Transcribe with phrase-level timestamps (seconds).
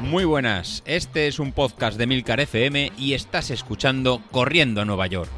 [0.00, 5.06] Muy buenas, este es un podcast de Milcar FM y estás escuchando Corriendo a Nueva
[5.08, 5.28] York.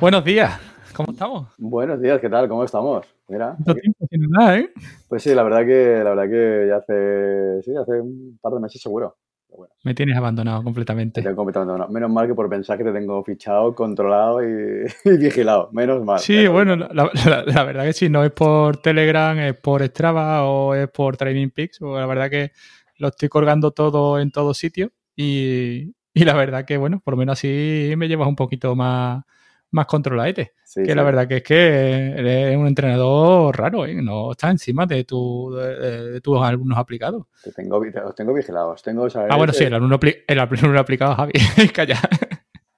[0.00, 0.60] Buenos días,
[0.94, 1.48] ¿cómo estamos?
[1.58, 2.48] Buenos días, ¿qué tal?
[2.48, 3.06] ¿Cómo estamos?
[3.28, 3.56] Mira.
[3.64, 4.72] ¿Cuánto tiempo sin nada, eh?
[5.08, 8.60] Pues sí, la verdad que, la verdad que ya hace, sí, hace un par de
[8.60, 9.16] meses seguro.
[9.56, 11.20] Bueno, Me tienes abandonado completamente.
[11.20, 11.92] te tengo completamente abandonado.
[11.92, 15.68] Menos mal que por pensar que te tengo fichado, controlado y, y vigilado.
[15.72, 16.18] Menos mal.
[16.18, 16.88] Sí, Menos bueno, mal.
[16.94, 20.88] la, la- la verdad que sí, no es por Telegram, es por Strava o es
[20.90, 21.80] por Training Peaks.
[21.80, 22.52] La verdad que
[22.98, 27.18] lo estoy colgando todo en todo sitio y, y la verdad que, bueno, por lo
[27.18, 29.24] menos así me llevas un poquito más,
[29.72, 30.52] más controladete.
[30.64, 30.94] Sí, que sí.
[30.94, 33.94] la verdad que es que eres un entrenador raro, ¿eh?
[34.02, 37.26] No estás encima de, tu, de, de tus alumnos aplicados.
[37.44, 38.82] Te tengo, te- os tengo vigilados.
[38.82, 41.32] Tengo, Ah, bueno, es- sí, el alumno, el alumno aplicado, Javi.
[41.74, 41.98] Calla.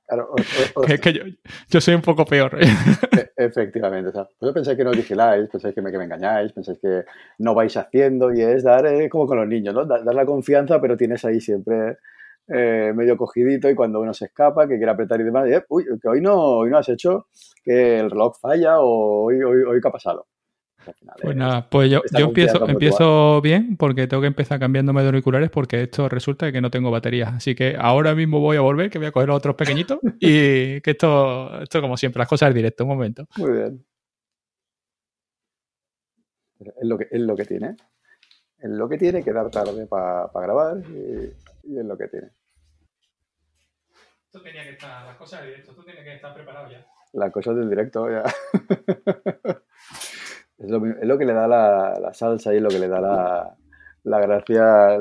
[0.07, 1.23] claro, os- os- os- Que, yo,
[1.69, 2.59] yo soy un poco peor.
[3.17, 4.09] e- efectivamente.
[4.09, 6.79] O sea, vosotros pensáis que no os vigiláis, pensáis que me, que me engañáis, pensáis
[6.81, 7.05] que
[7.39, 9.85] no vais haciendo y es dar, eh, como con los niños, ¿no?
[9.85, 11.99] Da- Dar la confianza, pero tienes ahí siempre
[12.49, 15.65] eh, medio cogidito y cuando uno se escapa, que quiere apretar y demás, y, eh,
[15.69, 17.29] uy, que hoy no, hoy no has hecho,
[17.63, 20.27] que el reloj falla o hoy, hoy, hoy ¿qué ha pasado?
[20.93, 25.01] Final, Pues eh, nada, pues yo, yo empiezo, empiezo bien porque tengo que empezar cambiándome
[25.01, 27.33] de auriculares porque esto resulta que no tengo baterías.
[27.33, 30.83] Así que ahora mismo voy a volver, que voy a coger los otros pequeñitos y
[30.83, 33.27] que esto, esto como siempre, las cosas en directo, un momento.
[33.39, 33.85] Muy bien.
[36.61, 37.77] Es lo que, es lo que tiene.
[38.65, 41.35] Es lo que tiene, quedar tarde para grabar y,
[41.71, 42.29] y es lo que tiene.
[44.27, 46.79] Esto tenía que estar, las cosas en directo, esto tiene que estar preparado ya.
[47.13, 48.23] La cosa del directo ya.
[50.59, 52.79] es, lo, mi- es lo que le da la, la salsa y es lo que
[52.79, 53.55] le da la,
[54.05, 54.99] la gracia a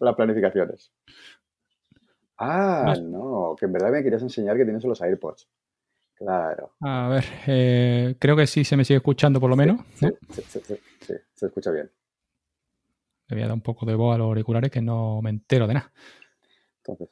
[0.00, 0.92] las planificaciones.
[2.36, 5.48] Ah, no, que en verdad me querías enseñar que tienes los AirPods.
[6.16, 6.72] Claro.
[6.82, 9.80] A ver, eh, creo que sí se me sigue escuchando por lo menos.
[9.94, 10.12] Sí, ¿no?
[10.34, 11.90] sí, sí, sí, sí, se escucha bien.
[13.28, 15.66] Le voy a dar un poco de voz a los auriculares que no me entero
[15.66, 15.92] de nada.
[16.78, 17.08] Entonces,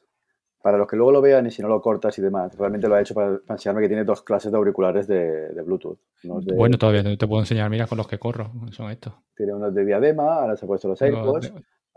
[0.61, 2.95] para los que luego lo vean y si no lo cortas y demás, realmente lo
[2.95, 5.99] ha hecho para, para enseñarme que tiene dos clases de auriculares de, de Bluetooth.
[6.21, 9.13] De- Bueno, todavía no te puedo enseñar, mira, con los que corro, son estos.
[9.35, 11.51] Tiene unos de diadema, ahora se ha puesto los AirPods.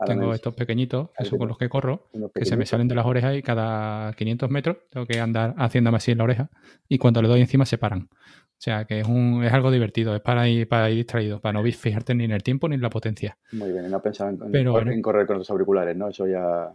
[0.05, 1.39] tengo estos pequeñitos, que Ahí son tengo.
[1.43, 2.09] con los que corro.
[2.35, 5.99] que se me salen de las orejas y cada 500 metros tengo que andar haciéndome
[5.99, 6.51] así en la oreja
[6.89, 8.09] y cuando le doy encima se paran.
[8.59, 11.53] O sea que es, un, es algo divertido, es para ir, para ir distraído, para
[11.61, 13.37] no fijarte ni en el tiempo ni en la potencia.
[13.53, 16.09] Muy bien, y no pensaba en, Pero en correr con los auriculares, ¿no?
[16.09, 16.73] Eso ya...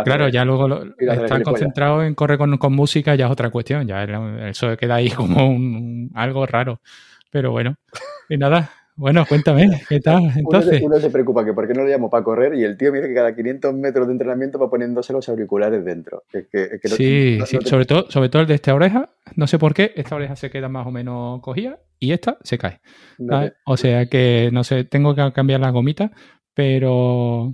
[0.00, 3.50] hacer- Claro, ya luego lo- estar concentrado en correr con, con música ya es otra
[3.50, 4.02] cuestión, ya
[4.48, 6.80] eso queda ahí como un, un- algo raro.
[7.30, 7.76] Pero bueno,
[8.30, 10.22] y nada, bueno, cuéntame, ¿qué tal?
[10.22, 12.64] Uno se, Entonces, uno se preocupa que por qué no lo llamo para correr y
[12.64, 16.24] el tío dice que cada 500 metros de entrenamiento va poniéndose los auriculares dentro.
[16.30, 19.10] Que, que- sí, no- sí, no te- sobre todo, sobre todo el de esta oreja,
[19.36, 22.58] no sé por qué, esta oreja se queda más o menos cogida y esta se
[22.58, 22.80] cae.
[23.64, 26.10] O sea que, no sé, tengo que cambiar las gomitas,
[26.54, 27.50] pero,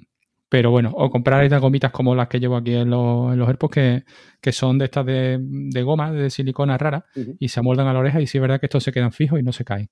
[0.49, 3.49] pero bueno, o comprar estas gomitas como las que llevo aquí en los, en los
[3.49, 4.05] AirPods, que,
[4.41, 7.05] que son de estas de, de goma, de silicona rara,
[7.39, 9.39] y se amoldan a la oreja y sí es verdad que estos se quedan fijos
[9.39, 9.89] y no se caen.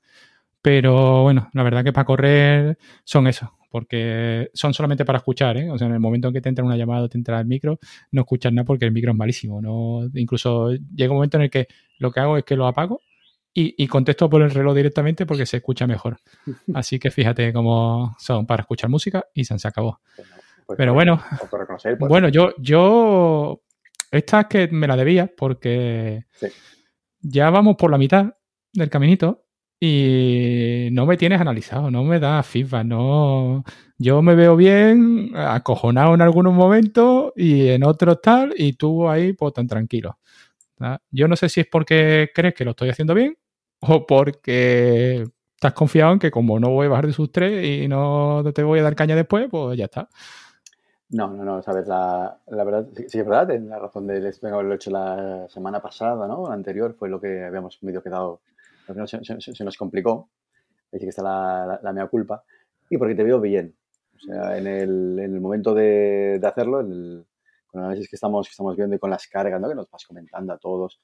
[0.63, 5.71] Pero bueno, la verdad que para correr son esos, porque son solamente para escuchar, ¿eh?
[5.71, 7.47] O sea, en el momento en que te entra una llamada o te entra el
[7.47, 7.79] micro,
[8.13, 9.61] no escuchas nada porque el micro es malísimo.
[9.61, 10.09] ¿no?
[10.15, 11.67] Incluso llega un momento en el que
[11.99, 13.01] lo que hago es que lo apago
[13.53, 16.19] y, y contesto por el reloj directamente porque se escucha mejor.
[16.75, 20.01] Así que fíjate cómo son para escuchar música y se acabó.
[20.67, 21.21] Pues Pero bueno,
[21.85, 22.09] AirPods.
[22.09, 23.63] bueno, yo, yo,
[24.13, 26.47] esta es que me la debía porque Sí.
[27.21, 28.27] ya vamos por la mitad
[28.73, 29.42] del caminito
[29.85, 33.65] y no me tienes analizado, no me das feedback, no.
[33.99, 39.33] Yo me veo bien, acojonado en algunos momentos y en otros tal, y tú ahí
[39.33, 40.21] pues tan tranquilo.
[41.11, 43.37] Yo no sé si es porque crees que lo estoy haciendo bien
[43.81, 45.25] o porque
[45.57, 48.63] estás confiado en que como no voy a bajar de sus tres y no te
[48.63, 50.09] voy a dar caña después, pues ya está.
[51.09, 54.55] No, no, no, sabes, la, la verdad, sí, es verdad, tienes la razón de venga,
[54.55, 56.47] haberlo hecho la semana pasada, ¿no?
[56.47, 58.43] La anterior fue lo que habíamos medio quedado,
[58.89, 60.31] al final se, se- se nos complicó,
[60.93, 62.45] ahí que está la, la, la mea culpa,
[62.91, 63.75] y porque te veo bien,
[64.17, 67.27] o sea, en el, en el momento de, de hacerlo, en el,
[67.67, 69.69] con el análisis que estamos, que estamos viendo y con las cargas, ¿no?
[69.69, 71.01] Que nos vas comentando a todos,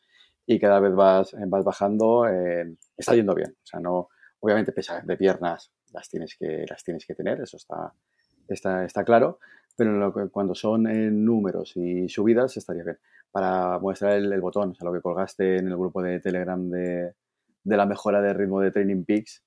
[0.46, 4.08] y cada vez vas, vas bajando, eh, está yendo bien, o sea, no,
[4.40, 7.92] obviamente pesas de piernas las tienes que, las tienes que tener, eso está,
[8.48, 9.38] está, está claro,
[9.76, 12.98] pero lo que- cuando son en números y subidas estaría bien.
[13.30, 16.68] Para mostrar el, el botón, o sea, lo que colgaste en el grupo de Telegram
[16.70, 17.14] de,
[17.64, 19.42] de la mejora de ritmo de Training Peaks,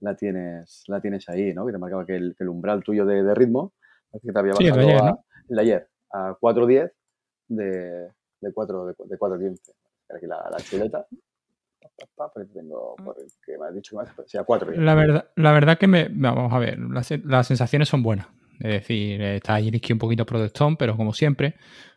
[0.00, 1.66] la tienes, la tienes ahí, ¿no?
[1.66, 3.72] Que te marcaba que el, que el umbral tuyo de, de ritmo,
[4.22, 5.24] que te había Sí, el de bajado ayer, a, ¿no?
[5.48, 6.92] el de ayer, a 4.10
[7.48, 8.08] de,
[8.40, 9.58] de 4 de, de 4.15.
[10.14, 11.06] Aquí la, la chuleta.
[12.52, 12.94] Tengo,
[13.44, 14.72] que me has dicho más, sea 4.
[14.72, 18.26] La verdad, la verdad que me, vamos a ver, las, las sensaciones son buenas.
[18.60, 21.56] Es decir, está ahí un poquito protestón, pero como siempre.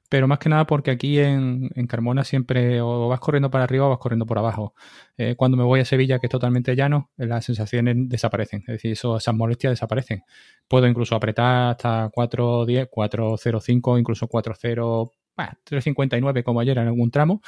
[0.09, 3.89] Pero más que nada porque aquí en, Carmona siempre o vas corriendo para arriba o
[3.89, 4.75] vas corriendo por abajo.
[5.17, 8.61] Eh, cuando me voy a Sevilla, que es totalmente llano, las sensaciones desaparecen.
[8.61, 10.23] Es decir, esas molestias desaparecen.
[10.67, 17.41] Puedo incluso apretar hasta 4.10, 4.05, incluso 4.0, 3.59 como ayer en algún tramo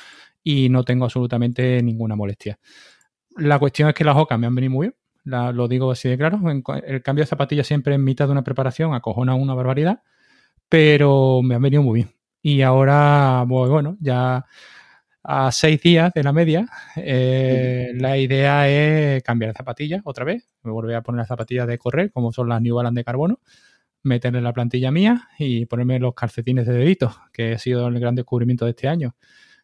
[0.43, 2.59] y no tengo absolutamente ninguna molestia.
[3.37, 4.95] La cuestión es que las ocas me han venido muy bien.
[5.55, 6.39] Lo digo así de claro.
[6.85, 10.01] El cambio de zapatilla siempre en mitad de una preparación acojona una barbaridad,
[10.69, 12.16] pero me han venido muy bien.
[12.49, 14.45] Y ahora, bueno, ya
[15.21, 20.47] a seis días de la media, eh, la idea es cambiar de zapatilla otra vez.
[20.63, 23.41] Me volver a poner las zapatillas de correr, como son las New Balance de carbono,
[24.03, 28.15] meterle la plantilla mía y ponerme los calcetines de dedito, que ha sido el gran
[28.15, 29.17] descubrimiento de este año.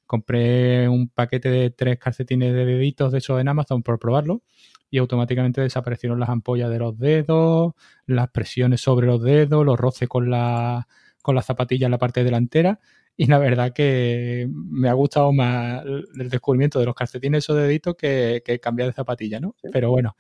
[0.05, 4.43] Compré un paquete de tres calcetines de deditos de esos en Amazon por probarlo
[4.89, 7.75] y automáticamente desaparecieron las ampollas de los dedos,
[8.07, 10.85] las presiones sobre los dedos, los roces con la,
[11.23, 12.79] con la zapatilla en la parte delantera.
[13.17, 17.95] Y la verdad que me ha gustado más el descubrimiento de los calcetines esos deditos
[17.95, 19.55] que, que cambiar de zapatilla, ¿no?
[19.71, 20.15] Pero bueno,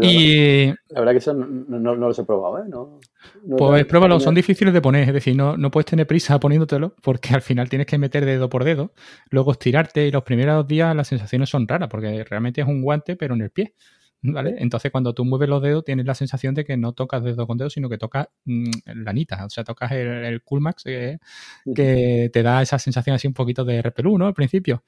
[0.00, 0.66] y...
[0.88, 2.68] La verdad que eso no, no, los he probado, ¿eh?
[2.68, 3.00] No,
[3.58, 7.34] pues pruébalo, son difíciles de poner, es decir, no, no puedes tener prisa poniéndotelo porque
[7.34, 8.92] al final tienes que meter dedo por dedo,
[9.30, 13.16] luego estirarte y los primeros días las sensaciones son raras porque realmente es un guante
[13.16, 13.74] pero en el pie.
[14.24, 14.54] ¿Vale?
[14.58, 17.58] Entonces, cuando tú mueves los dedos, tienes la sensación de que no tocas dedo con
[17.58, 21.18] dedo, sino que tocas mm, la anita, o sea, tocas el, el Coolmax, eh,
[21.74, 24.26] que te da esa sensación así un poquito de repelú, ¿no?
[24.26, 24.84] Al principio.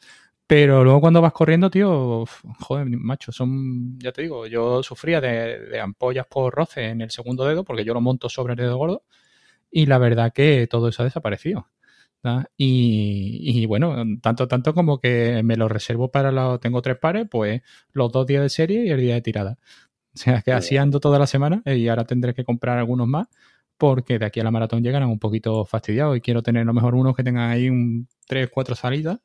[0.47, 2.25] Pero luego cuando vas corriendo, tío,
[2.61, 7.47] joder, macho, son, ya te digo, yo sufría de, ampollas por roce en el segundo
[7.47, 9.05] dedo, porque yo lo monto sobre el dedo gordo,
[9.71, 11.69] y la verdad que todo eso ha desaparecido.
[12.57, 17.27] Y, y, bueno, tanto, tanto como que me lo reservo para los, tengo tres pares,
[17.31, 17.63] pues
[17.93, 19.59] los dos días de serie y el día de tirada.
[20.15, 23.29] O sea, que así ando toda la semana y ahora tendré que comprar algunos más
[23.77, 26.73] porque de aquí a la maratón llegarán un poquito fastidiados y quiero tener a lo
[26.73, 29.21] mejor unos que tengan ahí un tres, cuatro salidas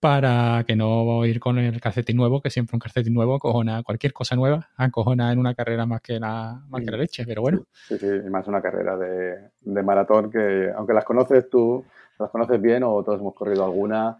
[0.00, 4.12] para que no ir con el calcetín nuevo, que siempre un calcetín nuevo acojona cualquier
[4.12, 7.64] cosa nueva, acojona en una carrera más que la, más que la leche, pero bueno.
[7.88, 11.84] Sí, sí, más una carrera de, de, maratón que, aunque las conoces tú,
[12.18, 14.18] las conoces bien o todos hemos corrido alguna,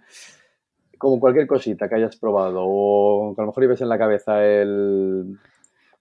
[0.98, 4.44] como cualquier cosita que hayas probado o que a lo mejor ibas en la cabeza
[4.44, 5.38] el,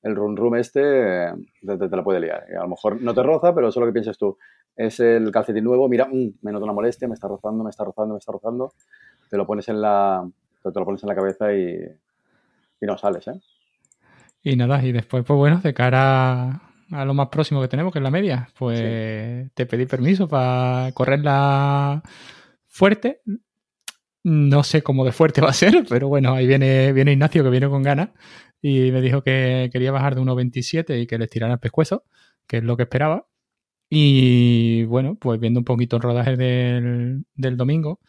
[0.04, 1.32] el run rum este,
[1.66, 2.46] te, te, la puede liar.
[2.58, 4.38] A lo mejor no te roza, pero eso es lo que piensas tú.
[4.76, 7.84] Es el calcetín nuevo, mira, mmm, me noto una molestia, me está rozando, me está
[7.84, 8.74] rozando, me está rozando
[9.30, 10.28] te lo pones en la,
[10.64, 11.78] te lo pones en la cabeza y,
[12.82, 13.40] y no sales, ¿eh?
[14.44, 16.62] Y nada, y después, pues bueno, de cara
[16.92, 20.92] a lo más próximo que tenemos, que es la media, pues te pedí permiso para
[20.94, 22.02] correrla
[22.68, 23.22] fuerte.
[24.24, 27.50] No sé cómo de fuerte va a ser, pero bueno, ahí viene, viene Ignacio que
[27.50, 28.10] viene con ganas
[28.62, 32.04] y me dijo que quería bajar de 1.27 y que le tirara el pescuezo,
[32.48, 33.28] que es lo que esperaba.
[33.90, 38.00] Y bueno, pues viendo un poquito el rodaje del, del domingo,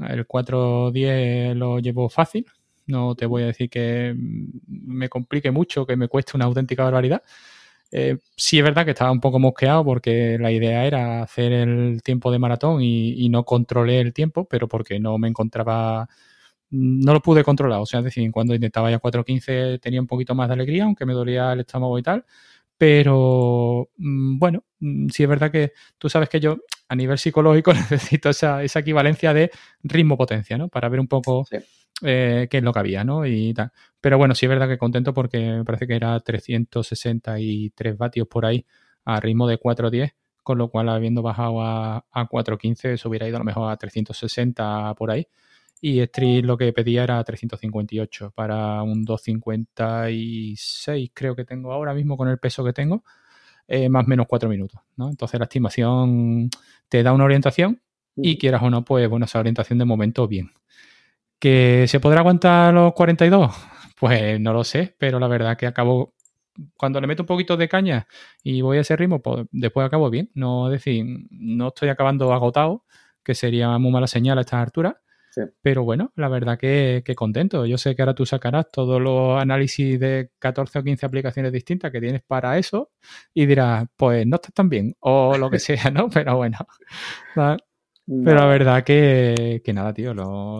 [0.00, 2.46] el 4.10 lo llevo fácil.
[2.86, 4.14] No te voy a decir que
[4.68, 7.22] me complique mucho, que me cueste una auténtica barbaridad.
[7.96, 12.02] Eh, sí es verdad que estaba un poco mosqueado porque la idea era hacer el
[12.02, 16.08] tiempo de maratón y, no controlé el tiempo, pero porque no me encontraba,
[16.70, 17.80] no lo pude controlar.
[17.80, 21.06] O sea, es decir, cuando intentaba ya 4.15 tenía un poquito más de alegría, aunque
[21.06, 22.24] me dolía el estómago y tal.
[22.78, 27.72] Pero mm, bueno, mm, sí es verdad que tú sabes que yo a nivel psicológico
[27.74, 29.52] necesito esa, esa equivalencia de
[29.84, 30.68] ritmo-potencia, ¿no?
[30.68, 31.46] Para ver un poco
[32.04, 33.26] eh, qué es lo que había, ¿no?
[33.26, 33.72] Y tal.
[34.00, 38.46] Pero bueno, sí es verdad que contento porque me parece que era 363 vatios por
[38.46, 38.66] ahí
[39.04, 43.36] a ritmo de 4.10, con lo cual habiendo bajado a, a 4.15 eso hubiera ido
[43.36, 45.26] a lo mejor a 360 por ahí.
[45.80, 52.16] Y Street lo que pedía era 358 para un 256, creo que tengo ahora mismo
[52.16, 53.04] con el peso que tengo.
[53.66, 54.80] Eh, más o menos cuatro minutos.
[54.96, 55.08] ¿no?
[55.08, 56.50] Entonces la estimación
[56.88, 57.80] te da una orientación
[58.16, 60.52] y quieras o no, pues bueno, esa orientación de momento bien.
[61.44, 63.54] ¿Que se podrá aguantar los 42?
[64.00, 66.14] Pues no lo sé, pero la verdad que acabo,
[66.74, 68.08] cuando le meto un poquito de caña
[68.42, 70.30] y voy a ese ritmo, pues después acabo bien.
[70.32, 72.86] No decir, no estoy acabando agotado,
[73.22, 74.94] que sería muy mala señal a estas alturas,
[75.60, 77.66] pero bueno, la verdad que, contento.
[77.66, 81.92] Yo sé que ahora tú sacarás todos los análisis de 14 o 15 aplicaciones distintas
[81.92, 82.92] que tienes para eso
[83.34, 86.08] y dirás, pues no estás tan bien o lo que sea, ¿no?
[86.08, 86.56] Pero bueno.
[88.06, 90.12] Pero la verdad que, nada, tío,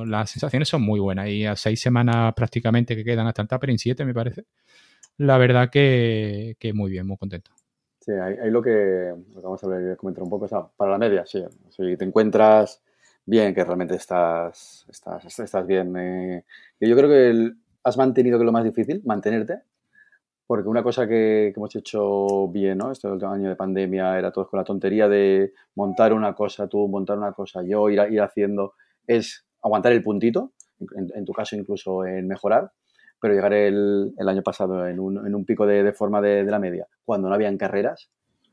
[0.04, 3.78] las sensaciones son muy buenas y a seis semanas prácticamente que quedan hasta el Tapering
[3.78, 4.46] 7, me parece.
[5.18, 7.50] La verdad que, muy bien, muy contento.
[8.00, 11.42] Sí, ahí, lo, que, vamos a comentar un poco es para la media, sí.
[11.70, 12.82] Si te encuentras
[13.26, 15.94] bien, que realmente estás, estás, estás bien.
[15.96, 16.44] Eh.
[16.80, 19.60] yo creo que has mantenido que lo más difícil, mantenerte,
[20.46, 22.92] porque una cosa que, hemos hecho bien, ¿no?
[22.92, 27.16] Este año de pandemia era todo con la tontería de montar una cosa tú, montar
[27.16, 28.74] una cosa yo, ir, haciendo,
[29.06, 30.52] es aguantar el puntito,
[30.96, 32.70] en, tu caso incluso en mejorar,
[33.18, 37.34] pero llegar el, año pasado en un, pico de, forma de, la media, cuando no
[37.34, 38.10] habían carreras,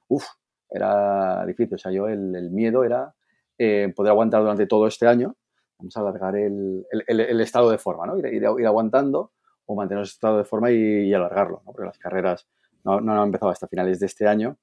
[0.07, 0.25] uff,
[0.69, 1.75] era difícil.
[1.75, 3.13] O sea, yo el, miedo era
[3.57, 5.35] eh, poder aguantar durante todo este año,
[5.77, 8.17] vamos a alargar el, el, estado de forma, ¿no?
[8.17, 9.31] Ir, ir, ir aguantando
[9.71, 11.71] o mantener ese estado de forma y, alargarlo, ¿no?
[11.71, 12.47] porque las carreras
[12.83, 14.57] no, no, han empezado hasta finales de este año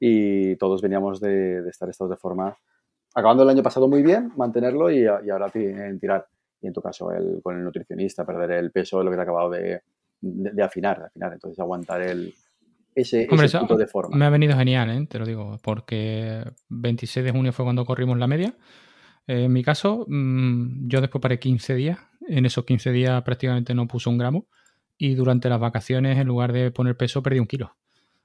[0.00, 2.56] y todos veníamos de, de estar estados de forma,
[3.14, 6.26] acabando el año pasado muy bien, mantenerlo y, y ahora tirar.
[6.60, 9.24] Y en tu caso, el, con el nutricionista, perder el peso, lo que te ha
[9.24, 9.82] acabado de,
[10.20, 12.34] de, afinar, de afinar, entonces aguantar el,
[12.94, 14.16] ese, punto de forma.
[14.16, 15.06] Me ha venido genial, ¿eh?
[15.06, 18.54] te lo digo, porque 26 de junio fue cuando corrimos la media.
[19.26, 23.86] En mi caso, mm, yo después paré 15 días en esos 15 días prácticamente no
[23.86, 24.46] puso un gramo
[24.98, 27.76] y durante las vacaciones en lugar de poner peso perdí un kilo.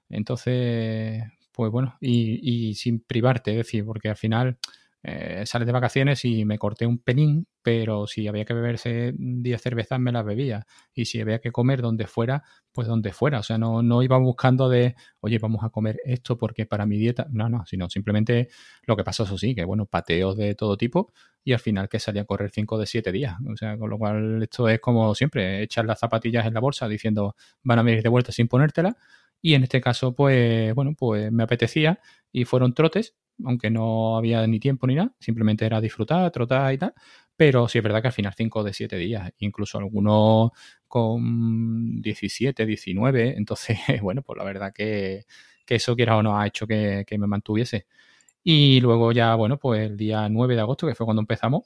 [0.10, 4.58] Entonces, pues bueno, y, sin privarte, es decir, porque al final
[5.04, 9.62] eh, sales de vacaciones y me corté un penín, pero si había que beberse 10
[9.62, 10.66] cervezas me las bebía.
[10.94, 13.40] Y si había que comer donde fuera, pues donde fuera.
[13.40, 16.98] O sea, no, no iba buscando de, oye, vamos a comer esto porque para mi
[16.98, 17.28] dieta.
[17.32, 18.50] No, no, sino simplemente
[18.86, 21.12] lo que pasó, eso sí, que bueno, pateos de todo tipo
[21.44, 23.36] y al final que salía a correr 5 de 7 días.
[23.52, 26.88] O sea, con lo cual esto es como siempre, echar las zapatillas en la bolsa
[26.88, 28.98] diciendo van a venir de vuelta sin ponértela.
[29.42, 32.00] Y en este caso, pues bueno, pues me apetecía
[32.32, 33.16] y fueron trotes
[33.46, 36.94] aunque no había ni tiempo ni nada, simplemente era disfrutar, trotar y tal.
[37.36, 40.52] Pero sí es verdad que al final 5 de 7 días, incluso algunos
[40.88, 43.36] con 17, 19.
[43.38, 45.26] Entonces, bueno, pues la verdad que,
[45.66, 47.88] que eso, quiera o no, ha hecho que, me mantuviese.
[48.44, 51.64] Y luego ya, bueno, pues el día 9 de agosto, que fue cuando empezamos,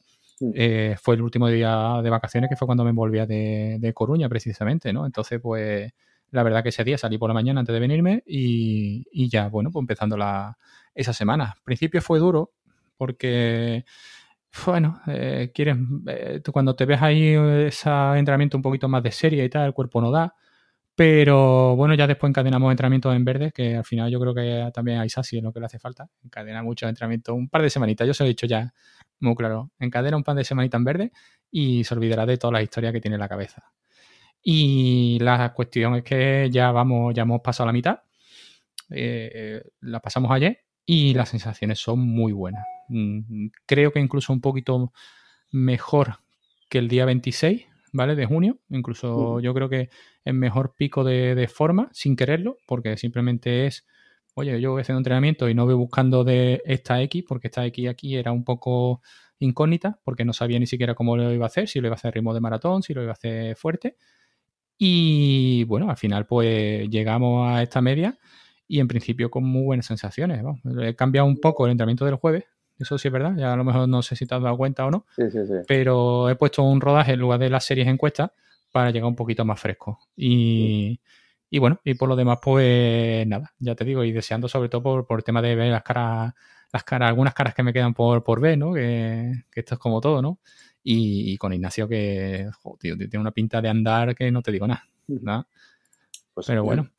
[0.55, 4.29] eh, fue el último día de vacaciones, que fue cuando me volvía de, de Coruña,
[4.29, 5.05] precisamente, ¿no?
[5.05, 5.93] Entonces, pues
[6.31, 9.47] la verdad que ese día salí por la mañana antes de venirme y, y ya,
[9.49, 10.57] bueno, pues empezando la,
[10.95, 11.53] esa semana.
[11.57, 12.53] Al principio fue duro
[12.97, 13.85] porque,
[14.65, 17.35] bueno, eh, quieres, eh, cuando te ves ahí
[17.67, 20.33] ese entrenamiento un poquito más de serie y tal, el cuerpo no da.
[20.95, 24.99] Pero bueno, ya después encadenamos entrenamientos en verde, que al final yo creo que también
[24.99, 26.07] a Isasi es lo que le hace falta.
[26.23, 28.73] Encadena mucho entrenamiento, un par de semanitas, yo se lo he dicho ya
[29.19, 29.71] muy claro.
[29.77, 31.11] Encadena un par de semanitas en verde
[31.51, 33.73] y se olvidará de toda la historia que tiene en la cabeza.
[34.41, 37.99] Y la cuestión es que ya vamos, ya hemos pasado la mitad.
[38.89, 42.65] Eh, la pasamos ayer y las sensaciones son muy buenas.
[42.89, 44.91] Mm, creo que incluso un poquito
[45.51, 46.19] mejor
[46.69, 48.15] que el día 26, ¿vale?
[48.15, 48.59] De junio.
[48.69, 49.89] Incluso yo creo que
[50.23, 53.87] es mejor pico de, forma, sin quererlo, porque simplemente es,
[54.35, 57.89] oye, yo voy haciendo entrenamiento y no voy buscando de esta X, porque esta X
[57.89, 59.01] aquí era un poco
[59.39, 61.97] incógnita, porque no sabía ni siquiera cómo lo iba a hacer, si lo iba a
[61.97, 63.97] hacer ritmo de maratón, si lo iba a hacer fuerte.
[64.77, 68.17] Y bueno, al final pues llegamos a esta media
[68.67, 70.43] y en principio con muy buenas sensaciones.
[70.81, 72.45] He cambiado un poco el entrenamiento del jueves,
[72.79, 74.85] eso sí es verdad, ya a lo mejor no sé si te has dado cuenta
[74.85, 75.53] o no, sí, sí, sí.
[75.67, 78.31] pero he puesto un rodaje en lugar de las series encuestas
[78.71, 79.99] para llegar un poquito más fresco.
[80.17, 80.99] Y,
[81.49, 84.83] y bueno, y por lo demás, pues nada, ya te digo, y deseando sobre todo
[84.83, 86.33] por, por el tema de ver las caras,
[86.73, 88.73] las caras, algunas caras que me quedan por, por ver, ¿no?
[88.73, 90.39] Que, que esto es como todo, ¿no?
[90.83, 92.47] Y, con Ignacio que,
[92.79, 94.87] tiene una pinta de andar que no te digo nada.
[96.33, 96.89] Pues, pero bueno.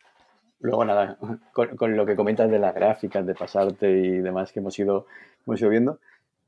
[0.60, 1.18] Luego nada,
[1.52, 5.06] con, lo que comentas de las gráficas, de pasarte y demás que hemos ido,
[5.46, 6.00] hemos ido viendo,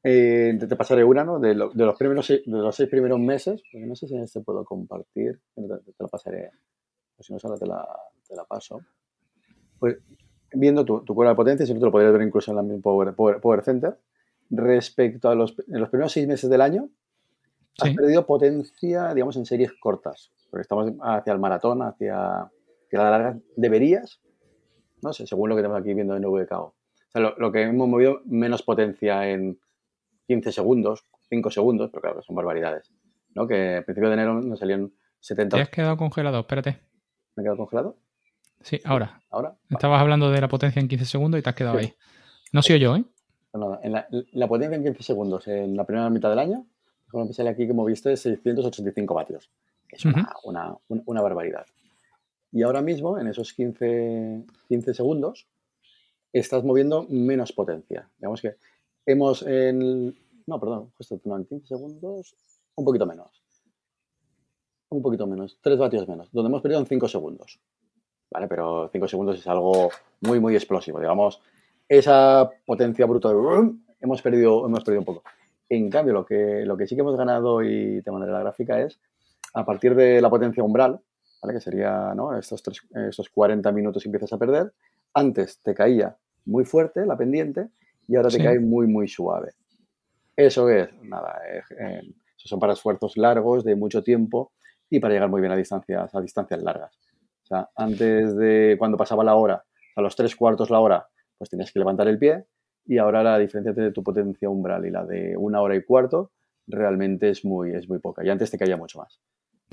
[0.03, 1.39] eh, te, pasaré una, ¿no?
[1.39, 4.23] De, de, los primeros seis, de los seis primeros meses, porque no sé si en
[4.23, 6.51] este puedo compartir, te, te la pasaré,
[7.17, 7.87] o si no, ahora te la,
[8.27, 8.81] te la paso.
[9.79, 9.99] Pues
[10.53, 12.63] viendo tu, tu curva de potencia, si no te lo podrías ver incluso en la
[12.63, 13.99] misma Power, Power, Center,
[14.51, 16.89] respecto a los, en los primeros seis meses del año,
[17.81, 22.51] has perdido potencia, digamos, en series cortas, porque estamos hacia el maratón, hacia
[22.89, 24.21] que la larga deberías,
[25.03, 26.63] no sé, según lo que estamos aquí viendo en VKO.
[26.65, 29.59] O sea, lo, que hemos movido, menos potencia en
[30.27, 32.91] 15 segundos, 5 segundos, pero claro, son barbaridades.
[33.35, 33.47] ¿no?
[33.47, 35.57] Que a principio de enero nos salían 70.
[35.57, 36.79] Te has quedado congelado, espérate.
[37.37, 37.97] ¿Me he quedado congelado?
[38.61, 39.21] Sí, ahora.
[39.31, 39.57] ¿Ahora?
[39.71, 41.95] Estabas hablando de la potencia en 15 segundos y te has quedado ahí.
[42.53, 43.05] No soy yo, ¿eh?
[43.55, 46.67] Nada, en la, potencia en 15 segundos, en la primera mitad del año,
[47.13, 49.51] me sale aquí, como viste, 685 vatios.
[49.91, 50.77] Es una, una,
[51.07, 51.65] una barbaridad.
[52.53, 55.47] Y ahora mismo, en esos 15, 15 segundos,
[56.33, 58.09] estás moviendo menos potencia.
[58.19, 58.57] Digamos que
[59.07, 60.17] hemos en...
[60.47, 62.35] No, perdón, justo en 15 segundos,
[62.75, 63.43] un poquito menos.
[64.91, 67.61] Un poquito menos, 3 vatios menos, donde hemos perdido en 5 segundos.
[68.31, 68.49] ¿Vale?
[68.49, 69.91] Pero 5 segundos es algo
[70.23, 71.01] muy, muy explosivo.
[71.01, 71.43] Digamos,
[71.89, 73.75] esa potencia bruta de...
[74.01, 75.23] Hemos perdido, hemos perdido un poco.
[75.69, 78.81] En cambio, lo que, lo que sí que hemos ganado, y te mandaré la gráfica,
[78.81, 78.99] es
[79.53, 81.01] a partir de la potencia umbral,
[81.43, 81.55] ¿vale?
[81.55, 82.37] que sería ¿no?
[82.37, 82.63] estos,
[82.95, 84.73] estos 40 minutos empiezas a perder,
[85.15, 87.69] antes te caía muy fuerte la pendiente
[88.07, 89.53] y ahora te cae muy, muy suave.
[90.35, 91.41] Eso es, nada,
[91.79, 92.01] eh,
[92.37, 94.53] son para esfuerzos largos, de mucho tiempo
[94.89, 96.97] y para llegar muy bien a distancias, a distancias largas.
[97.43, 99.65] O sea, antes de cuando pasaba la hora,
[99.97, 102.45] a los tres cuartos la hora, pues tenías que levantar el pie
[102.87, 106.33] y ahora la diferencia entre tu potencia umbral y la de una hora y cuarto
[106.67, 108.25] realmente es muy, es muy poca.
[108.25, 109.21] Y antes te caía mucho más.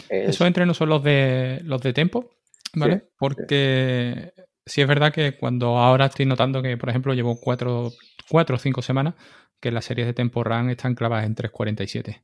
[0.10, 2.30] Esos entrenos son los de los de tempo,
[2.74, 3.04] ¿vale?
[3.18, 4.34] Porque
[4.66, 4.82] sí.
[4.82, 7.92] es verdad que cuando ahora estoy notando que, por ejemplo, llevo cuatro,
[8.30, 9.16] cuatro o cinco semanas
[9.60, 12.22] que las series de tempo run están clavadas en 3.47.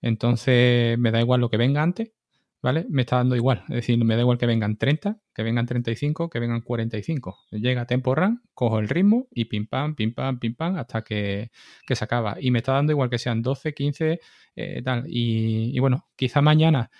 [0.00, 2.12] Entonces me da igual lo que venga antes,
[2.62, 2.86] ¿vale?
[2.88, 3.64] Me está dando igual.
[3.68, 7.38] Es decir, me da igual que vengan 30, que vengan 35, que vengan 45.
[7.52, 11.50] Llega tempo run, cojo el ritmo y pim pam, pim pam, pim pam, hasta que,
[11.88, 12.36] se acaba.
[12.40, 14.20] Y me está dando igual que sean 12, 15,
[14.56, 15.04] eh, tal.
[15.06, 16.90] Y, bueno, quizá mañana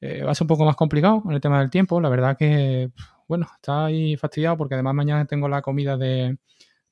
[0.00, 2.00] eh, va a ser un poco más complicado con el tema del tiempo.
[2.00, 2.90] La verdad que,
[3.28, 6.38] bueno, está ahí fastidiado porque además mañana tengo la comida de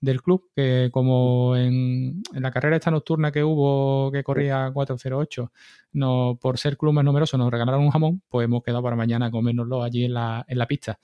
[0.00, 5.52] del club, que como en, la carrera esta nocturna que hubo, que corría 408,
[5.92, 9.30] no, por ser club más numeroso nos regalaron un jamón, pues hemos quedado para mañana
[9.30, 10.98] comérnoslo allí en la, en la pista.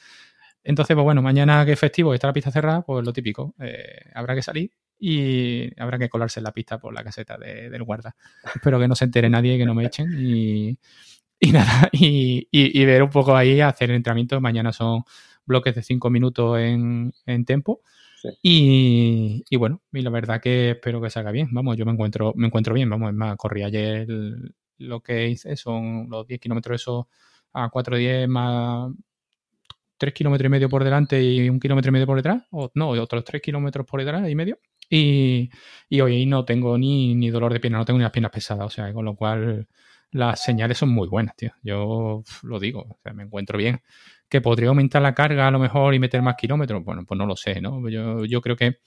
[0.65, 3.55] Entonces, pues bueno, mañana que es festivo y está la pista cerrada, pues lo típico,
[3.61, 7.83] eh, habrá que salir y habrá que colarse en la pista por la caseta del
[7.85, 8.17] guarda.
[8.55, 10.77] Espero que no se entere nadie y que no me echen y,
[11.53, 14.41] nada, y, ver un poco ahí, hacer entrenamiento.
[14.41, 15.05] Mañana son
[15.45, 17.45] bloques de 5 minutos en, en
[18.43, 21.49] y, bueno, y la verdad que espero que salga bien.
[21.53, 22.91] Vamos, yo me encuentro, me encuentro bien.
[22.91, 24.07] Vamos, es más, corrí ayer
[24.79, 27.09] lo que hice, son los 10 kilómetros eso
[27.53, 28.93] a 4.10 más
[29.99, 32.91] 3 kilómetros y medio por delante y un kilómetro y medio por detrás, o no,
[32.91, 34.59] otros 3 kilómetros por detrás y medio.
[34.89, 35.51] Y,
[35.89, 38.67] y hoy no tengo ni, ni dolor de pierna, no tengo ni las piernas pesadas,
[38.67, 39.67] o sea, con lo cual
[40.13, 41.53] las señales son muy buenas, tío.
[41.63, 43.81] Yo lo digo, o sea, me encuentro bien
[44.29, 46.85] que podría aumentar la carga a lo mejor y meter más kilómetros.
[46.85, 47.89] Bueno, pues no lo sé, ¿no?
[47.89, 48.79] Yo, yo creo que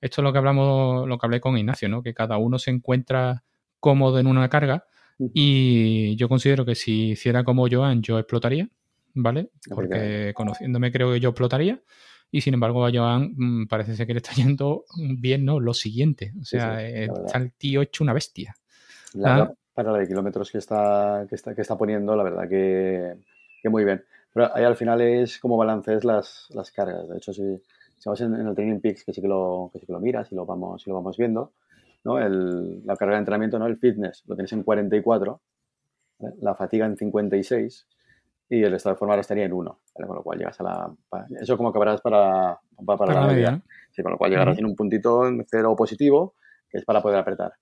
[0.00, 2.02] esto es lo que hablamos, lo que hablé con Ignacio, ¿no?
[2.02, 3.42] Que cada uno se encuentra
[3.80, 4.84] cómodo en una carga
[5.18, 8.68] y yo considero que si hiciera como Joan, yo explotaría,
[9.14, 9.50] ¿vale?
[9.72, 11.80] Porque conociéndome creo que yo explotaría.
[12.30, 15.60] Y sin embargo, a Joan mm, parece ser que le está yendo bien, ¿no?
[15.60, 16.32] Lo siguiente.
[16.40, 18.54] O sea, está el tío hecho una bestia.
[19.74, 23.14] para la de kilómetros que está, que está, que está poniendo, la verdad que,
[23.62, 24.04] que muy bien.
[24.34, 27.08] Pero ahí al final es como balancees las, las cargas.
[27.08, 27.56] De hecho, si,
[27.96, 30.30] si vamos en, el Training Peaks, que sí que lo, que sí que lo miras
[30.32, 31.52] y lo vamos, si lo vamos viendo,
[32.02, 32.18] ¿no?
[32.18, 33.66] El, la carga de entrenamiento, ¿no?
[33.66, 35.40] el fitness, lo tienes en 44,
[36.40, 37.86] la fatiga en 56
[38.50, 40.94] y el estado de forma estaría en 1, con lo cual llegas a la...
[41.40, 43.62] Eso como acabarás para, para, la, media.
[43.92, 46.34] Sí, con lo cual llegarás en un puntito en cero positivo,
[46.68, 47.54] que es para poder apretar.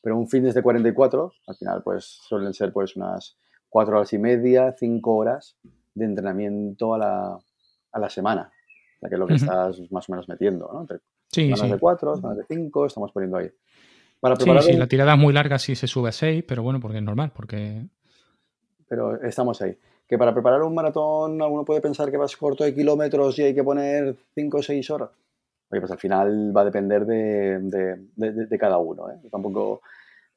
[0.00, 3.36] Pero un fitness de 44, al final, pues suelen ser pues unas
[3.68, 5.56] 4 horas y media, 5 horas
[6.00, 7.38] de entrenamiento a la,
[7.92, 8.50] a la semana,
[9.00, 10.80] o que es lo que estás más o menos metiendo, ¿no?
[10.80, 13.50] Entre sí, semanas de cuatro, semanas de cinco, estamos poniendo ahí.
[14.18, 16.62] Para preparar sí, sí, la tirada es muy larga sí se sube a seis, pero
[16.62, 17.86] bueno, porque es normal, porque...
[18.86, 19.76] Pero estamos ahí.
[20.06, 23.54] Que para preparar un maratón alguno puede pensar que vas corto de kilómetros y hay
[23.54, 25.10] que poner cinco o seis horas.
[25.70, 29.08] Oye, pues al final va a depender de, de, de, cada uno.
[29.10, 29.20] ¿eh?
[29.30, 29.82] Tampoco...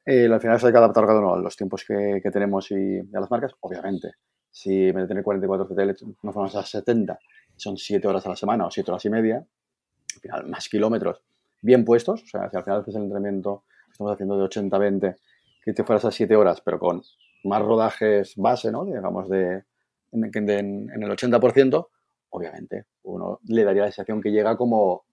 [0.06, 2.70] Eh, al final se hay que adaptar cada uno a los tiempos que, que tenemos
[2.70, 4.12] y a las marcas, obviamente
[4.54, 7.18] si de tener 44 CTL nos vamos a 70,
[7.56, 11.20] son 7 horas a la semana o 7 horas y media, al final más kilómetros
[11.60, 15.16] bien puestos, o sea, si al final haces el entrenamiento, estamos haciendo de 80-20,
[15.64, 17.02] que te fueras a 7 horas, pero con
[17.42, 18.84] más rodajes base, ¿no?
[18.84, 19.64] Digamos, de,
[20.12, 21.88] en, en, el 80%,
[22.30, 25.04] obviamente, uno le daría la sensación que llega como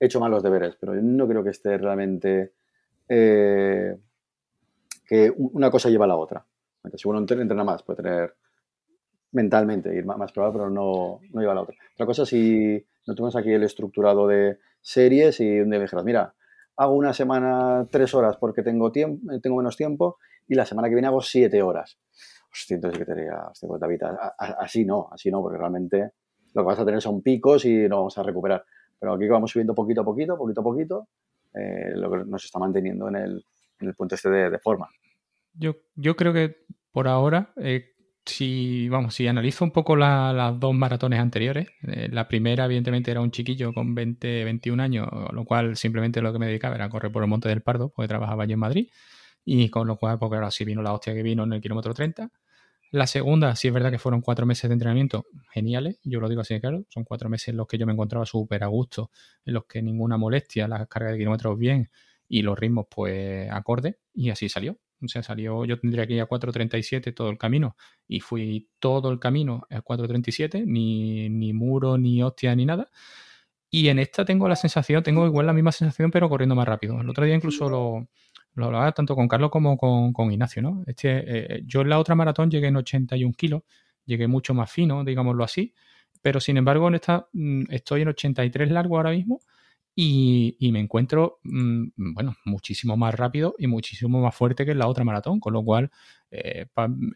[0.00, 2.52] hecho mal los deberes, pero yo no creo que esté realmente
[3.08, 3.94] eh,
[5.06, 6.46] que una cosa lleva a la otra.
[6.94, 8.34] Si uno entrena más, puede tener
[9.34, 11.76] mentalmente ir más, probado, pero no, no iba a la otra.
[11.94, 16.04] Otra cosa, si no tenemos aquí el estructurado de series y un día me dijeras,
[16.04, 16.34] mira,
[16.76, 20.18] hago una semana tres horas porque tengo, tiempo, tengo menos tiempo
[20.48, 21.98] y la semana que viene hago siete horas.
[22.52, 24.00] Hostia, entonces que pues,
[24.38, 26.12] así no, así no, porque realmente
[26.54, 28.64] lo que vas a tener son picos y no vamos a recuperar.
[29.00, 31.08] Pero aquí vamos subiendo poquito a poquito, poquito a poquito,
[31.52, 33.44] eh, lo que nos está manteniendo en el,
[33.80, 34.88] en el punto este de, forma.
[35.54, 37.93] Yo, yo creo que por ahora eh,
[38.26, 43.20] si, vamos, si analizo un poco las dos maratones anteriores, eh, la primera evidentemente era
[43.20, 47.12] un chiquillo con 20, 21 años, lo cual simplemente lo que me dedicaba era correr
[47.12, 48.88] por el Monte del Pardo, porque trabajaba allí en Madrid,
[49.44, 51.94] y con lo cual, porque ahora sí vino la hostia que vino en el kilómetro
[51.94, 52.30] 30.
[52.92, 56.42] La segunda, sí es verdad que fueron cuatro meses de entrenamiento geniales, yo lo digo
[56.42, 59.10] así de claro, son cuatro meses en los que yo me encontraba súper a gusto,
[59.44, 61.90] en los que ninguna molestia, las cargas de kilómetros bien
[62.28, 64.78] y los ritmos pues acorde, y así salió.
[65.02, 67.76] O sea, salió, yo tendría que ir a 4.37 todo el camino
[68.06, 72.90] y fui todo el camino a 4.37, ni, ni muro, ni hostia, ni nada.
[73.70, 77.00] Y en esta tengo la sensación, tengo igual la misma sensación, pero corriendo más rápido.
[77.00, 78.08] El otro día incluso lo,
[78.54, 80.84] lo hablaba tanto con Carlos como con, Ignacio, ¿no?
[80.86, 83.62] Este, eh, yo en la otra maratón llegué en 81 kilos,
[84.04, 85.74] llegué mucho más fino, digámoslo así,
[86.22, 89.40] pero sin embargo en esta mm, estoy en 83 largo ahora mismo
[89.96, 94.88] y, me encuentro, mm, bueno, muchísimo más rápido y muchísimo más fuerte que en la
[94.88, 95.90] otra maratón, con lo cual
[96.30, 96.66] eh,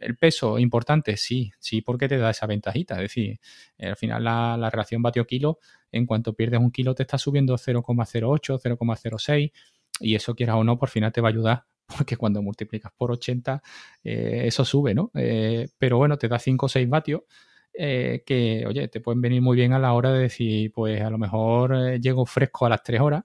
[0.01, 2.95] el peso importante, sí, sí, porque te da esa ventajita.
[2.97, 3.41] Es decir,
[3.79, 5.59] al final la, la relación vatio-kilo,
[5.91, 9.53] en cuanto pierdes un kilo, te está subiendo 0,08, 0,06
[10.01, 11.65] y eso quieras o no, por final te va a ayudar
[11.97, 13.63] porque cuando multiplicas por 80
[14.05, 15.11] eh, eso sube, ¿no?
[15.15, 17.23] Eh, pero bueno, te da 5 o 6 vatios
[17.81, 21.11] eh, que, oye, te pueden venir muy bien a la hora de decir, pues a
[21.11, 23.23] lo mejor eh, llego fresco a las 3 horas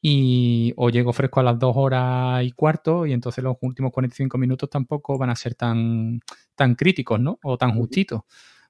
[0.00, 4.38] y, o llego fresco a las 2 horas y cuarto y entonces los últimos 45
[4.38, 6.20] minutos tampoco van a ser tan,
[6.54, 7.40] tan críticos, ¿no?
[7.42, 8.22] O tan justitos.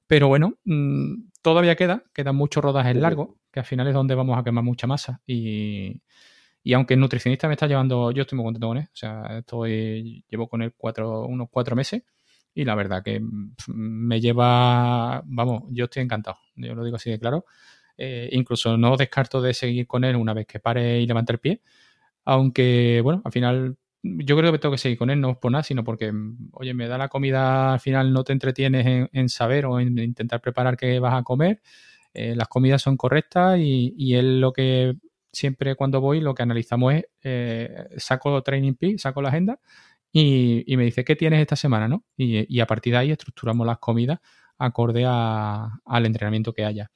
[0.07, 4.39] Pero bueno, mm, todavía queda, quedan muchos rodajes largos, que al final es donde vamos
[4.39, 5.21] a quemar mucha masa.
[5.27, 6.03] Y,
[6.63, 9.39] y aunque el nutricionista me está llevando, yo estoy muy contento con él, o sea,
[9.39, 12.03] estoy, llevo con él cuatro, unos cuatro meses
[12.55, 13.21] y la verdad que
[13.69, 17.45] me lleva, vamos, yo estoy encantado, yo lo digo así de claro.
[18.03, 21.39] Eh, incluso no descarto de seguir con él una vez que pare y levante el
[21.39, 21.61] pie,
[22.25, 25.65] aunque bueno, al final yo creo que tengo que seguir con él, no por nada,
[25.65, 26.13] sino porque,
[26.53, 30.41] oye, me da la comida, al final no te entretienes en, saber o en intentar
[30.41, 31.61] preparar qué vas a comer,
[32.15, 34.97] eh, las comidas son correctas y, y él lo que
[35.33, 39.61] siempre cuando voy lo que analizamos es, eh, saco Training Peak, saco la agenda
[40.13, 41.89] y, me dice, ¿qué tienes esta semana?
[41.89, 42.05] ¿no?
[42.17, 44.19] Y, a partir de ahí estructuramos las comidas
[44.59, 46.91] acorde al entrenamiento que haya.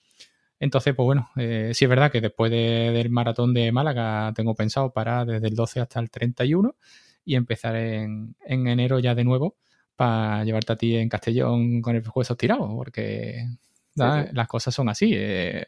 [0.61, 4.93] Entonces, pues bueno, eh, sí es verdad que después del maratón de Málaga tengo pensado
[4.93, 6.77] parar desde el 12 hasta el 31
[7.25, 9.57] y empezar en, enero ya de nuevo
[9.97, 13.47] para llevarte a ti en Castellón con el juego tirado, porque
[13.95, 15.13] las cosas son así.
[15.15, 15.67] Eh,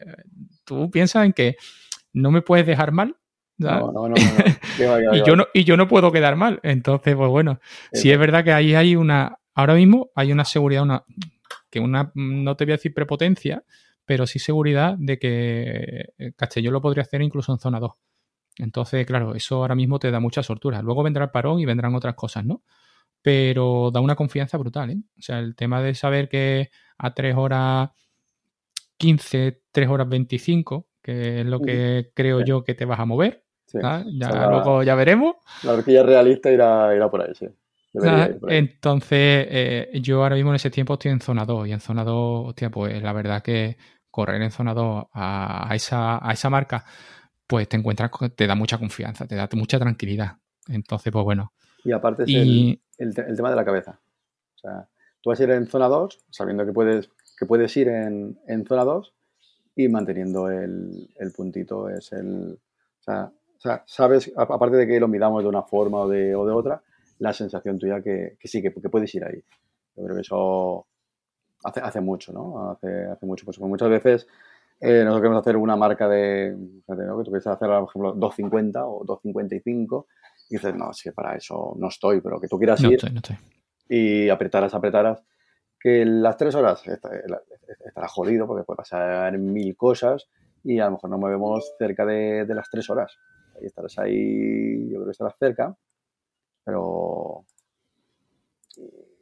[0.64, 1.56] tú piensas en que
[2.12, 3.16] no me puedes dejar mal
[3.58, 4.14] no, no, no.
[5.12, 6.60] y, yo no y yo no puedo quedar mal.
[6.62, 7.60] Entonces, pues bueno,
[7.92, 11.04] sí es verdad que ahí hay una, ahora mismo hay una seguridad, una,
[11.70, 13.64] que una, no te voy a decir prepotencia,
[14.04, 17.92] pero sí seguridad de que eh, Castellón lo podría hacer incluso en zona 2.
[18.58, 20.80] Entonces, claro, eso ahora mismo te da mucha sortura.
[20.82, 22.62] Luego vendrá el parón y vendrán otras cosas, ¿no?
[23.20, 24.98] Pero da una confianza brutal, ¿eh?
[25.18, 27.90] O sea, el tema de saber que a 3 horas
[28.98, 33.45] 15, 3 horas 25, que es lo que creo yo que te vas a mover,
[33.82, 35.36] Ah, ya, luego ya veremos.
[35.62, 37.46] La horquilla realista irá, irá por ahí, sí.
[38.02, 41.80] Ah, entonces, eh, yo ahora mismo en ese tiempo estoy en zona 2 y en
[41.80, 43.76] zona 2, hostia, pues la verdad que
[44.10, 46.84] correr en zona 2 a, esa, a esa marca,
[47.46, 50.32] pues te encuentras, te da mucha confianza, te da mucha tranquilidad.
[50.68, 51.52] Entonces, pues bueno.
[51.84, 53.98] Y aparte es el, el, tema de la cabeza.
[54.56, 54.88] O sea,
[55.20, 58.66] tú vas a ir en zona 2 sabiendo que puedes, que puedes ir en, en
[58.66, 59.12] zona 2
[59.76, 62.58] y manteniendo el, el puntito es el...
[63.00, 63.30] O sea,
[63.66, 66.82] sea, sabes, aparte de que lo miramos de una forma o de, o de otra,
[67.18, 69.42] la sensación tuya que, que sí, que, puedes ir ahí.
[69.96, 70.86] Yo creo que eso
[71.64, 72.70] hace, hace mucho, ¿no?
[72.70, 73.44] Hace, hace mucho.
[73.44, 74.26] Pues muchas veces
[74.80, 77.18] eh, nosotros queremos hacer una marca de, ¿no?
[77.18, 80.06] que tú quieres hacer, por ejemplo, 250 o 255
[80.50, 83.00] y dices, no, es que para eso no estoy, pero que tú quieras ir
[83.88, 85.22] y apretaras, apretaras,
[85.78, 90.28] que las tres horas estará jodido porque puede pasar mil cosas
[90.62, 93.16] y a lo mejor nos movemos cerca de, de las tres horas
[93.58, 95.76] ahí estarás ahí, yo creo que estarás cerca,
[96.64, 97.44] pero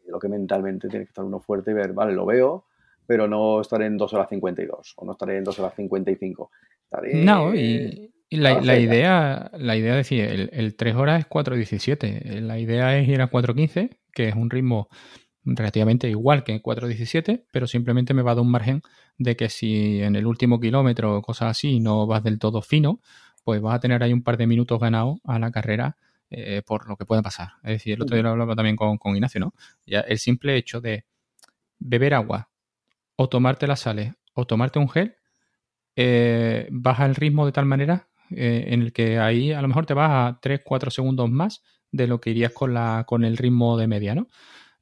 [0.06, 2.66] lo que mentalmente tiene que estar uno fuerte y ver, vale, lo veo,
[3.06, 6.50] pero no estaré en 2 horas 52 o no estaré en 2 horas 55.
[6.84, 12.40] Estaré, no, y, la, idea, la idea es decir, el, el 3 horas es 4.17,
[12.40, 14.88] la idea es ir a 4.15, que es un ritmo
[15.44, 18.82] relativamente igual que en 4.17, pero simplemente me va a dar un margen
[19.18, 23.00] de que si en el último kilómetro o cosas así no vas del todo fino,
[23.44, 25.96] pues vas a tener ahí un par de minutos ganados a la carrera
[26.30, 27.50] eh, por lo que pueda pasar.
[27.62, 29.54] Es decir, el otro día lo hablaba también con, Ignacio, ¿no?
[29.86, 31.04] Ya el simple hecho de
[31.78, 32.50] beber agua
[33.16, 35.16] o tomarte las sales o tomarte un gel,
[35.94, 39.86] eh, baja el ritmo de tal manera eh, en el que ahí a lo mejor
[39.86, 43.76] te vas a 3-4 segundos más de lo que irías con, la, con el ritmo
[43.76, 44.28] de media, ¿no?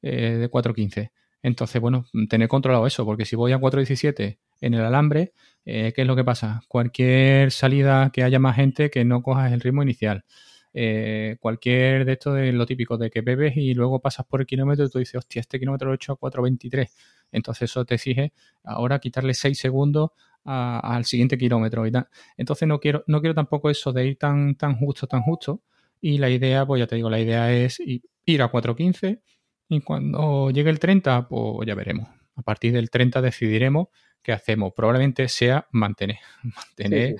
[0.01, 1.11] de 4.15.
[1.43, 5.33] Entonces, bueno, tener controlado eso, porque si voy a 4.17 en el alambre,
[5.65, 6.61] eh, ¿Qué es lo que pasa?
[6.67, 10.25] Cualquier salida que haya más gente que no cojas el ritmo inicial.
[10.73, 14.47] Eh, cualquier de esto de lo típico, de que bebes y luego pasas por el
[14.47, 16.89] kilómetro y tú dices, hostia, este kilómetro lo he hecho a 4.23.
[17.31, 20.11] Entonces eso te exige ahora quitarle 6 segundos
[20.45, 21.91] al siguiente kilómetro y.
[22.37, 25.61] Entonces no quiero, no quiero tampoco eso de ir tan, tan justo, tan justo.
[26.01, 29.21] Y la idea, pues ya te digo, la idea es ir a 4.15
[29.69, 32.09] y cuando llegue el 30, pues ya veremos.
[32.35, 33.87] A partir del 30 decidiremos
[34.23, 34.73] qué hacemos.
[34.73, 37.17] Probablemente sea mantener, mantener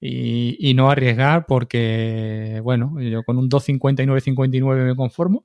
[0.00, 5.44] y, y, no arriesgar porque, bueno, yo con un 2.59.59 me conformo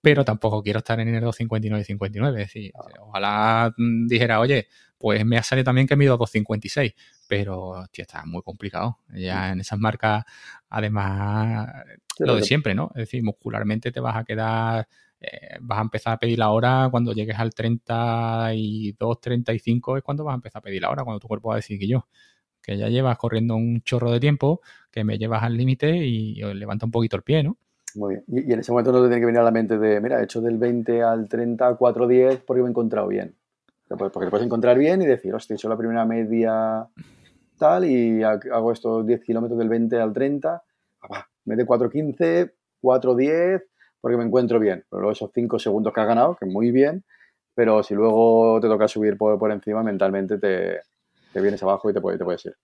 [0.00, 2.28] pero tampoco quiero estar en el 2.59.59.
[2.30, 6.94] Es decir, ojalá mm, dijera, oye, pues me ha salido también que mido 2.56,
[7.26, 8.98] pero tío, está muy complicado.
[9.14, 10.24] Ya en esas marcas,
[10.68, 11.68] además,
[12.18, 12.90] lo de siempre, ¿no?
[12.94, 14.88] Es decir, muscularmente te vas a quedar,
[15.20, 20.24] eh, vas a empezar a pedir la hora cuando llegues al 32, 35, es cuando
[20.24, 22.06] vas a empezar a pedir la hora, cuando tu cuerpo va a decir que yo
[22.68, 26.84] que ya llevas corriendo un chorro de tiempo, que me llevas al límite y levanta
[26.84, 27.56] un poquito el pie, ¿no?
[27.94, 28.24] Muy bien.
[28.46, 30.24] Y, en ese momento no te tiene que venir a la mente de, mira, he
[30.24, 33.34] hecho del 20 al 30, 4.10 porque me he encontrado bien.
[33.88, 36.86] Porque te puedes encontrar bien y decir, hostia, he hecho la primera media
[37.56, 40.62] tal y hago estos 10 kilómetros del 20 al 30,
[41.46, 42.52] me de 4.15,
[42.82, 43.62] 4.10
[44.00, 44.84] porque me encuentro bien.
[44.88, 47.04] Pero luego esos 5 segundos que has ganado, que muy bien,
[47.54, 50.80] pero si luego te toca subir por, encima, mentalmente te,
[51.34, 52.54] vienes abajo y te, te puedes ir.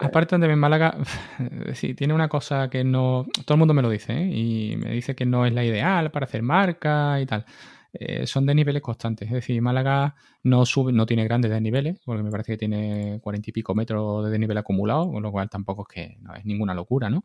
[0.00, 0.96] Aparte en Málaga,
[1.74, 3.26] sí, tiene una cosa que no.
[3.44, 4.26] Todo el mundo me lo dice, ¿eh?
[4.26, 7.44] y me dice que no es la ideal para hacer marca y tal.
[7.92, 9.28] Eh, son de niveles constantes.
[9.28, 13.50] Es decir, Málaga no sube, no tiene grandes desniveles, porque me parece que tiene cuarenta
[13.50, 16.72] y pico metros de desnivel acumulado, con lo cual tampoco es que no es ninguna
[16.72, 17.24] locura, ¿no?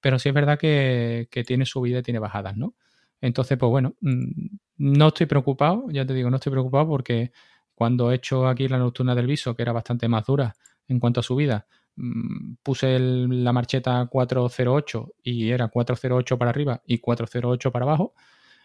[0.00, 2.74] Pero sí es verdad que, que tiene subida y tiene bajadas, ¿no?
[3.20, 4.46] Entonces, pues bueno, mm,
[4.78, 7.32] no estoy preocupado, ya te digo, no estoy preocupado porque
[7.74, 10.54] cuando he hecho aquí la nocturna del viso, que era bastante más dura
[10.88, 16.98] en cuanto a subida, Mm, puse la marcheta 408 y era 408 para arriba y
[16.98, 18.14] 408 para abajo.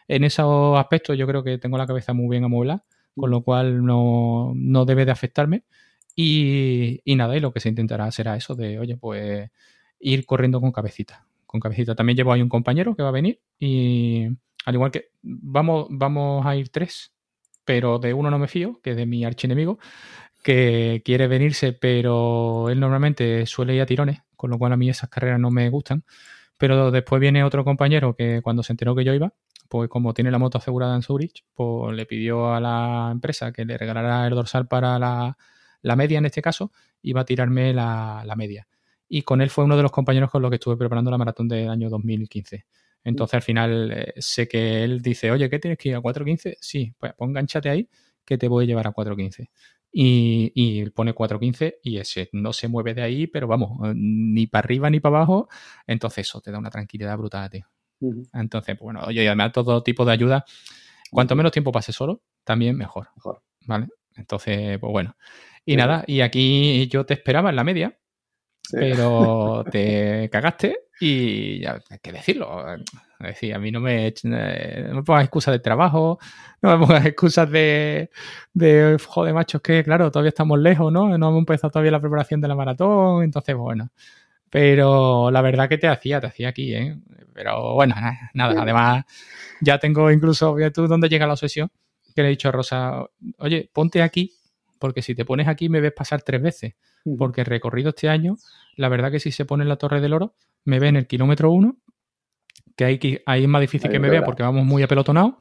[0.08, 2.86] En esos aspectos yo creo que tengo la cabeza muy bien amueblada,
[3.16, 4.54] con lo cual no,
[4.86, 5.66] debe de afectarme.
[6.16, 9.50] Y, nada, y lo que se intentará será eso de, oye, pues
[10.00, 11.26] ir corriendo con cabecita.
[11.52, 11.96] Con cabecita.
[11.96, 14.26] También llevo ahí un compañero que va a venir y
[14.66, 17.14] al igual que vamos, vamos a ir tres,
[17.66, 19.78] pero de uno no me fío, que es de mi archienemigo
[20.44, 24.90] que quiere venirse, pero él normalmente suele ir a tirones, con lo cual a mí
[24.90, 26.04] esas carreras no me gustan.
[26.58, 29.34] Pero después viene otro compañero que cuando se enteró que yo iba,
[29.70, 33.66] pues como tiene la moto asegurada en Zurich, pues le pidió a la empresa que
[33.66, 38.68] le regalara el dorsal para la, media en este caso, iba a tirarme la, media.
[39.14, 41.46] Y con él fue uno de los compañeros con los que estuve preparando la maratón
[41.50, 42.66] del año 2015.
[43.04, 46.56] Entonces al final eh, sé que él dice, oye, ¿qué tienes que ir a 4.15?
[46.62, 47.90] Sí, pues, pues enganchate ahí
[48.24, 49.50] que te voy a llevar a 4.15
[49.92, 54.48] y, y pone 4.15 y ese no se mueve de ahí, pero vamos, eh, ni
[54.48, 55.50] para arriba ni para abajo.
[55.88, 57.66] Entonces eso te da una tranquilidad brutal, tío.
[58.34, 60.46] Entonces, pues, bueno, oye, y además todo tipo de ayuda,
[61.12, 63.10] cuanto menos tiempo pase solo, también mejor.
[63.18, 63.44] Mejor.
[63.66, 63.90] ¿Vale?
[64.16, 65.18] Entonces, pues bueno.
[65.66, 68.00] Y nada, y aquí yo te esperaba en la media,
[68.72, 72.76] pero te cagaste y ya hay que decirlo.
[73.20, 76.20] Es decir, a mí no me, eh, no me pongas excusas de trabajo,
[76.62, 78.10] no me pongas excusas de,
[78.54, 81.18] de, joder, machos, que claro, todavía estamos lejos, ¿no?
[81.18, 83.90] No hemos empezado todavía la preparación de la maratón, entonces, bueno.
[84.50, 86.98] Pero la verdad que te hacía, te hacía aquí, ¿eh?
[87.34, 87.96] Pero bueno,
[88.34, 89.06] nada, además
[89.62, 91.70] ya tengo incluso, tú dónde llega la obsesión,
[92.16, 93.06] que le he dicho a Rosa,
[93.38, 94.34] oye, ponte aquí,
[94.80, 96.74] porque si te pones aquí me ves pasar tres veces
[97.18, 98.38] porque el recorrido este año,
[98.76, 101.08] la verdad que si se pone en la Torre del Oro, me ve en el
[101.08, 101.78] kilómetro 1,
[102.76, 105.36] que ahí, ahí es más difícil que me vea porque vamos muy apelotonados,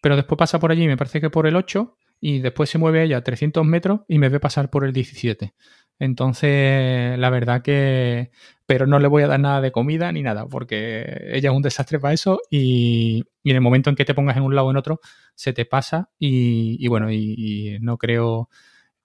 [0.00, 3.02] pero después pasa por allí, me parece que por el 8, y después se mueve
[3.02, 5.54] ella 300 metros y me ve pasar por el 17.
[5.98, 8.30] Entonces, la verdad que...
[8.66, 11.62] Pero no le voy a dar nada de comida ni nada, porque ella es un
[11.62, 14.70] desastre para eso y, en el momento en que te pongas en un lado o
[14.70, 15.00] en otro,
[15.34, 18.48] se te pasa y, bueno, y no creo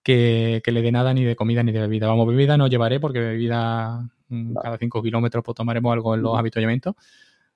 [0.05, 2.07] que, le dé nada ni de comida ni de bebida.
[2.07, 6.37] Vamos, bebida no llevaré porque bebida mm, cada 5 kilómetros pues tomaremos algo en los
[6.37, 6.95] habituallamientos.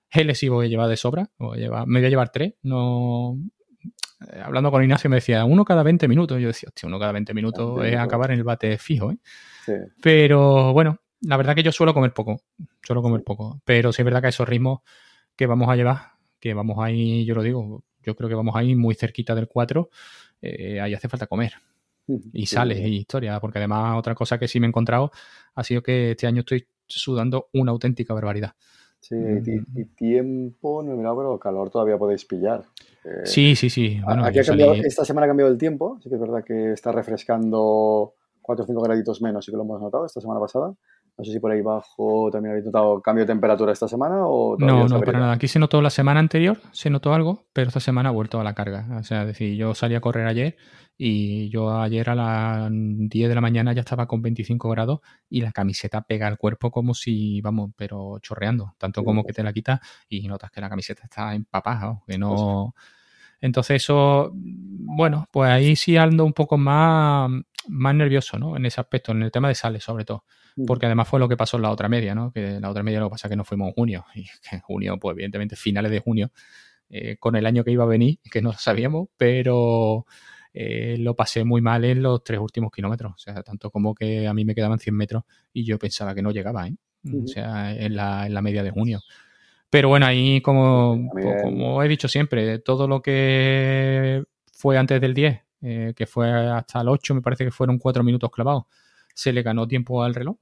[0.09, 1.45] Geles sí voy a llevar de sobra, me
[1.99, 2.55] voy a llevar tres.
[2.63, 3.37] No,
[4.33, 6.41] eh, hablando con Ignacio me decía uno cada 20 minutos.
[6.41, 9.11] Yo decía, hostia, uno cada 20 minutos es acabar en el bate fijo.
[9.11, 9.17] ¿eh?
[10.01, 12.41] Pero bueno, la verdad que yo suelo comer poco,
[12.81, 13.61] suelo comer poco.
[13.63, 14.79] Pero sí es verdad que esos ritmos
[15.35, 18.75] que vamos a llevar, que vamos ahí, yo lo digo, yo creo que vamos ahí
[18.75, 19.87] muy cerquita del 4,
[20.41, 21.53] eh, ahí hace falta comer
[22.33, 25.11] y sale y historia, porque además otra cosa que sí me he encontrado
[25.55, 28.53] ha sido que este año estoy sudando una auténtica barbaridad.
[28.99, 32.65] Sí, y, tiempo, no he mirado, pero calor todavía podéis pillar.
[33.05, 34.01] Eh, sí, sí, sí.
[34.05, 36.91] aquí ha cambiado, esta semana ha cambiado el tiempo, sí que es verdad que está
[36.91, 40.73] refrescando 4 o 5 graditos menos, sí que lo hemos notado esta semana pasada.
[41.17, 44.55] No sé si por ahí bajo también habéis notado cambio de temperatura esta semana o
[44.57, 45.33] No, no, para nada.
[45.33, 48.43] Aquí se notó la semana anterior, se notó algo, pero esta semana ha vuelto a
[48.43, 48.87] la carga.
[48.97, 50.55] O sea, es decir, yo salí a correr ayer
[51.01, 55.39] y yo ayer a las 10 de la mañana ya estaba con 25 grados y
[55.39, 58.75] la camiseta pega al cuerpo como si, vamos, pero chorreando.
[58.77, 62.75] Tanto como que te la quitas y notas que la camiseta está empapada, que no...
[63.39, 67.31] Entonces eso, bueno, pues ahí sí ando un poco más,
[67.69, 68.57] más nervioso, ¿no?
[68.57, 70.25] En ese aspecto, en el tema de sales sobre todo.
[70.67, 72.33] Porque además fue lo que pasó en la otra media, ¿no?
[72.33, 74.05] Que la otra media lo que pasa es que no fuimos en junio.
[74.15, 76.31] Y que en junio, pues evidentemente finales de junio,
[76.89, 80.05] eh, con el año que iba a venir, que no sabíamos, pero
[80.53, 83.13] eh, lo pasé muy mal en los tres últimos kilómetros.
[83.13, 86.21] O sea, tanto como que a mí me quedaban 100 metros y yo pensaba que
[86.21, 86.75] no llegaba, ¿eh?
[87.05, 88.99] O sea, en la, en la media de junio.
[89.69, 91.09] Pero bueno, ahí como,
[91.43, 96.81] como he dicho siempre, todo lo que fue antes del 10, eh, que fue hasta
[96.81, 98.63] el 8, me parece que fueron 4 minutos clavados,
[99.13, 100.37] se le ganó tiempo al reloj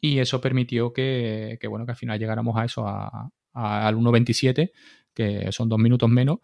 [0.00, 4.72] y eso permitió que, bueno, que al final llegáramos a eso, a, al 1.27,
[5.14, 6.38] que son dos minutos menos.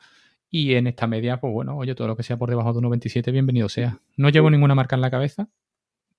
[0.54, 3.32] Y en esta media, pues bueno, oye, todo lo que sea por debajo de 1.27,
[3.32, 4.00] bienvenido sea.
[4.18, 5.48] No llevo ninguna marca en la cabeza,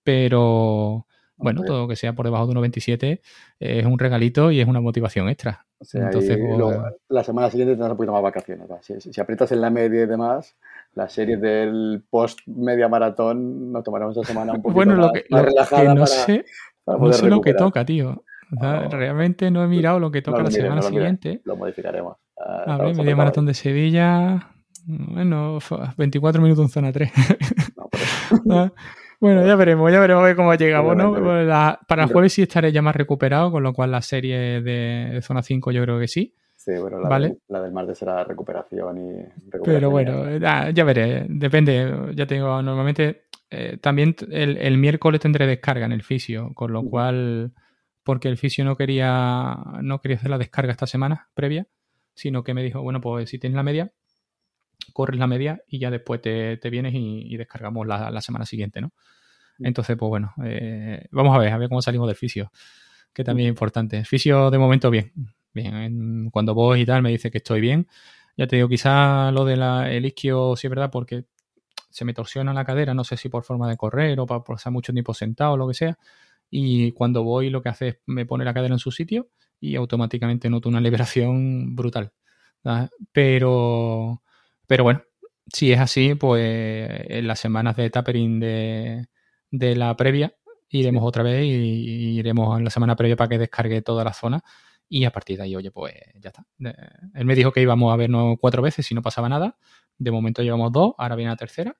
[0.03, 3.21] pero bueno, todo lo que sea por debajo de 1.27
[3.59, 5.67] es un regalito y es una motivación extra.
[5.93, 6.77] Entonces, pues,
[7.09, 8.67] la semana siguiente tendrás un poquito más vacaciones.
[8.81, 10.55] Si, aprietas en la media y demás,
[10.95, 15.25] la serie del post media maratón nos tomaremos esa semana un poquito bueno, lo que,
[15.29, 16.43] no sé,
[16.87, 18.23] no sé lo que toca, tío.
[18.89, 21.39] realmente no he mirado lo que toca la semana siguiente.
[21.43, 22.17] Lo modificaremos.
[22.43, 24.49] A ver, media maratón de Sevilla.
[24.85, 25.59] Bueno,
[25.97, 27.11] 24 minutos en zona 3.
[29.23, 31.13] Bueno, ya veremos, ya veremos cómo llegamos, ¿no?
[31.87, 35.41] para el jueves sí estaré ya más recuperado, con lo cual la serie de, zona
[35.41, 36.35] 5 yo creo que sí.
[36.57, 42.11] Sí, bueno, la, del, la del martes será recuperación y Pero bueno, ya, veré, depende.
[42.15, 47.53] Ya tengo, normalmente eh, también el, miércoles tendré descarga en el fisio, con lo cual,
[48.03, 51.65] porque el fisio no quería, no quería hacer la descarga esta semana previa,
[52.13, 53.91] sino que me dijo, bueno, pues si tienes la media,
[54.93, 58.91] corres la media y ya después te, vienes y, descargamos la, semana siguiente, ¿no?
[59.59, 59.67] Mm.
[59.67, 62.51] Entonces, pues bueno, eh, vamos a ver, a ver cómo salimos del fisio,
[63.13, 63.97] que también es importante.
[63.97, 65.11] El fisio de momento bien,
[65.53, 66.29] bien.
[66.31, 67.87] Cuando voy y tal me dice que estoy bien.
[68.35, 71.25] Ya te digo, quizá lo del isquio sí es verdad porque
[71.89, 74.73] se me torsiona la cadera, no sé si por forma de correr o para pasar
[74.73, 75.99] mucho tiempo sentado o lo que sea.
[76.49, 79.29] Y cuando voy lo que hace es me pone la cadera en su sitio
[79.63, 82.11] y automáticamente noto una liberación brutal.
[83.13, 84.21] Pero
[84.67, 85.03] pero bueno,
[85.51, 86.41] si es así, pues
[87.09, 89.07] en las semanas de tapering de,
[89.51, 90.35] la previa
[90.69, 94.43] iremos otra vez y, iremos en la semana previa para que descargue toda la zona
[94.89, 96.45] y a partir de ahí, oye, pues ya está.
[97.15, 99.57] Él me dijo que íbamos a vernos cuatro veces si no pasaba nada.
[99.97, 101.77] De momento llevamos dos, ahora viene la tercera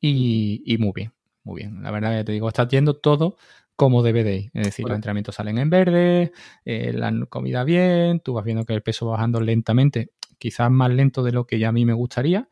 [0.00, 1.12] y, muy bien,
[1.44, 1.82] muy bien.
[1.82, 3.36] La verdad, ya te digo, está yendo todo
[3.76, 4.50] como ir.
[4.54, 6.32] Es decir, los entrenamientos salen en verde,
[6.64, 10.90] eh, la comida bien, tú vas viendo que el peso va bajando lentamente quizás más
[10.90, 12.48] lento de lo que ya a mí me gustaría,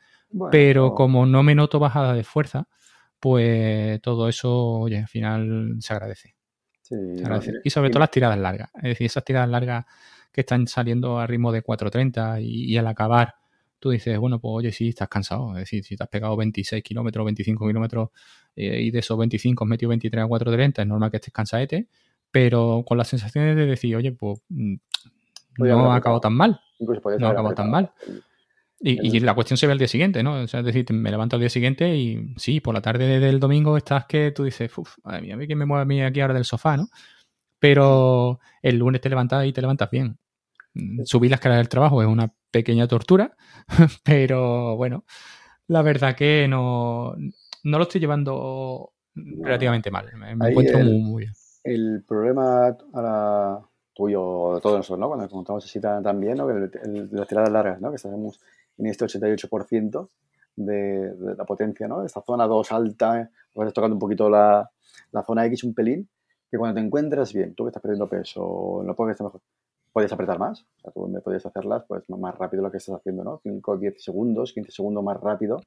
[0.51, 2.69] pero como no me noto bajada de fuerza,
[3.21, 6.35] pues todo eso, oye, al final se agradece.
[7.65, 8.71] y sobre todo las tiradas largas.
[8.77, 9.85] Es decir, esas tiradas largas
[10.31, 13.37] que están saliendo a ritmo de 4.30 y, al acabar
[13.79, 15.53] tú dices, bueno, pues oye, sí, estás cansado.
[15.53, 18.11] Es decir, si te has pegado 26 kilómetros, 25 kilómetros
[18.57, 21.89] eh, y de esos 25 has metido 23 a 4.30, es normal que estés cansadete,
[22.31, 24.75] pero con las sensaciones de decir, oye, pues mm,
[25.59, 26.61] no ha acabado tan mal
[27.19, 27.93] no acabó tan mal.
[28.81, 30.43] Y, la cuestión se ve al día siguiente, ¿no?
[30.43, 33.41] O sea, es decir, me levanto al día siguiente y sí, por la tarde del
[33.41, 36.03] domingo estás que tú dices, uff, madre mía, a mí que me mueve a mí
[36.03, 36.89] aquí ahora del sofá, ¿no?
[37.59, 40.19] Pero el lunes te levantas y te levantas bien.
[41.05, 43.37] Subir la escalera del trabajo es una pequeña tortura,
[44.05, 45.05] pero bueno,
[45.67, 47.15] la verdad que no,
[47.65, 50.11] no lo estoy llevando relativamente mal.
[50.17, 51.33] Me, encuentro muy, muy bien.
[51.65, 53.61] El problema ahora
[53.95, 55.09] tuyo, de todos nosotros, ¿no?
[55.09, 56.49] Cuando contamos así tan, bien, ¿no?
[56.49, 57.91] las tiradas largas, ¿no?
[57.91, 58.41] Que estamos
[58.77, 60.09] en este 88%
[60.57, 62.05] de, de, la potencia, ¿no?
[62.05, 64.69] Esta zona 2 alta, a veces tocando un poquito la,
[65.13, 66.09] la, zona X un pelín,
[66.51, 69.41] que cuando te encuentras bien, tú que estás perdiendo peso, no puedes estar mejor,
[69.93, 72.97] puedes apretar más, o sea, tú me podías hacerlas pues más rápido lo que estás
[72.97, 73.41] haciendo, ¿no?
[73.43, 75.61] 5, 10 segundos, 15 segundos más rápido,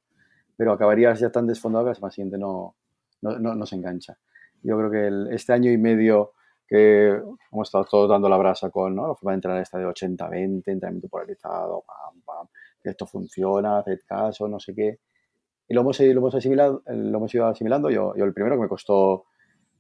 [0.58, 2.76] pero acabarías ya tan desfondado que la semana siguiente no,
[3.22, 4.18] no, no, se engancha.
[4.64, 6.34] Yo creo que el, este año y medio
[6.68, 7.08] que
[7.52, 9.08] hemos estado todos dando la brasa con ¿no?
[9.08, 11.86] la forma de entrenar esta de 80-20, entrenamiento polarizado,
[12.84, 15.00] que esto funciona, haced caso, no sé qué.
[15.70, 17.90] Y lo hemos, lo hemos, asimilado, lo hemos ido asimilando.
[17.90, 19.26] Yo, yo el primero que me costó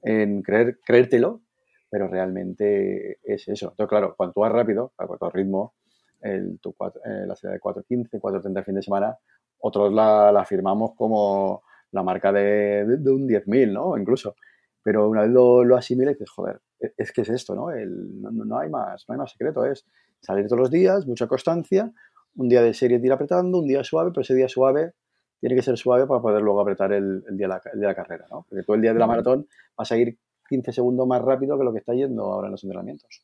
[0.01, 1.41] en creer, creértelo,
[1.89, 3.69] pero realmente es eso.
[3.69, 5.73] Entonces, claro, cuanto más rápido, a cuanto ritmo,
[6.21, 6.71] el, tu,
[7.05, 9.17] eh, la serie de 4.15, 4.30 el fin de semana,
[9.59, 13.97] otros la, la firmamos como la marca de, de, de un 10.000, ¿no?
[13.97, 14.35] Incluso.
[14.83, 17.71] Pero una vez lo, lo asimilas, dices, joder, e, es que es esto, ¿no?
[17.71, 19.85] El, no, no hay más, no hay más secreto, es
[20.21, 21.91] salir todos los días, mucha constancia,
[22.35, 24.93] un día de serie ir apretando, un día suave, pero ese día suave
[25.39, 28.25] tiene que ser suave para poder luego apretar el, día, de la, de la carrera,
[28.31, 28.45] ¿no?
[28.47, 30.17] Porque todo el día de la maratón vas a ir
[30.49, 33.23] 15 segundos más rápido que lo que está yendo ahora en los entrenamientos.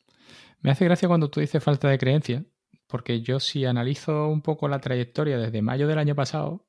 [0.61, 2.43] Me hace gracia cuando tú dices falta de creencia,
[2.93, 6.67] porque yo si analizo un poco la trayectoria desde mayo del año pasado,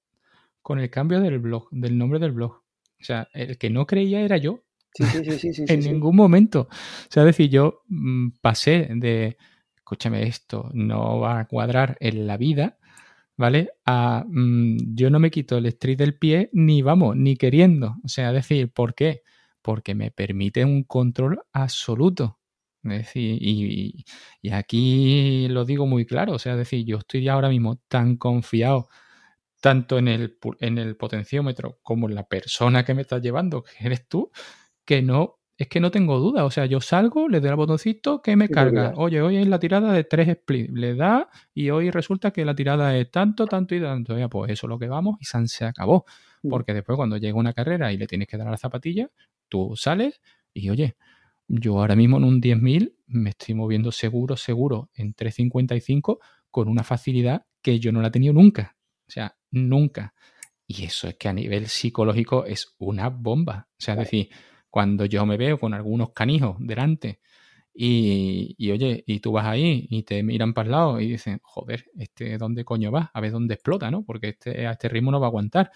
[0.62, 4.22] con el cambio del blog, del nombre del blog, o sea, el que no creía
[4.22, 4.64] era yo.
[4.94, 6.60] Sí, sí, sí, sí, en ningún momento.
[6.70, 9.36] O sea, es decir, yo mm, pasé de,
[9.76, 12.78] escúchame, esto no va a cuadrar en la vida,
[13.36, 13.72] ¿vale?
[13.84, 17.96] A mm, yo no me quito el street del pie ni vamos, ni queriendo.
[18.02, 19.24] O sea, es decir, ¿por qué?
[19.60, 22.38] Porque me permite un control absoluto.
[22.84, 24.04] Es decir, y,
[24.42, 28.16] y, aquí lo digo muy claro, o sea, es decir, yo estoy ahora mismo tan
[28.16, 28.88] confiado
[29.64, 33.86] tanto en el, en el potenciómetro como en la persona que me está llevando, que
[33.86, 34.30] eres tú,
[34.84, 36.44] que no, es que no tengo duda.
[36.44, 38.92] O sea, yo salgo, le doy al botoncito que me carga.
[38.96, 40.70] Oye, hoy es la tirada de tres splits.
[40.70, 44.18] Le da y hoy resulta que la tirada es tanto, tanto y tanto.
[44.18, 46.04] Ya, pues eso es lo que vamos y San se acabó.
[46.42, 46.50] Mm.
[46.50, 49.10] Porque después cuando llega una carrera y le tienes que dar a la zapatilla,
[49.48, 50.20] tú sales
[50.52, 50.96] y oye,
[51.48, 56.18] yo ahora mismo en un 10.000 me estoy moviendo seguro, seguro en 3.55
[56.50, 58.76] con una facilidad que yo no la he tenido nunca.
[59.06, 60.14] O sea, nunca.
[60.66, 63.68] Y eso es que a nivel psicológico es una bomba.
[63.70, 64.28] O sea, es decir,
[64.70, 67.20] cuando yo me veo con algunos canijos delante
[67.74, 71.40] y, y, oye, y tú vas ahí y te miran para el lado y dicen,
[71.42, 73.10] joder, este, ¿dónde coño va?
[73.12, 74.04] A ver dónde explota, ¿no?
[74.04, 75.70] Porque este, a este ritmo no va a aguantar.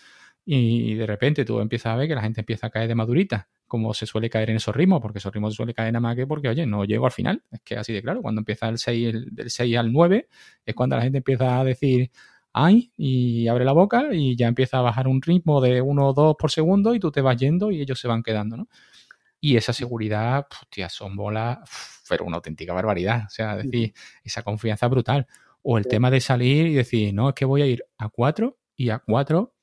[0.44, 3.48] Y de repente tú empiezas a ver que la gente empieza a caer de madurita,
[3.68, 6.16] como se suele caer en esos ritmos, porque esos ritmos se suele caer nada más
[6.16, 7.44] que porque, oye, no llego al final.
[7.50, 10.28] Es que así de claro, cuando empieza el 6, el, del 6 al 9,
[10.64, 12.10] es cuando la gente empieza a decir,
[12.52, 16.12] ay, y abre la boca y ya empieza a bajar un ritmo de 1 o
[16.14, 18.68] 2 por segundo y tú te vas yendo y ellos se van quedando, ¿no?
[19.40, 21.58] Y esa seguridad, hostia, son bolas,
[22.08, 23.24] pero una auténtica barbaridad.
[23.26, 23.92] O sea, decir,
[24.24, 25.26] esa confianza brutal.
[25.62, 28.58] O el tema de salir y decir, no, es que voy a ir a 4
[28.76, 29.54] y a 4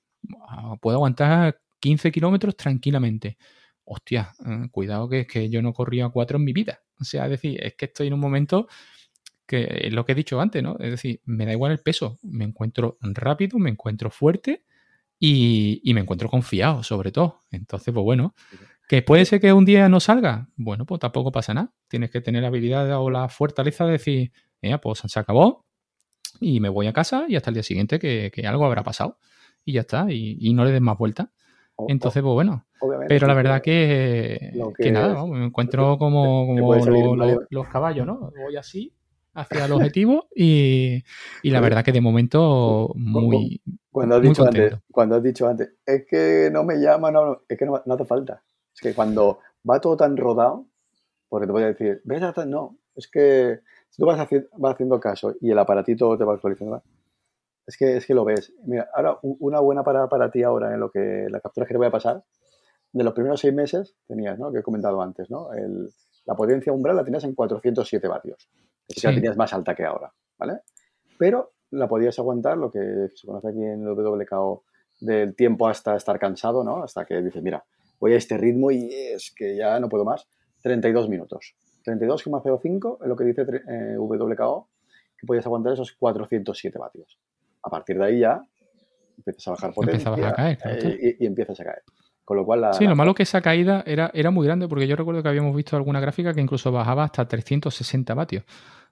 [0.47, 3.37] ah, puedo aguantar 15 kilómetros tranquilamente.
[3.85, 6.81] Hostia, eh, cuidado que es que yo no corría a 4 en mi vida.
[6.99, 8.67] O sea, es decir, es que estoy en un momento
[9.45, 10.77] que es lo que he dicho antes, ¿no?
[10.79, 14.63] Es decir, me da igual el peso, me encuentro rápido, me encuentro fuerte
[15.19, 17.43] y, me encuentro confiado, sobre todo.
[17.51, 18.33] Entonces, pues bueno,
[18.87, 21.73] que puede ser que un día no salga, bueno, pues tampoco pasa nada.
[21.87, 24.31] Tienes que tener la habilidad o la fortaleza de decir,
[24.61, 25.65] mira, pues se acabó
[26.39, 29.19] y me voy a casa y hasta el día siguiente que, algo habrá pasado
[29.63, 31.31] y ya está, y, no le des más vuelta.
[31.87, 32.65] Entonces, pues bueno.
[33.07, 36.55] Pero la verdad que, que, nada, me encuentro como,
[37.49, 38.31] los caballos, ¿no?
[38.35, 38.93] Voy así
[39.35, 41.03] hacia el objetivo y,
[41.43, 43.61] la verdad que de momento muy
[43.91, 47.57] cuando has dicho antes cuando has dicho antes es que no me llama no, es
[47.57, 50.65] que no, hace falta es que cuando va todo tan rodado
[51.29, 53.59] porque te voy a decir ves hasta no es que
[53.89, 56.81] si tú vas, haciendo caso y el aparatito te va actualizando
[57.67, 60.79] es que es que lo ves mira ahora una buena parada para ti ahora en
[60.79, 62.23] lo que la captura que te voy a pasar
[62.91, 65.49] de los primeros seis meses tenías no que he comentado antes no
[66.25, 68.49] la potencia umbral la tenías en 407 vatios
[68.87, 70.59] que tenías más alta que ahora, ¿vale?
[71.17, 74.63] Pero la podías aguantar, lo que se conoce aquí en el WKO,
[75.01, 76.83] del tiempo hasta estar cansado, ¿no?
[76.83, 77.65] Hasta que dices, mira,
[77.99, 80.27] voy a este ritmo y es que ya no puedo más.
[80.61, 81.55] 32 minutos.
[81.85, 84.69] 32,05 es lo que dice eh, WKO,
[85.17, 87.19] que podías aguantar esos 407 vatios.
[87.65, 88.41] A partir de ahí ya
[89.17, 91.81] empiezas a bajar potencia a caer, eh, y, empiezas a caer.
[92.23, 94.87] Con lo cual la, sí, lo malo que esa caída era, era muy grande, porque
[94.87, 98.43] yo recuerdo que habíamos visto alguna gráfica que incluso bajaba hasta 360 vatios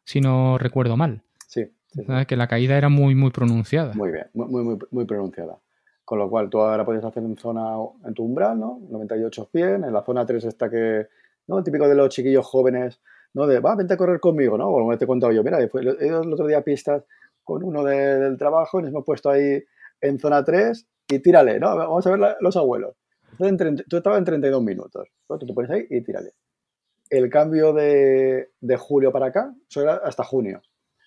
[0.03, 1.21] si no recuerdo mal.
[1.47, 1.71] Sí.
[2.27, 3.93] Que la caída era muy, muy pronunciada.
[3.93, 5.57] Muy bien, muy, muy, muy pronunciada.
[6.03, 8.79] Con lo cual, tú ahora puedes hacer en zona, en tu umbral, ¿no?
[8.89, 9.83] 98, 100.
[9.85, 11.07] En la zona 3 está que,
[11.47, 11.59] ¿no?
[11.59, 12.99] El típico de los chiquillos jóvenes,
[13.33, 13.47] ¿no?
[13.47, 14.65] De, va, vente a correr conmigo, ¿no?
[14.65, 15.43] Como te he contado yo.
[15.43, 17.03] Mira, ido el otro día pistas
[17.43, 19.63] con uno del trabajo y nos hemos puesto ahí
[20.01, 21.75] en zona 3 y tírale, ¿no?
[21.75, 22.95] Vamos a ver los abuelos.
[23.37, 25.09] tú estabas en 32 minutos.
[25.27, 26.33] Tú te pones ahí y tírale
[27.17, 30.61] el cambio de, julio para acá, eso era hasta junio.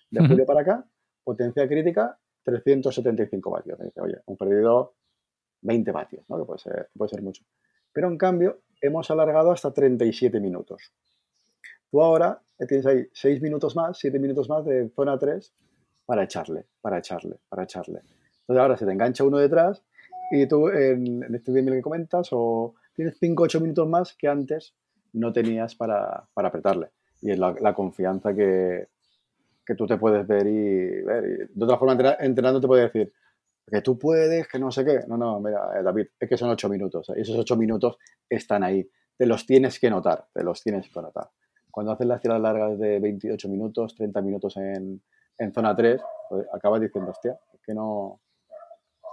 [0.09, 0.85] De julio para acá,
[1.21, 3.77] potencia crítica 375 vatios.
[3.97, 4.93] oye, hemos perdido
[5.61, 6.37] 20 vatios, ¿no?
[6.37, 7.43] que puede ser, puede ser mucho.
[7.91, 10.93] Pero en cambio, hemos alargado hasta 37 minutos.
[11.91, 15.53] Tú ahora tienes ahí 6 minutos más, 7 minutos más de zona 3
[16.07, 17.99] para echarle, para echarle, para echarle.
[18.39, 19.83] Entonces ahora se te engancha uno detrás
[20.31, 24.73] y tú en, este vídeo que comentas o tienes 5 8 minutos más que antes
[25.13, 26.87] no tenías para, apretarle.
[27.21, 28.87] Y es la, confianza que,
[29.77, 31.49] tú te puedes ver y ver.
[31.49, 33.13] de otra forma, entrenando te puede decir
[33.69, 35.01] que tú puedes, que no sé qué.
[35.07, 37.11] No, no, mira, eh, David, es que son ocho minutos.
[37.17, 37.97] Y esos ocho minutos
[38.29, 38.89] están ahí.
[39.17, 41.29] te los tienes que notar, te los tienes que notar.
[41.69, 45.01] Cuando haces las tiradas largas de 28 minutos, 30 minutos en,
[45.37, 48.19] en zona 3, pues acabas diciendo, hostia, es que no,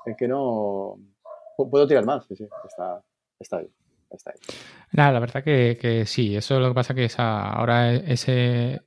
[0.06, 0.98] es que no,
[1.56, 3.02] puedo tirar más, sí, sí, está,
[3.38, 3.70] está ahí.
[4.10, 4.38] Está ahí.
[4.92, 8.82] Nada, la verdad que, sí, eso es lo que pasa que ahora ese,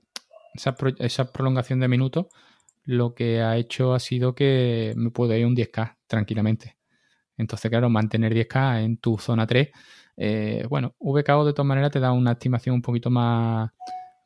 [0.54, 2.28] esa, esa prolongación de minutos
[2.86, 6.78] lo que ha hecho ha sido que me puedo ir un 10K tranquilamente.
[7.36, 9.70] Entonces, claro, mantener 10K en tu zona 3,
[10.16, 13.70] eh, bueno, VKO de todas maneras te da una estimación un poquito más,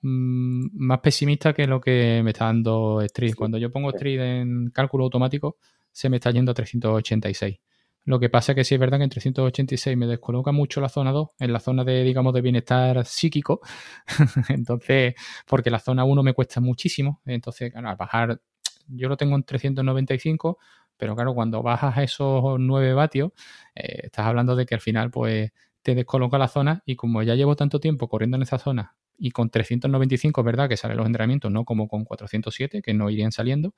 [0.01, 3.35] mm, más pesimista que lo que me está dando Street.
[3.35, 5.57] Cuando yo pongo Street en cálculo automático,
[5.91, 7.59] se me está yendo a 386.
[8.05, 10.89] Lo que pasa es que sí es verdad que en 386 me descoloca mucho la
[10.89, 13.61] zona 2, en la zona de, digamos, de bienestar psíquico.
[14.49, 15.13] entonces,
[15.47, 17.21] porque la zona 1 me cuesta muchísimo.
[17.25, 18.41] Entonces, claro, al bajar,
[18.87, 20.57] yo lo tengo en 395,
[20.97, 23.31] pero claro, cuando bajas a esos 9 vatios,
[23.75, 25.51] eh, estás hablando de que al final, pues,
[25.83, 29.29] te descoloca la zona y como ya llevo tanto tiempo corriendo en esa zona y
[29.31, 33.31] con 395 es verdad que salen los entrenamientos, no como con 407, que no irían
[33.31, 33.75] saliendo,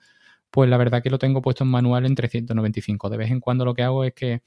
[0.49, 3.09] pues la verdad que lo tengo puesto en manual en 395.
[3.09, 4.41] De vez en cuando lo que hago es que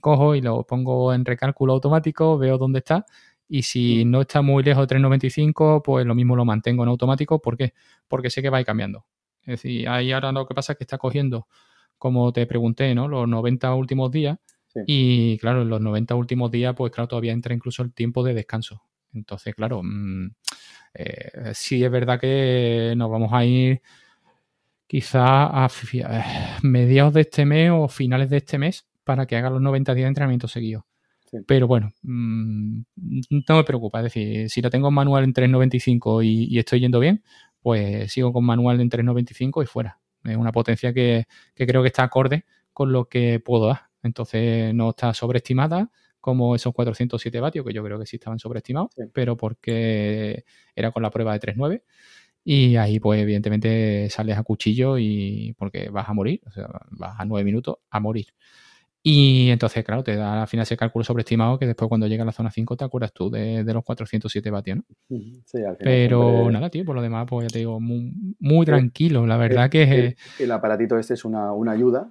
[0.00, 3.04] cojo y lo pongo en recálculo automático, veo dónde está
[3.46, 4.10] y si mm.
[4.10, 7.42] no está muy lejos de 395, pues lo mismo lo mantengo en automático.
[7.42, 7.74] ¿Por qué?
[8.08, 9.04] Porque sé que va a ir cambiando.
[9.42, 11.46] Es decir, ahí ahora lo que pasa es que está cogiendo,
[11.98, 13.06] como te pregunté, ¿no?
[13.06, 14.38] Los 90 últimos días.
[14.86, 18.32] Y claro, en los 90 últimos días, pues claro, todavía entra incluso el tiempo de
[18.32, 18.82] descanso.
[19.14, 20.30] Entonces, claro, mmm,
[21.54, 23.82] sí es verdad que nos vamos a ir
[24.86, 25.68] quizá a
[26.62, 30.04] mediados de este mes o finales de este mes para que haga los 90 días
[30.04, 30.86] de entrenamiento seguido.
[31.46, 32.80] Pero bueno, mm,
[33.48, 33.98] no me preocupa.
[34.00, 37.22] Es decir, si lo tengo en manual en 3.95 y, y estoy yendo bien,
[37.60, 40.00] pues sigo con manual en 3.95 y fuera.
[40.24, 43.88] Es una potencia que, creo que está acorde con lo que puedo dar.
[44.02, 45.90] Entonces no está sobreestimada
[46.20, 50.44] como esos 407 vatios, que yo creo que sí estaban sobreestimados, pero porque
[50.74, 51.82] era con la prueba de 3.9
[52.44, 57.20] y ahí, pues, evidentemente, sales a cuchillo y porque vas a morir, o sea, vas
[57.20, 58.28] a nueve minutos a morir.
[59.02, 62.26] Y entonces, claro, te da al final ese cálculo sobreestimado que después cuando llega a
[62.26, 64.84] la zona 5 te acuerdas tú de, los 407 vatios, ¿no?
[65.44, 69.26] Sí, al final Pero nada, tío, por lo demás, pues ya te digo, muy, tranquilo.
[69.26, 70.40] La verdad que es...
[70.40, 72.10] El, aparatito este es una, ayuda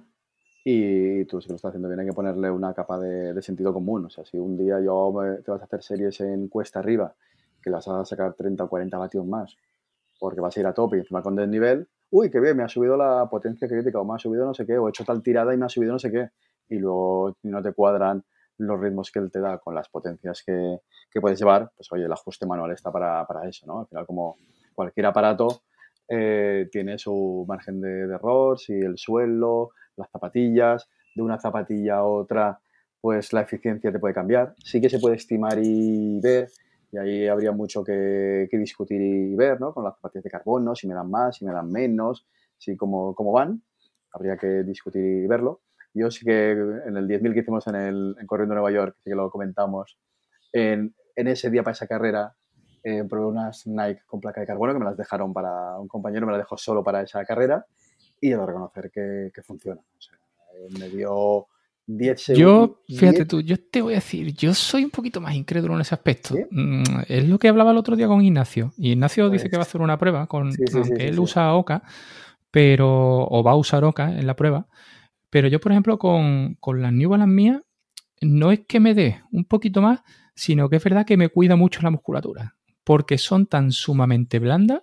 [0.70, 4.04] y tú si lo estás haciendo bien hay que ponerle una capa de, sentido común.
[4.04, 7.14] O sea, si un día yo te vas a hacer series en cuesta arriba
[7.62, 9.56] que las vas a sacar 30 o 40 vatios más
[10.20, 12.68] porque vas a ir a tope y encima con nivel, uy, qué bien, me ha
[12.68, 15.22] subido la potencia crítica o me ha subido no sé qué, o he hecho tal
[15.22, 16.28] tirada y me ha subido no sé qué.
[16.68, 18.22] Y luego no te cuadran
[18.58, 20.80] los ritmos que él te da con las potencias que,
[21.20, 23.80] puedes llevar, pues oye, el ajuste manual está para, eso, ¿no?
[23.80, 24.36] Al final, como
[24.74, 25.62] cualquier aparato,
[26.08, 31.96] eh, tiene su margen de, de, error, si el suelo, las zapatillas, de una zapatilla
[31.96, 32.60] a otra,
[33.00, 34.54] pues la eficiencia te puede cambiar.
[34.64, 36.48] Sí que se puede estimar y ver
[36.90, 39.74] y ahí habría mucho que, discutir y ver, ¿no?
[39.74, 42.26] Con las zapatillas de carbono, si me dan más, si me dan menos,
[42.56, 43.62] si cómo, cómo van.
[44.12, 45.60] Habría que discutir y verlo.
[45.92, 49.10] Yo sí que en el 10.000 que hicimos en, el, en Corriendo Nueva York, sí
[49.10, 49.98] que lo comentamos,
[50.52, 52.34] en, en ese día para esa carrera
[52.82, 56.26] eh, probé unas Nike con placa de carbono que me las dejaron para un compañero,
[56.26, 57.66] me las dejó solo para esa carrera
[58.20, 59.80] y debo reconocer que, que funciona.
[59.80, 60.18] O sea,
[60.54, 61.48] eh, me dio
[62.36, 65.80] yo, fíjate tú, yo te voy a decir, yo soy un poquito más incrédulo en
[65.80, 66.34] ese aspecto.
[66.50, 68.74] Mm, es lo que hablaba el otro día con Ignacio.
[68.76, 71.82] Y Ignacio dice pues que va a hacer una prueba, con, aunque él usa OCA,
[72.50, 74.68] pero, o va a usar OCA en la prueba.
[75.30, 77.62] Pero yo, por ejemplo, con, con las New Balance mías,
[78.20, 80.02] no es que me dé un poquito más,
[80.34, 82.56] sino que es verdad que me cuida mucho la musculatura.
[82.84, 84.82] Porque son tan sumamente blandas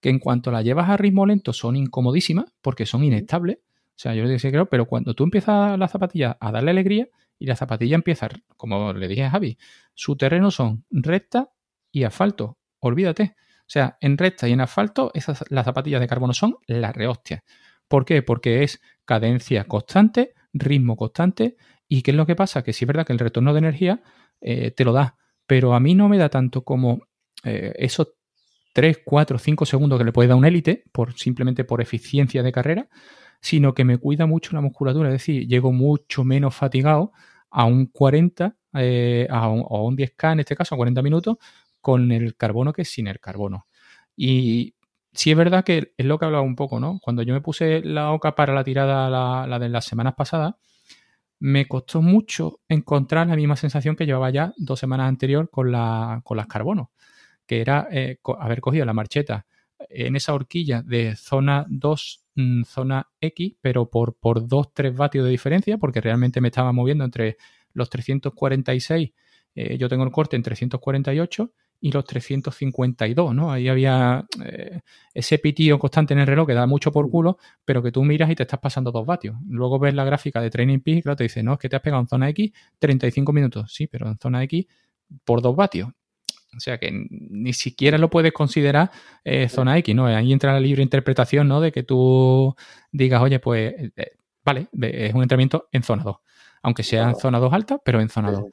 [0.00, 3.58] que en cuanto las llevas a ritmo lento son incomodísimas, porque son inestables
[3.96, 7.08] o sea, yo le dije creo, pero cuando tú empiezas la zapatilla a darle alegría
[7.38, 8.28] y la zapatilla empieza,
[8.58, 9.56] como le dije a Javi,
[9.94, 11.50] su terreno son recta
[11.90, 12.58] y asfalto.
[12.80, 13.36] Olvídate.
[13.60, 17.42] O sea, en recta y en asfalto, esas, las zapatillas de carbono son la rehostia.
[17.88, 18.22] ¿Por qué?
[18.22, 21.56] Porque es cadencia constante, ritmo constante.
[21.88, 22.62] ¿Y qué es lo que pasa?
[22.62, 24.02] Que sí es verdad que el retorno de energía
[24.42, 25.16] eh, te lo da,
[25.46, 27.06] pero a mí no me da tanto como
[27.44, 28.08] eh, esos
[28.76, 32.52] 3, 4, 5 segundos que le puede dar un élite, por, simplemente por eficiencia de
[32.52, 32.88] carrera,
[33.40, 37.12] sino que me cuida mucho la musculatura, es decir, llego mucho menos fatigado
[37.48, 41.38] a un 40 eh, a un, o un 10K en este caso, a 40 minutos,
[41.80, 43.66] con el carbono que sin el carbono.
[44.14, 44.74] Y
[45.14, 47.00] sí es verdad que es lo que hablaba un poco, ¿no?
[47.00, 49.08] Cuando yo me puse la OCA para la tirada,
[49.46, 50.52] la, de las semanas pasadas,
[51.38, 56.20] me costó mucho encontrar la misma sensación que llevaba ya dos semanas anterior con, la,
[56.24, 56.88] con las carbonos,
[57.46, 59.46] que era eh, haber cogido la marcheta
[59.88, 65.30] en esa horquilla de zona 2 Mm, zona X, pero por, por 2-3 vatios de
[65.30, 67.38] diferencia, porque realmente me estaba moviendo entre
[67.72, 69.12] los 346
[69.54, 73.50] eh, yo tengo el corte en 348 y los 352, ¿no?
[73.50, 74.80] Ahí había eh,
[75.14, 78.30] ese pitío constante en el reloj que da mucho por culo, pero que tú miras
[78.30, 79.36] y te estás pasando dos vatios.
[79.48, 81.76] Luego ves la gráfica de Training Peak y claro, te dice, no, es que te
[81.76, 83.72] has pegado en zona X 35 minutos.
[83.72, 84.66] Sí, pero en zona X
[85.24, 85.88] por dos vatios.
[86.56, 88.90] O sea que ni siquiera lo puedes considerar
[89.24, 90.06] eh, zona X, ¿no?
[90.06, 91.60] Ahí entra la libre interpretación, ¿no?
[91.60, 92.54] De que tú
[92.90, 96.16] digas, oye, pues, eh, vale, es un entrenamiento en zona 2.
[96.62, 98.44] Aunque sea en zona 2 alta, pero en zona 2.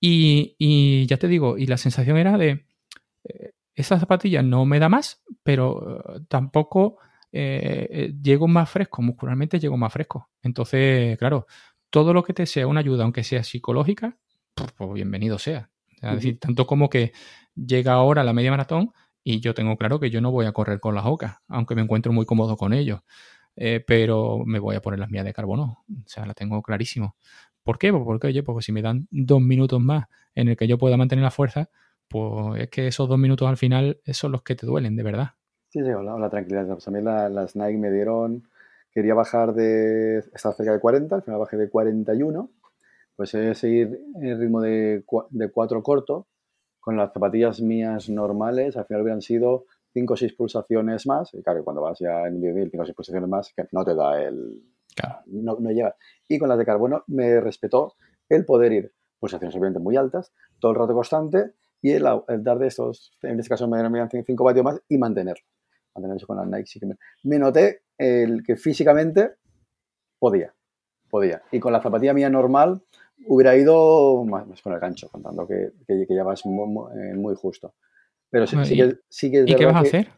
[0.00, 2.66] Y, ya te digo, y la sensación era de,
[3.24, 6.98] eh, esa zapatilla no me da más, pero tampoco
[7.32, 10.30] llego más fresco, muscularmente llego más fresco.
[10.40, 11.46] Entonces, claro,
[11.90, 14.16] todo lo que te sea una ayuda, aunque sea psicológica,
[14.76, 15.73] pues bienvenido sea.
[16.10, 17.12] Es decir, tanto como que
[17.54, 18.92] llega ahora la media maratón
[19.22, 21.82] y yo tengo claro que yo no voy a correr con las ocas, aunque me
[21.82, 23.00] encuentro muy cómodo con ellos.
[23.56, 25.84] Eh, pero me voy a poner las mías de carbono.
[25.88, 27.16] O sea, la tengo clarísimo.
[27.62, 27.90] ¿Por qué?
[27.92, 30.96] Pues porque, oye, porque si me dan dos minutos más en el que yo pueda
[30.96, 31.70] mantener la fuerza,
[32.08, 35.30] pues es que esos dos minutos al final son los que te duelen, de verdad.
[35.70, 36.66] Sí, sí, hola, la tranquilidad.
[36.66, 38.46] Pues a mí las Nike me dieron,
[38.92, 42.50] quería bajar de, estaba cerca de 40, al final bajé de 41
[43.16, 46.28] pues es seguir el ritmo de, de cuatro corto,
[46.80, 51.42] con las zapatillas mías normales, al final hubieran sido 5 o 6 pulsaciones más, y
[51.42, 54.20] claro, cuando vas ya en 10.000, 5 o 6 pulsaciones más, que no te da
[54.22, 54.62] el...
[54.94, 55.20] Claro.
[55.26, 55.96] No, no llega.
[56.28, 57.94] Y con las de carbono me respetó
[58.28, 62.66] el poder ir pulsaciones obviamente muy altas, todo el rato constante, y el, dar de
[62.66, 65.44] estos, en este caso me dieron 5 vatios más, y mantenerlo.
[65.94, 69.36] Mantenerlo con las Nike sí que me, me noté el que físicamente
[70.18, 70.54] podía,
[71.08, 71.42] podía.
[71.52, 72.82] Y con la zapatilla mía normal,
[73.26, 77.74] hubiera ido más, con el gancho, contando que, que, ya vas eh, muy, justo.
[78.30, 80.08] Pero sí, que, sí que ¿Y qué vas a hacer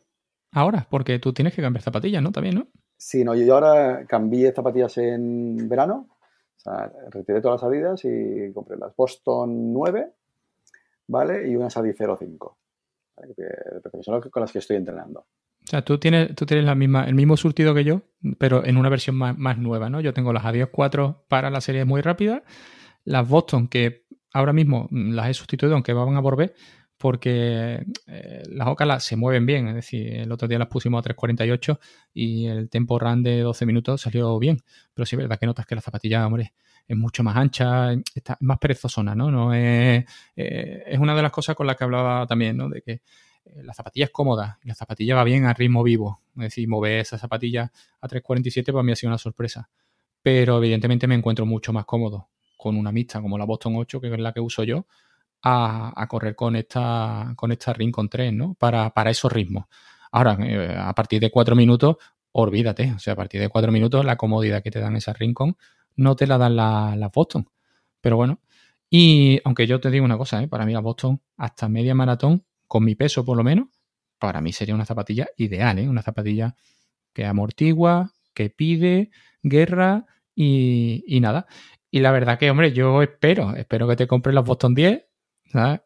[0.52, 0.86] ahora?
[0.88, 2.32] Porque tú tienes que cambiar zapatillas, ¿no?
[2.32, 2.66] También, ¿no?
[2.96, 6.08] Sí, no, yo ahora cambié zapatillas en verano,
[6.56, 10.12] o sea, retiré todas las Adidas y compré las Boston 9,
[11.08, 11.48] ¿vale?
[11.48, 12.58] Y unas Adi 05,
[13.36, 15.20] que son con las que estoy entrenando.
[15.20, 18.02] O sea, tú tienes, tú tienes la misma, el mismo surtido que yo,
[18.38, 20.00] pero en una versión más, más nueva, ¿no?
[20.00, 22.44] Yo tengo las Adidas 4 para la serie muy rápida
[23.06, 26.54] las Boston, que ahora mismo las he sustituido, aunque van a volver,
[26.98, 29.68] porque eh, las Ocalas se mueven bien.
[29.68, 31.78] Es decir, el otro día las pusimos a 3.48
[32.14, 34.58] y el tempo run de 12 minutos salió bien.
[34.92, 36.54] Pero sí verdad que notas que la zapatilla, hombre,
[36.86, 39.30] es mucho más ancha, está más perezosona, ¿no?
[39.30, 40.04] no es,
[40.36, 42.68] eh, es una de las cosas con las que hablaba también, ¿no?
[42.68, 46.22] De que eh, la zapatilla es cómoda la zapatilla va bien a ritmo vivo.
[46.36, 49.68] Es decir, mover esa zapatilla a 3.47 para mí ha sido una sorpresa.
[50.22, 54.12] Pero evidentemente me encuentro mucho más cómodo con una mixta como la Boston 8, que
[54.12, 54.86] es la que uso yo,
[55.42, 58.54] a, correr con esta, con esta Rincon 3, ¿no?
[58.54, 59.66] Para, para esos ritmos.
[60.12, 61.96] Ahora, eh, a partir de cuatro minutos,
[62.32, 62.92] olvídate.
[62.92, 65.56] O sea, a partir de cuatro minutos, la comodidad que te dan esas Rincon
[65.96, 67.48] no te la dan las Boston.
[68.00, 68.40] Pero bueno,
[68.90, 70.48] y aunque yo te digo una cosa, ¿eh?
[70.48, 73.68] para mí la Boston, hasta media maratón, con mi peso por lo menos,
[74.18, 75.88] para mí sería una zapatilla ideal, ¿eh?
[75.88, 76.54] Una zapatilla
[77.12, 79.10] que amortigua, que pide
[79.42, 81.46] guerra y, y nada.
[81.90, 85.04] Y la verdad que, hombre, yo espero, espero que te compres los Boston 10,
[85.46, 85.80] ¿sabes?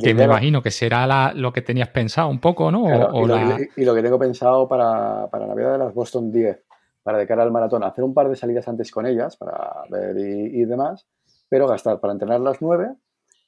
[0.00, 2.84] Que me imagino que será lo que tenías pensado un poco, ¿no?
[3.76, 6.62] y, lo, que tengo pensado para, para, la vida de las Boston 10,
[7.02, 10.18] para de cara al maratón, hacer un par de salidas antes con ellas, para ver
[10.18, 11.06] y, demás,
[11.48, 12.94] pero gastar para entrenar las 9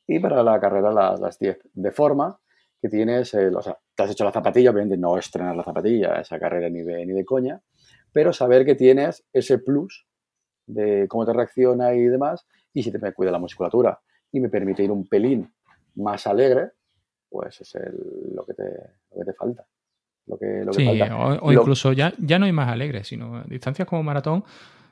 [0.07, 1.59] y para la carrera las, las 10.
[1.75, 2.41] De forma
[2.81, 6.39] que tienes, o sea, te has hecho la zapatilla, obviamente no estrenar la zapatilla, esa
[6.39, 7.61] carrera ni de, ni de coña,
[8.13, 10.07] pero saber que tienes ese plus
[10.73, 13.99] de cómo te reacciona y demás, y si te me cuida la musculatura
[14.33, 15.53] y me permite ir un pelín
[15.97, 16.71] más alegre,
[17.29, 17.75] pues es
[18.35, 18.65] lo, que te,
[19.11, 19.67] lo que te falta.
[20.27, 21.01] Lo que, lo que sí,
[21.43, 24.45] O, incluso ya, ya no hay más alegre, sino distancias como maratón,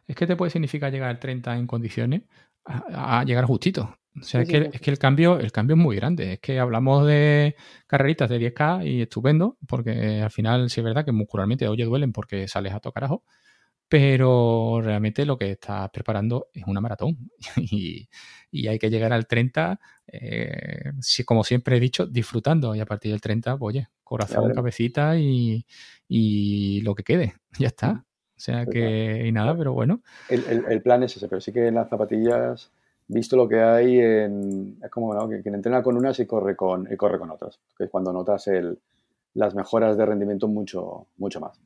[0.06, 2.22] es que te puede significar llegar al 30 en condiciones
[2.64, 3.96] a, llegar justito.
[4.20, 6.34] O sea, es, que, es que el cambio, el cambio es muy grande.
[6.34, 7.54] Es que hablamos de
[7.86, 12.12] carreritas de 10K y estupendo, porque al final sí es verdad que muscularmente, oye, duelen
[12.12, 13.22] porque sales a tocar ajo,
[13.88, 18.08] pero realmente lo que estás preparando es una maratón y,
[18.66, 20.92] hay que llegar al 30, eh,
[21.26, 25.64] como siempre he dicho, disfrutando y a partir del 30, pues, oye, corazón, cabecita y,
[26.82, 28.04] lo que quede, ya está.
[28.36, 30.00] O sea pues que, y nada, pero bueno.
[30.28, 32.70] El, plan es ese, pero sí que en las zapatillas,
[33.08, 35.28] visto lo que hay, en, es como ¿no?
[35.28, 38.46] quien entrena con unas y corre con, y corre con otras, que es cuando notas
[38.46, 38.78] el,
[39.34, 41.60] las mejoras de rendimiento mucho, mucho más.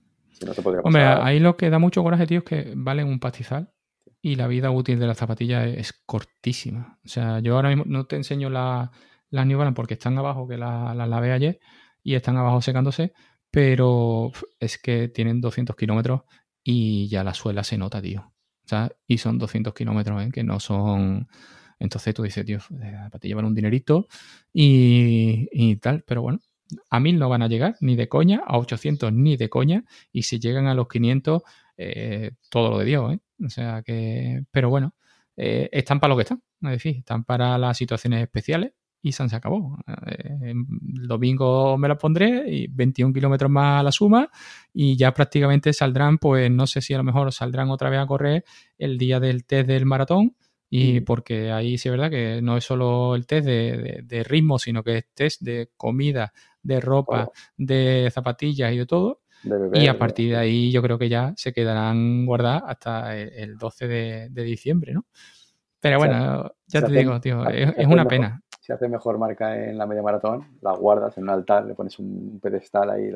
[0.84, 3.72] Hombre, ahí lo que da mucho coraje, tío, es que valen un pastizal
[4.20, 6.98] y la vida útil de la zapatilla es cortísima.
[7.04, 8.90] O sea, yo ahora mismo no te enseño las
[9.30, 11.60] New Balance porque están abajo, que las la lavé ayer
[12.02, 13.12] y están abajo secándose,
[13.50, 14.30] pero
[14.60, 16.22] es que tienen 200 kilómetros
[16.62, 18.32] y ya la suela se nota, tío.
[18.64, 20.30] O sea, y son 200 kilómetros, ¿eh?
[20.32, 21.28] que no son
[21.78, 24.06] Entonces tú dices, tío, para ti llevar un dinerito
[24.52, 26.38] y, y tal, pero bueno,
[26.90, 30.22] a 1000 no van a llegar ni de coña, a 800 ni de coña, y
[30.22, 31.42] si llegan a los 500,
[31.76, 33.20] eh, todo lo de Dios, ¿eh?
[33.44, 34.94] O sea que, pero bueno,
[35.36, 39.24] eh, están para lo que están, es decir, están para las situaciones especiales y se
[39.34, 39.78] acabó.
[40.40, 44.30] el domingo me las pondré y 21 kilómetros más a la suma
[44.72, 48.06] y ya prácticamente saldrán, pues no sé si a lo mejor saldrán otra vez a
[48.06, 48.44] correr
[48.78, 50.36] el día del test del maratón
[50.70, 54.82] y porque ahí sí es verdad que no es solo el test de, ritmo, sino
[54.82, 56.32] que es test de comida,
[56.62, 59.20] de ropa, de zapatillas y de todo.
[59.72, 63.88] y a partir de ahí yo creo que ya se quedarán guardadas hasta el, 12
[63.88, 65.06] de, diciembre, ¿no?
[65.80, 68.40] Pero bueno, ya te digo, tío, es, una pena.
[68.60, 71.98] Si hace mejor marca en la media maratón, la guardas en un altar, le pones
[71.98, 73.10] un pedestal ahí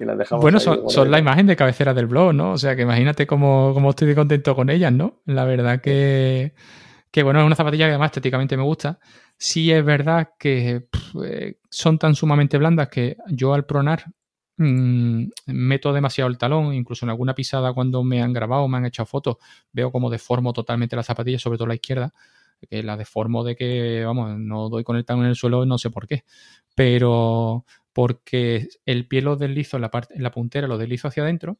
[0.00, 0.42] y la dejamos.
[0.42, 2.52] Bueno, son, la imagen de cabecera del blog, ¿no?
[2.52, 5.20] O sea, que imagínate cómo, cómo estoy de contento con ellas, ¿no?
[5.26, 6.54] La verdad que,
[7.10, 9.00] que, bueno, es una zapatilla que además estéticamente me gusta.
[9.42, 10.86] Sí es verdad que
[11.24, 14.04] eh, son tan sumamente blandas que yo al pronar
[14.58, 18.84] mmm, meto demasiado el talón, incluso en alguna pisada cuando me han grabado, me han
[18.84, 19.38] echado fotos,
[19.72, 22.12] veo como deformo totalmente la zapatilla, sobre todo la izquierda,
[22.68, 25.88] la deformo de que, vamos, no doy con el talón en el suelo, no sé
[25.88, 26.24] por qué,
[26.74, 27.64] pero
[27.94, 31.58] porque el pie lo deslizo en la, parte, en la puntera, lo deslizo hacia adentro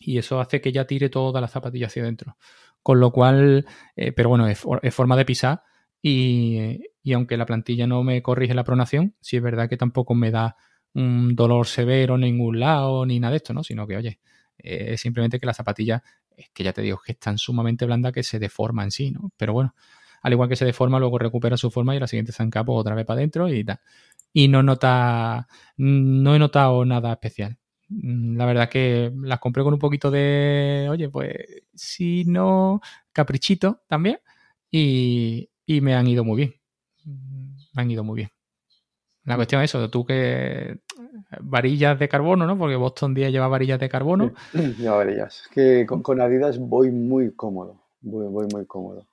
[0.00, 2.36] y eso hace que ya tire toda la zapatilla hacia adentro.
[2.82, 4.60] Con lo cual, eh, pero bueno, es,
[4.94, 5.62] forma de pisar
[6.02, 10.14] y, y, aunque la plantilla no me corrige la pronación, sí es verdad que tampoco
[10.14, 10.56] me da
[10.94, 13.64] un dolor severo en ningún lado ni nada de esto, ¿no?
[13.64, 14.20] Sino que, oye,
[14.58, 16.02] es simplemente que la zapatilla,
[16.36, 19.10] es que ya te digo, que es tan sumamente blanda que se deforma en sí,
[19.10, 19.32] ¿no?
[19.36, 19.74] Pero bueno,
[20.22, 22.94] al igual que se deforma, luego recupera su forma y la siguiente zanca pues, otra
[22.94, 23.80] vez para adentro y tal.
[24.32, 27.58] Y no nota, no he notado nada especial.
[27.88, 31.34] Mm, la verdad que las compré con un poquito de, oye, pues
[31.74, 32.80] si no,
[33.12, 34.18] caprichito también.
[34.70, 36.54] Y, me han ido muy bien.
[37.04, 38.30] Me han ido muy bien.
[39.24, 40.78] La cuestión es eso, tú que
[41.40, 42.58] varillas de carbono, ¿no?
[42.58, 44.32] Porque Boston 10 lleva varillas de carbono.
[44.78, 45.48] lleva varillas.
[45.52, 47.82] que con, Adidas voy muy cómodo.
[48.00, 49.06] Voy, voy muy cómodo.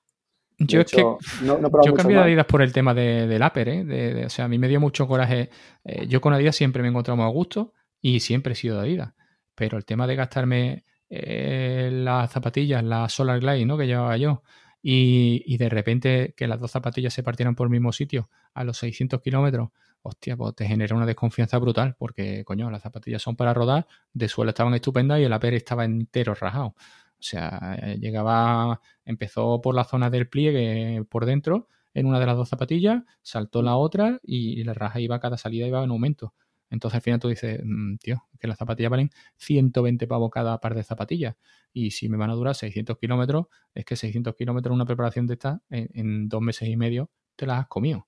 [0.58, 4.26] Yo es que yo cambié de Adidas por el tema de, del upper, ¿eh?
[4.26, 5.50] o sea, a mí me dio mucho coraje.
[5.86, 8.76] Eh, yo con Adidas siempre me he encontrado muy a gusto y siempre he sido
[8.78, 9.14] de Adidas.
[9.56, 13.78] Pero el tema de gastarme eh, las zapatillas, la Solar Glide, ¿no?
[13.78, 14.44] Que llevaba yo,
[14.82, 18.78] y, de repente que las dos zapatillas se partieran por el mismo sitio a los
[18.78, 19.70] 600 kilómetros,
[20.02, 24.30] hostia, pues te genera una desconfianza brutal, porque, coño, las zapatillas son para rodar, de
[24.30, 26.68] suelo estaban estupendas y el APER estaba entero rajado.
[26.68, 32.38] O sea, llegaba, empezó por la zona del pliegue por dentro, en una de las
[32.38, 36.34] dos zapatillas, saltó la otra y la raja iba, cada salida iba en aumento.
[36.70, 40.76] Entonces al final tú dices, mm, tío, que las zapatillas valen 120 pavos cada par
[40.76, 41.36] de zapatillas.
[41.74, 45.34] Y si me van a durar 600 kilómetros, es que 600 kilómetros una preparación de
[45.34, 48.08] esta, en, dos meses y medio, te las has comido.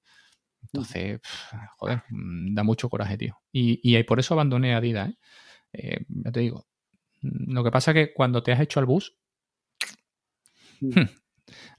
[0.61, 1.21] Entonces,
[1.77, 3.39] joder, mm, da mucho coraje, tío.
[3.51, 5.17] Y, y por eso abandoné Adidas, ¿eh?
[5.73, 6.05] ¿eh?
[6.07, 6.67] Ya te digo.
[7.21, 9.15] Mm, lo que pasa es que cuando te has hecho al bus,
[10.81, 10.91] hmm,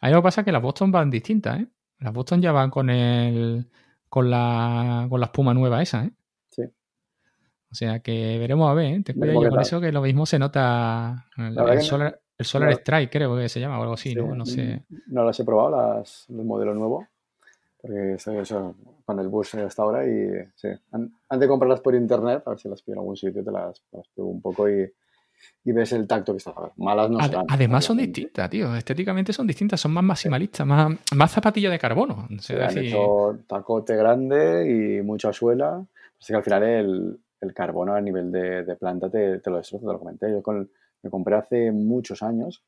[0.01, 1.69] ahí lo que pasa es que las Boston van distintas, ¿eh?
[1.99, 3.71] Las Boston ya van con el
[4.09, 6.13] con la, con la espuma nueva esa, ¿eh?
[7.73, 9.03] O sea que veremos a ver, ¿eh?
[9.03, 13.49] te cuido yo con eso que lo mismo se nota el, Solar, Strike, creo que
[13.49, 14.35] se llama o algo así, ¿no?
[14.35, 14.83] No sé.
[15.07, 17.07] No las he probado, las, el modelo nuevo,
[17.81, 18.75] porque eso,
[19.07, 20.69] con el bus hasta ahora y sí.
[20.91, 23.83] Antes de comprarlas por internet, a ver si las pido en algún sitio, te las,
[23.91, 24.93] las pruebo un poco y,
[25.65, 26.53] y ves el tacto que está.
[26.77, 27.47] Malas no serán.
[27.49, 28.75] Además son distintas, tío.
[28.77, 32.29] Estéticamente son distintas, son más maximalistas, más, más zapatilla de carbono.
[32.29, 35.83] han hecho tacote grande y mucha suela.
[36.21, 39.93] Así que al final el, el carbono a nivel de, planta te, lo destroza, te
[39.93, 40.31] lo comenté.
[40.31, 40.43] Yo
[41.03, 42.65] me compré hace muchos años,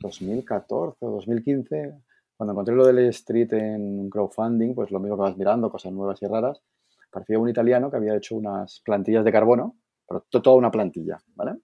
[0.00, 1.94] 2014 o 2015,
[2.36, 5.92] cuando encontré lo del Street en un crowdfunding, pues lo mismo que vas mirando, cosas
[5.92, 6.62] nuevas y raras,
[7.10, 9.76] parecía un italiano que había hecho unas plantillas de carbono,
[10.08, 11.58] pero toda una plantilla, ¿vale?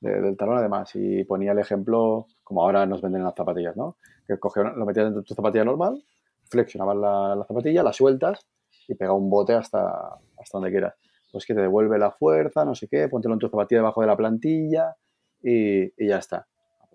[0.00, 3.98] del talón además, y ponía el ejemplo, como ahora nos venden las zapatillas, ¿no?
[4.26, 6.02] Que lo metías dentro de tu zapatilla normal,
[6.44, 8.46] flexionabas la, la zapatilla, la sueltas
[8.88, 10.94] y pega un bote hasta, hasta donde quieras
[11.30, 14.06] pues que te devuelve la fuerza, no sé qué, póntelo en tu zapatilla debajo de
[14.06, 14.96] la plantilla
[15.42, 16.46] y, ya está.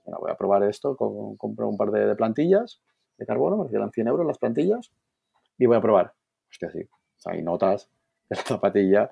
[0.04, 2.82] Bueno, voy a probar esto, compro un par de, plantillas
[3.18, 4.92] de carbono, me quedan 100 euros las plantillas
[5.58, 6.14] y voy a probar.
[6.50, 7.90] Hostia, sí, o hay notas
[8.30, 9.12] de la zapatilla,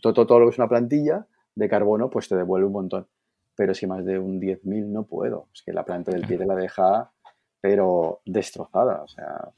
[0.00, 3.06] todo, todo, lo que es una plantilla de carbono, pues te devuelve un montón.
[3.54, 6.46] Pero si más de un 10.000 no puedo, es que la planta del pie te
[6.46, 7.10] la deja,
[7.60, 9.50] pero destrozada, o sea,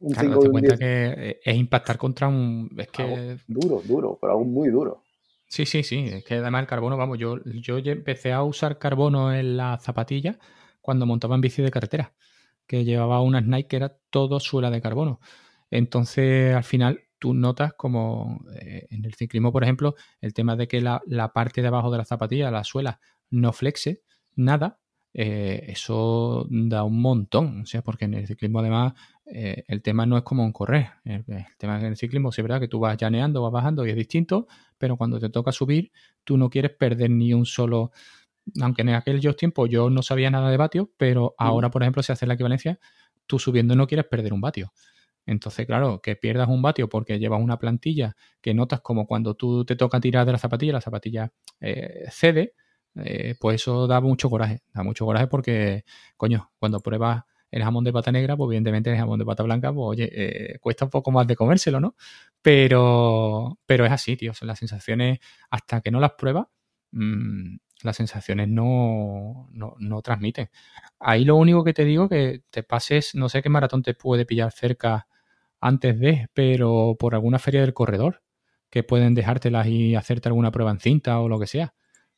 [0.00, 0.84] un claro, te cuenta que
[1.16, 2.70] eh, es impactar contra un.
[2.76, 3.38] Es que.
[3.46, 5.02] duro, duro, pero aún muy duro.
[5.48, 6.06] Sí, sí, sí.
[6.10, 10.38] Es que además el carbono, vamos, yo, yo empecé a usar carbono en la zapatilla
[10.80, 12.14] cuando montaba en bici de carretera.
[12.66, 15.20] que llevaba una Nike que era todo suela de carbono.
[15.70, 20.68] Entonces, al final, tú notas como eh, en el ciclismo, por ejemplo, el tema de
[20.68, 21.00] que la,
[21.34, 24.02] parte de abajo de la zapatilla, la suela, no flexe
[24.34, 24.80] nada,
[25.14, 27.62] eh, eso da un montón.
[27.62, 28.94] O sea, porque en el ciclismo, además,
[29.26, 30.88] eh, el tema no es como un correr.
[31.04, 31.24] El,
[31.58, 33.96] tema en el ciclismo, sí es verdad que tú vas llaneando, vas bajando y es
[33.96, 34.46] distinto,
[34.78, 35.90] pero cuando te toca subir,
[36.24, 37.90] tú no quieres perder ni un solo.
[38.60, 41.42] Aunque en aquellos tiempos yo no sabía nada de vatios, pero mm.
[41.42, 42.78] ahora, por ejemplo, si haces la equivalencia,
[43.26, 44.72] tú subiendo no quieres perder un vatio.
[45.26, 49.64] Entonces, claro, que pierdas un vatio porque llevas una plantilla que notas como cuando tú
[49.64, 52.54] te toca tirar de la zapatilla, la zapatilla eh, cede,
[52.94, 54.62] eh, pues eso da mucho coraje.
[54.72, 55.84] Da mucho coraje porque,
[56.16, 59.72] coño, cuando pruebas el jamón de pata negra, pues evidentemente el jamón de pata blanca,
[59.72, 61.96] pues oye, eh, cuesta un poco más de comérselo, ¿no?
[62.42, 64.32] Pero, pero es así, tío.
[64.42, 65.18] las sensaciones,
[65.50, 66.46] hasta que no las pruebas,
[66.92, 70.50] mmm, las sensaciones no, no, transmiten.
[70.98, 74.26] Ahí lo único que te digo que te pases, no sé qué maratón te puede
[74.26, 75.06] pillar cerca
[75.60, 78.22] antes de, pero por alguna feria del corredor,
[78.70, 81.74] que pueden dejártelas y hacerte alguna prueba en cinta o lo que sea.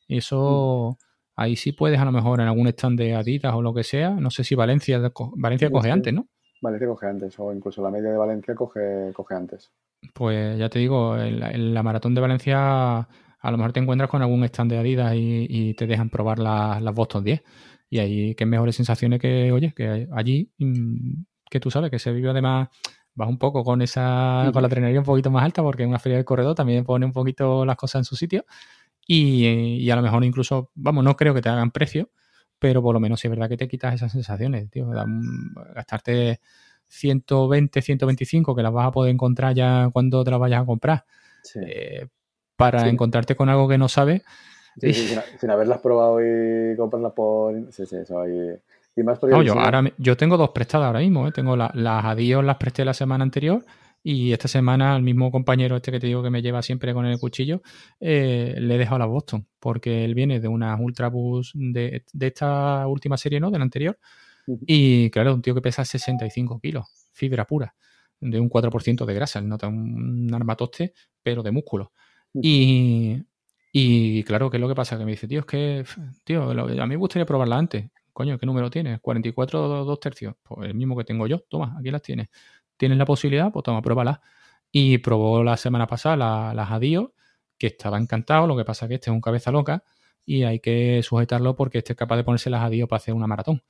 [0.07, 1.08] Eso, mm.
[1.39, 4.11] Ahí sí puedes a lo mejor en algún stand de Adidas o lo que sea.
[4.11, 4.99] No sé si Valencia,
[5.35, 6.27] Valencia coge antes, ¿no?
[6.61, 9.71] Valencia coge antes, o incluso la media de Valencia coge, coge antes.
[10.13, 13.07] Pues ya te digo, en la maratón de Valencia
[13.41, 16.93] a lo mejor te encuentras con algún stand de Adidas y, te dejan probar las
[16.93, 17.41] Boston 10.
[17.89, 22.11] Y ahí qué mejores sensaciones que, oye, que allí, mm, que tú sabes, que se
[22.11, 22.67] vive además,
[23.15, 25.99] vas un poco con esa, con la trenería un poquito más alta, porque en una
[25.99, 28.45] feria del corredor también pone un poquito las cosas en su sitio.
[29.11, 32.11] Y, a lo mejor incluso, vamos, no creo que te hagan precio,
[32.59, 34.87] pero por lo menos es verdad que te quitas esas sensaciones, tío.
[35.73, 36.39] Gastarte
[36.85, 41.05] 120, 125, que las vas a poder encontrar ya cuando te las vayas a comprar.
[41.55, 42.05] Eh,
[42.55, 44.21] para encontrarte con algo que no sabes.
[44.79, 47.55] sin, haberlas probado y comprarlas por...
[47.71, 48.53] Sí, sí, eso ahí...
[48.95, 51.27] Y más no, yo, ahora, yo tengo dos prestadas ahora mismo.
[51.27, 51.31] ¿eh?
[51.31, 53.63] Tengo las adiós, las presté la semana anterior
[54.03, 57.05] y esta semana al mismo compañero este que te digo que me lleva siempre con
[57.05, 57.61] el cuchillo,
[57.99, 62.87] eh, le he dejado la Boston, porque él viene de una Ultrabus de, de esta
[62.87, 63.51] última serie, ¿no?
[63.51, 63.97] De la anterior.
[64.65, 67.75] Y claro, un tío que pesa 65 kilos, fibra pura,
[68.19, 70.93] de un 4% de grasa, él nota un armatoste,
[71.23, 71.91] pero de músculo.
[72.41, 73.23] Y,
[73.71, 74.97] y claro, ¿qué es lo que pasa?
[74.97, 75.83] Que me dice, tío, es que,
[76.23, 77.89] tío, a mí me gustaría probarla antes.
[78.13, 78.99] Coño, ¿qué número tienes?
[78.99, 80.35] 44 2 tercios.
[80.43, 81.39] Pues el mismo que tengo yo.
[81.47, 82.27] Toma, aquí las tienes.
[82.79, 83.51] ¿Tienes la posibilidad?
[83.51, 84.21] Pues toma, pruébala.
[84.71, 87.09] Y probó la semana pasada las Adios,
[87.57, 88.47] que estaba encantado.
[88.47, 89.83] Lo que pasa es que este es un cabeza loca
[90.25, 93.27] y hay que sujetarlo porque este es capaz de ponerse las Adios para hacer una
[93.27, 93.61] maratón.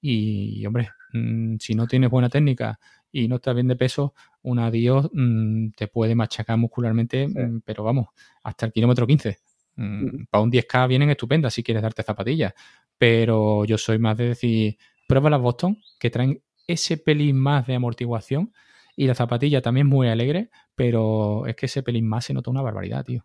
[0.00, 2.80] Y, hombre, mm, si no tienes buena técnica
[3.12, 7.84] y no estás bien de peso, un adiós mm, te puede machacar muscularmente, mm, pero
[7.84, 8.08] vamos,
[8.42, 9.38] hasta el kilómetro 15.
[9.76, 12.54] Mm, para un 10K vienen estupendas si quieres darte zapatillas,
[12.98, 17.74] pero yo soy más de decir, prueba las Boston, que traen ese pelín más de
[17.74, 18.52] amortiguación
[18.94, 22.62] y la zapatilla también muy alegre, pero es que ese pelín más se nota una
[22.62, 23.24] barbaridad, tío.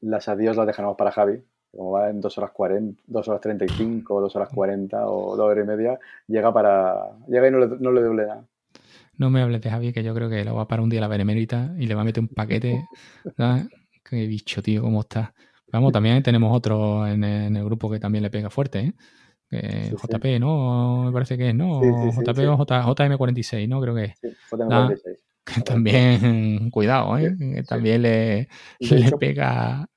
[0.00, 4.20] Las adiós las dejamos para Javi, como va en 2 horas 40, 2 horas 35,
[4.20, 7.16] 2 horas 40 o 2 horas y media, llega para.
[7.28, 8.44] llega y no le, no le doble nada.
[9.16, 11.00] No me hables de Javi, que yo creo que lo va a parar un día
[11.00, 12.86] la benemérita y le va a meter un paquete.
[14.04, 15.32] Qué bicho, tío, cómo está.
[15.72, 18.94] Vamos, también tenemos otro en, el grupo que también le pega fuerte, ¿eh?
[19.52, 21.04] JP, ¿no?
[21.04, 21.80] Me parece que es, ¿no?
[21.80, 23.80] JP o JM46, ¿no?
[23.80, 24.20] Creo que es.
[24.50, 25.18] JM46.
[25.66, 27.34] también, cuidado, ¿eh?
[27.66, 28.48] también le,
[28.78, 29.88] le, pega,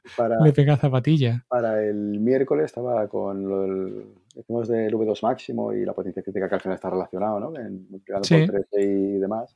[0.43, 1.45] le pega zapatilla.
[1.47, 6.49] Para el miércoles estaba con lo del decimos del V2 máximo y la potencia crítica
[6.49, 7.59] que al final está relacionado, ¿no?
[7.59, 9.55] En, por 13 y demás.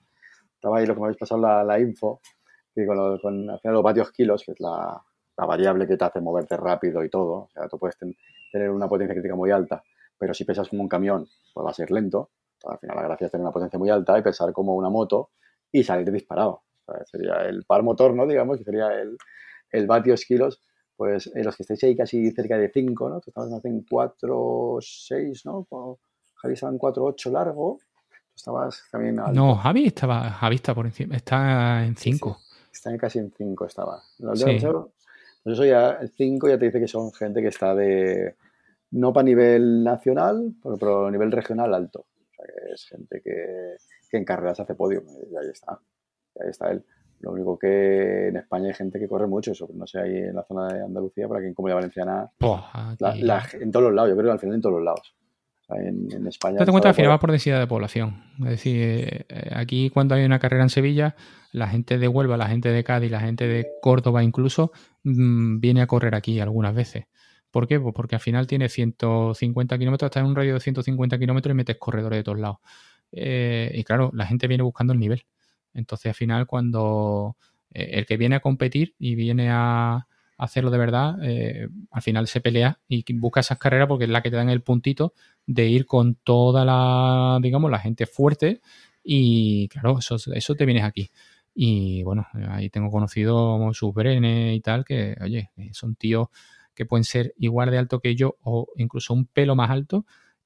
[0.56, 2.22] Estaba ahí lo que me habéis pasado la, la info,
[2.74, 5.02] que con, al final los vatios kilos, que es la,
[5.38, 7.34] la, variable que te hace moverte rápido y todo.
[7.34, 8.16] O sea, tú puedes tener
[8.54, 9.84] una potencia crítica muy alta,
[10.18, 12.32] pero si pesas como un camión, pues va a ser lento.
[12.66, 15.32] al final la gracia es tener una potencia muy alta y pesar como una moto
[15.72, 16.64] y salir disparado.
[16.86, 18.26] O sea, sería el par motor, ¿no?
[18.26, 19.18] Digamos, que sería el,
[19.72, 20.62] el vatios kilos
[21.00, 23.22] pues en los que estáis ahí casi cerca de 5, ¿no?
[23.22, 25.66] Tú estabas en 4, 6, ¿no?
[26.36, 27.80] Javi estaba en 4, 8 largo.
[28.10, 32.38] Tú estabas también No, Javi estaba, Javi está por encima, está en 5.
[32.70, 34.04] está casi en 5 estaba.
[34.18, 34.60] Los sí.
[35.44, 38.36] Pues eso ya, el 5 ya te dice que son gente que está de,
[38.92, 42.00] no para nivel nacional, pero, a nivel regional alto.
[42.00, 43.76] O sea, que es gente que,
[44.10, 45.04] que en carreras hace podio.
[45.32, 45.80] Y ahí está.
[46.36, 46.84] Y ahí está él.
[47.22, 50.36] Lo único que en España hay gente que corre mucho, eso, no sé, ahí en
[50.36, 52.32] la zona de Andalucía, por aquí en Comunidad Valenciana,
[53.60, 55.16] en todos los lados, yo creo que al final en todos los lados.
[55.78, 56.63] En, España.
[56.63, 58.24] Te cuenta al final va por densidad de población.
[58.39, 61.15] Es decir, eh, aquí cuando hay una carrera en Sevilla,
[61.51, 64.72] la gente de Huelva, la gente de Cádiz, la gente de Córdoba incluso,
[65.03, 67.05] mm, viene a correr aquí algunas veces.
[67.51, 67.80] ¿Por qué?
[67.80, 71.55] Pues porque al final tiene 150 kilómetros, está en un radio de 150 kilómetros y
[71.55, 72.57] metes corredores de todos lados.
[73.11, 75.24] Eh, y claro, la gente viene buscando el nivel.
[75.74, 77.38] Entonces, al final, cuando
[77.72, 80.07] eh, el que viene a competir y viene a,
[80.40, 84.24] hacerlo de verdad, eh, al final se pelea y busca esas carreras porque es la
[84.24, 85.14] que te dan el puntito
[85.46, 88.62] de ir con toda la, digamos, la gente fuerte
[89.04, 91.12] y claro, eso, eso te vienes aquí.
[91.54, 96.30] Y bueno, ahí tengo conocido sus brenes y tal, que oye, son tíos
[96.74, 100.06] que pueden ser igual de alto que yo o incluso un pelo más alto.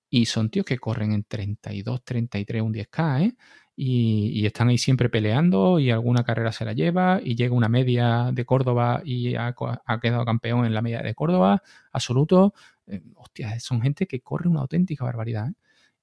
[0.09, 3.35] Y son tíos que corren en 32, 33, un 10K, ¿eh?
[3.75, 8.29] Y, están ahí siempre peleando y alguna carrera se la lleva y llega una media
[8.31, 9.55] de Córdoba y ha,
[10.01, 12.53] quedado campeón en la media de Córdoba, absoluto.
[12.87, 15.49] Eh, hostia, son gente que corre una auténtica barbaridad.
[15.49, 15.53] ¿eh?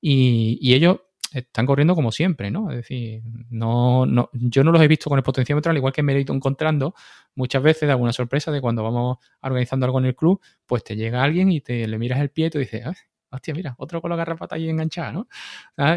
[0.00, 1.00] Y, y, ellos
[1.32, 2.70] están corriendo como siempre, ¿no?
[2.70, 6.02] Es decir, no, no, yo no los he visto con el potenciómetro, al igual que
[6.02, 6.94] me he ido encontrando
[7.34, 10.96] muchas veces de alguna sorpresa de cuando vamos organizando algo en el club, pues te
[10.96, 12.94] llega alguien y te le miras el pie y te dices, ah,
[13.30, 15.28] hostia, mira, otro con la garrapata ahí enganchada, ¿no?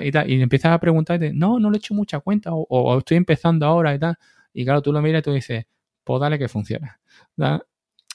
[0.02, 3.18] Y, tal, y empiezas a preguntarte, no, no le he hecho mucha cuenta o, estoy
[3.18, 4.16] empezando ahora y tal.
[4.54, 5.66] Y claro, tú lo miras y tú dices,
[6.04, 7.00] pues dale que funciona.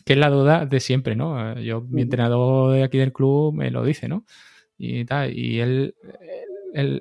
[0.05, 1.59] Que es la duda de siempre, ¿no?
[1.61, 4.25] Yo, mi entrenador de aquí del club me lo dice, ¿no?
[4.77, 5.95] Y tal, y él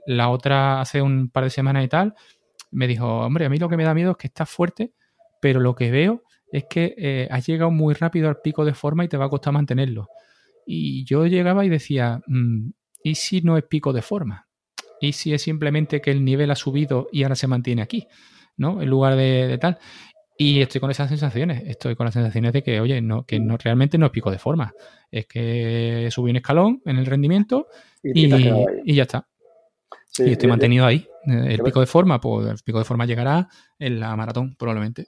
[0.05, 2.15] la otra hace un par de semanas y tal,
[2.72, 4.93] me dijo, hombre, a mí lo que me da miedo es que estás fuerte,
[5.41, 9.03] pero lo que veo es que eh, has llegado muy rápido al pico de forma
[9.03, 10.09] y te va a costar mantenerlo.
[10.68, 12.72] Y yo llegaba y decía, mm,
[13.03, 14.47] ¿y si no es pico de forma?
[14.99, 18.07] ¿Y si es simplemente que el nivel ha subido y ahora se mantiene aquí?
[18.57, 18.82] ¿No?
[18.82, 19.78] En lugar de, tal.
[20.38, 21.63] Y estoy con esas sensaciones.
[21.65, 24.39] Estoy con las sensaciones de que, oye, no, que no realmente no es pico de
[24.39, 24.74] forma.
[25.09, 27.68] Es que subí un escalón en el rendimiento
[28.03, 29.28] y ya está
[30.20, 31.07] y estoy mantenido ahí.
[31.26, 33.47] Eh, el pico de forma, pues el pico de forma llegará
[33.80, 35.07] en la maratón, probablemente.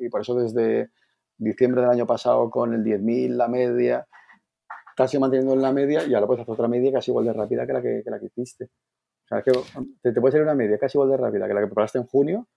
[0.00, 0.90] Y por eso desde
[1.36, 4.06] diciembre del año pasado con el 10.000, la media,
[4.96, 7.66] casi manteniendo en la media y ahora puedes hacer otra media casi igual de rápida
[7.66, 8.64] que la que, que la que hiciste.
[8.64, 9.52] O sea, que
[10.02, 12.06] te, te puede salir una media casi igual de rápida que la que preparaste en
[12.06, 12.48] junio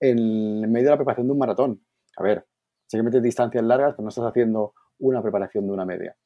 [0.00, 1.80] en medio de la preparación de un maratón.
[2.16, 2.46] A ver,
[2.86, 6.16] si que metes distancias largas, pero no estás haciendo una preparación de una media.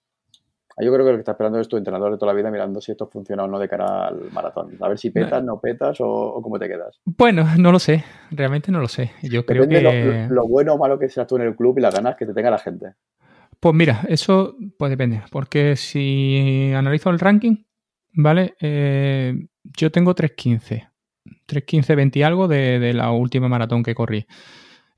[0.81, 2.81] Yo creo que lo que está esperando es tu entrenador de toda la vida mirando
[2.81, 4.77] si esto funciona o no de cara al maratón.
[4.81, 7.01] A ver si petas, no petas o, cómo te quedas.
[7.05, 8.05] Bueno, no lo sé.
[8.31, 9.13] Realmente no lo sé.
[9.23, 10.29] Yo creo que...
[10.31, 12.35] Lo, bueno o malo que seas tú en el club y las ganas que te
[12.35, 12.95] tenga la gente.
[13.61, 15.23] Pues mira, eso pues depende.
[15.33, 17.65] Porque si analizo el ranking,
[18.13, 18.55] ¿vale?
[18.61, 20.89] Eh, yo tengo 3.15.
[21.49, 24.27] 3.15, 20 y algo de, de la última maratón que corrí.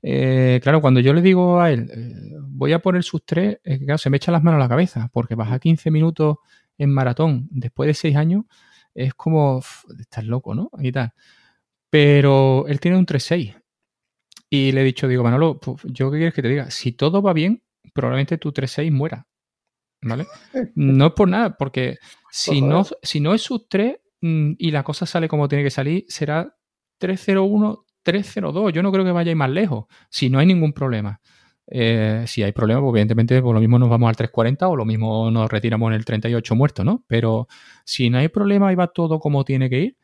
[0.03, 3.59] Eh, claro, cuando yo le digo a él, eh, voy a poner sus tres,
[3.97, 6.37] se me echa las manos a la cabeza, porque bajar 15 minutos
[6.77, 8.45] en maratón después de 6 años
[8.93, 9.61] es como,
[9.99, 10.71] estás loco, ¿no?
[10.79, 11.13] Y tal.
[11.89, 13.55] Pero él tiene un 3-6.
[14.49, 17.21] Y le he dicho, digo, Manolo, pues, yo qué quieres que te diga, si todo
[17.21, 19.27] va bien, probablemente tu 3-6 muera.
[20.01, 20.25] ¿Vale?
[20.75, 21.97] No es por nada, porque
[22.31, 25.69] si no, si no es sus 3 mm, y la cosa sale como tiene que
[25.69, 26.57] salir, será
[26.99, 28.73] 3-0-1, 302.
[28.73, 31.21] Yo no creo que vaya más lejos, si no hay ningún problema.
[31.67, 34.83] Eh, si hay problema, pues evidentemente por lo mismo nos vamos al 340 o lo
[34.83, 37.05] mismo nos retiramos en el 38 muerto, ¿no?
[37.07, 37.47] Pero
[37.85, 39.97] si no hay problema y va todo como tiene que ir,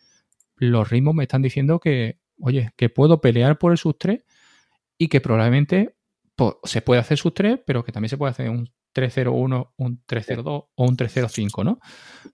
[0.55, 4.23] los ritmos me están diciendo que, oye, que puedo pelear por el sub 3
[4.97, 5.95] y que probablemente
[6.35, 10.01] pues, se puede hacer sub 3, pero que también se puede hacer un 301, un
[10.05, 11.79] 302 o un 305, ¿no?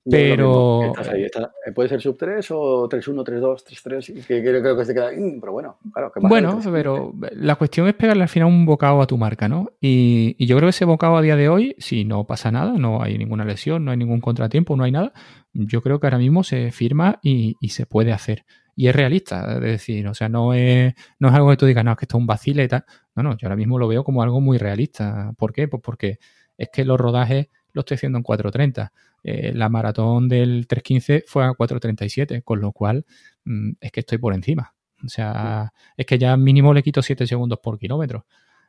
[0.10, 0.93] Pero.
[1.04, 5.10] Eh, puede ser sub 3 o 31, 32, 33, que creo que se queda.
[5.10, 6.12] Pero bueno, claro.
[6.12, 9.72] Que bueno, pero la cuestión es pegarle al final un bocado a tu marca, ¿no?
[9.82, 13.01] Y, yo creo que ese bocado a día de hoy, si no pasa nada, no
[13.01, 15.14] hay ninguna lesión, no hay ningún contratiempo, no hay nada,
[15.54, 18.45] yo creo que ahora mismo se firma y, se puede hacer.
[18.76, 21.86] Y es realista, es decir, o sea, no es, no es algo que tú digas,
[21.86, 22.86] no, es que esto es un vacile y tal.
[23.16, 25.34] No, no, yo ahora mismo lo veo como algo muy realista.
[25.38, 25.68] ¿Por qué?
[25.68, 26.18] Pues porque
[26.58, 28.91] es que los rodajes los estoy haciendo en 4.30.
[29.24, 33.06] Eh, la maratón del 3.15 fue a 4.37, con lo cual
[33.45, 34.74] mm, es que estoy por encima.
[35.04, 38.26] O sea, es que ya mínimo le quito 7 segundos por kilómetro.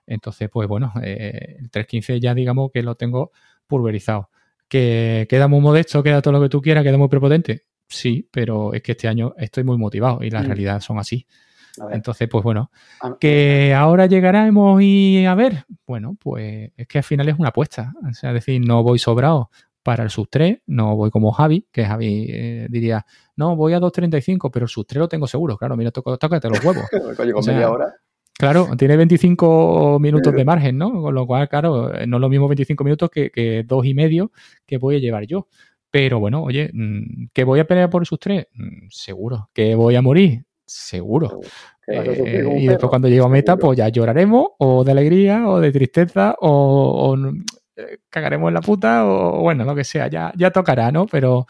[0.06, 3.32] Entonces, pues bueno, eh, el 3.15 ya digamos que lo tengo
[3.66, 4.30] pulverizado.
[4.68, 7.66] ¿Que queda muy modesto, queda todo lo que tú quieras, queda muy prepotente?
[7.86, 10.46] Sí, pero es que este año estoy muy motivado y la mm.
[10.46, 11.26] realidad son así.
[11.90, 12.70] Entonces, pues bueno,
[13.20, 17.92] que ahora llegaremos y a ver, bueno, pues es que al final es una apuesta.
[18.08, 19.50] O sea, es decir, no voy sobrado,
[19.84, 23.04] para el sub 3, no voy como Javi, que Javi eh, diría,
[23.36, 26.64] no, voy a 2.35, pero el sub 3 lo tengo seguro, claro, mira, tócate los
[26.64, 26.84] huevos.
[27.16, 27.94] Coño, con media hora.
[28.36, 31.02] Claro, tiene 25 minutos de margen, ¿no?
[31.02, 34.32] Con lo cual, claro, no es lo mismo 25 minutos que, que dos y medio
[34.66, 35.48] que voy a llevar yo.
[35.90, 38.48] Pero bueno, oye, mm, ¿que voy a pelear por sus tres?
[38.54, 39.50] Mm, seguro.
[39.52, 40.44] ¿Que voy a morir?
[40.66, 41.40] Seguro.
[41.86, 45.70] Eh, y después cuando llego a meta, pues ya lloraremos, o de alegría, o de
[45.72, 47.16] tristeza, o,
[47.76, 51.06] eh, cagaremos en la puta, o bueno, lo que sea, ya, ya tocará, ¿no?
[51.06, 51.46] Pero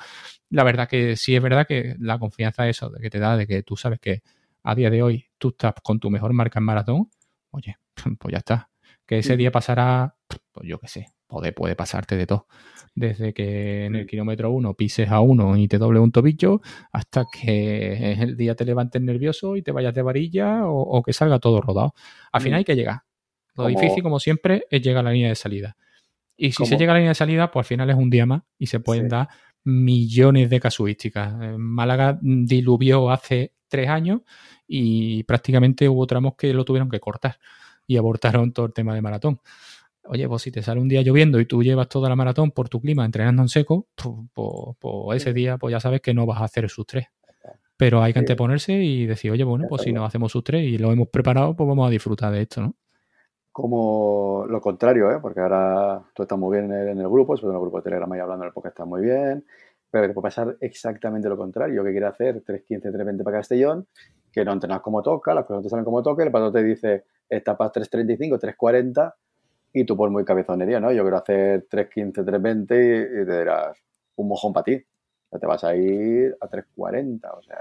[0.51, 3.47] la verdad que sí es verdad que la confianza eso de que te da, de
[3.47, 4.23] que tú sabes que
[4.63, 7.11] a día de hoy tú estás con tu mejor marca en maratón,
[7.51, 7.77] oye,
[8.19, 8.71] pues ya está.
[9.07, 9.39] Que ese mm.
[9.39, 10.17] día pasará,
[10.53, 12.47] pues yo qué sé, puede, puede pasarte de todo.
[12.95, 14.07] Desde que en el mm.
[14.07, 16.61] kilómetro uno pises a uno y te doble un tobillo,
[16.93, 21.39] hasta que el día te levantes nervioso y te vayas de varilla o, que salga
[21.39, 21.95] todo rodado.
[22.33, 22.61] Al final mm.
[22.61, 23.01] hay que llegar.
[23.57, 25.77] Lo difícil, como siempre, es llegar a la línea de salida.
[26.37, 28.27] Y si se llega a la línea de salida, pues al final es un día
[28.27, 29.29] más y se pueden dar
[29.63, 31.33] millones de casuísticas.
[31.57, 34.23] Málaga diluvió hace tres años
[34.67, 37.39] y prácticamente hubo tramos que lo tuvieron que cortar
[37.87, 39.41] y abortaron todo el tema de maratón.
[40.07, 42.69] Oye, pues si te sale un día lloviendo y tú llevas toda la maratón por
[42.69, 43.87] tu clima entrenando en seco,
[44.35, 47.07] pues, pues, ese día pues ya sabes que no vas a hacer sus tres.
[47.77, 50.79] Pero hay que anteponerse y decir, oye, bueno, pues si no hacemos sus tres y
[50.79, 52.75] lo hemos preparado, pues vamos a disfrutar de esto, ¿no?
[53.51, 55.19] Como lo contrario, ¿eh?
[55.21, 57.85] porque ahora tú estás muy bien en el, grupo, sobre todo en el grupo de
[57.85, 59.45] Telegram y hablando en el podcast está muy bien,
[59.91, 61.77] pero te puede pasar exactamente lo contrario.
[61.77, 63.87] Yo que quiero hacer 3.15, 3.20 para Castellón,
[64.33, 66.65] que no entrenas como toca, las cosas no te salen como toca, el patrón te
[66.65, 69.15] dice etapas 3.35, 3.40
[69.75, 70.93] y tú por muy cabezonería, ¿no?
[70.93, 73.77] Yo quiero hacer 3.15, 3.20 y, y te dirás
[74.17, 74.83] un mojón para ti.
[75.31, 77.61] O te vas a ir a 3.40, o sea,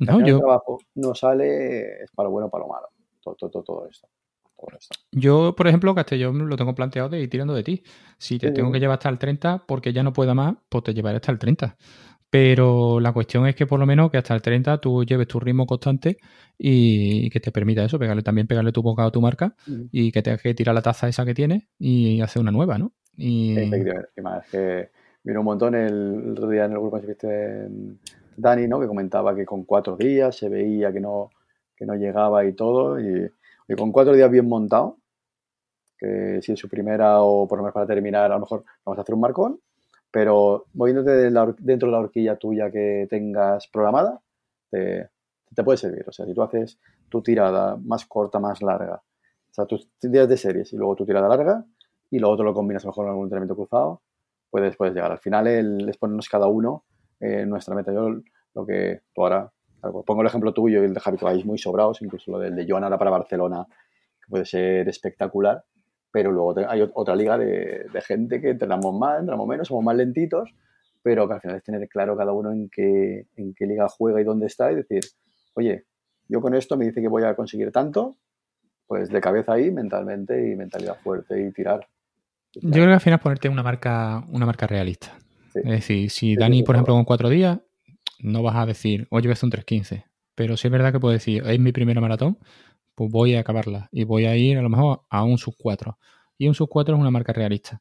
[0.00, 0.34] no, yo...
[0.36, 2.88] el trabajo no sale, es para lo bueno o para lo malo,
[3.22, 4.06] todo, todo, todo esto.
[5.12, 7.82] Yo, por ejemplo, Castellón lo tengo planteado de ir tirando de ti.
[8.18, 10.92] Si te tengo que llevar hasta el 30 porque ya no pueda más, pues te
[10.92, 11.76] llevaré hasta el 30.
[12.30, 15.40] Pero la cuestión es que por lo menos que hasta el 30 tú lleves tu
[15.40, 16.18] ritmo constante
[16.56, 19.56] y que te permita eso, pegarle también pegarle tu boca a tu marca
[19.90, 22.92] y que tengas que tirar la taza esa que tienes y hacer una nueva, ¿no?
[23.16, 23.58] Y...
[23.58, 24.90] Efectivamente, que
[25.24, 27.68] vino un montón el, otro día en el grupo que viste
[28.36, 28.80] Dani, ¿no?
[28.80, 31.30] Que comentaba que con cuatro días se veía que no,
[31.74, 33.28] que no llegaba y todo y,
[33.66, 34.98] y con cuatro días bien montado,
[35.98, 38.98] que si es su primera o por lo menos para terminar a lo mejor vamos
[38.98, 39.60] a hacer un marcón,
[40.10, 44.20] pero moviéndote dentro de la horquilla tuya que tengas programada,
[44.70, 45.08] te,
[45.64, 46.04] puede servir.
[46.08, 50.28] O sea, si tú haces tu tirada más corta, más larga, o sea, tus días
[50.28, 51.64] de series y luego tu tirada larga,
[52.10, 54.02] y luego te lo combinas mejor con algún entrenamiento cruzado,
[54.50, 55.12] puedes, puedes llegar.
[55.12, 56.84] Al final el, es ponernos cada uno
[57.20, 57.92] en nuestra meta.
[57.92, 58.20] Yo
[58.54, 62.02] lo que tú ahora, pongo el ejemplo tuyo y el de Javi, que muy sobrados,
[62.02, 65.64] incluso lo del de Joan ahora para Barcelona, que puede ser espectacular,
[66.10, 70.50] pero luego hay otra liga de, gente que entrenamos más, entrenamos menos, somos más lentitos,
[71.02, 74.20] pero que al final es tener claro cada uno en qué, en qué liga juega
[74.20, 75.00] y dónde está y decir,
[75.54, 75.84] oye,
[76.28, 78.16] yo con esto me dice que voy a conseguir tanto,
[78.86, 81.86] pues de cabeza ahí, mentalmente y mentalidad fuerte y tirar.
[82.54, 85.16] Yo creo que al final es ponerte una marca, una marca realista.
[85.54, 87.58] Es decir, si Dani, por ejemplo, con cuatro días,
[88.20, 90.04] no vas a decir, oye, voy a hacer un 3.15.
[90.34, 92.38] Pero sí es verdad que puedo decir, es mi primera maratón,
[93.00, 95.98] pues voy a acabarla y voy a ir a lo mejor a un sub 4.
[96.36, 97.80] Y un sub 4 es una marca realista.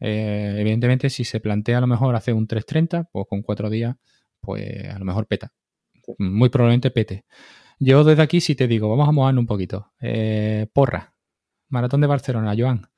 [0.00, 3.94] Eh, evidentemente, si se plantea a lo mejor hacer un 330, pues con cuatro días,
[4.40, 5.52] pues a lo mejor peta.
[6.16, 7.26] Muy probablemente pete.
[7.78, 9.92] Yo desde aquí sí te digo, vamos a mojarnos un poquito.
[10.00, 11.14] Eh, porra,
[11.68, 12.88] Maratón de Barcelona, Joan.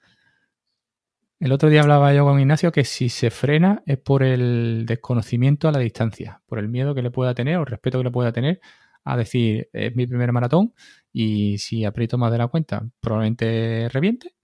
[1.40, 5.66] El otro día hablaba yo con Ignacio que si se frena es por el desconocimiento
[5.66, 8.12] a la distancia, por el miedo que le pueda tener o el respeto que le
[8.12, 8.60] pueda tener
[9.06, 10.74] a decir, es mi primer maratón
[11.12, 14.34] y si aprieto más de la cuenta, probablemente reviente.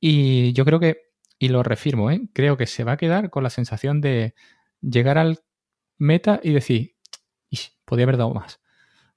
[0.00, 2.22] Y yo creo que, y lo refirmo, ¿eh?
[2.32, 4.34] creo que se va a quedar con la sensación de
[4.80, 5.40] llegar al
[5.98, 6.96] meta y decir,
[7.84, 8.60] podría haber dado más.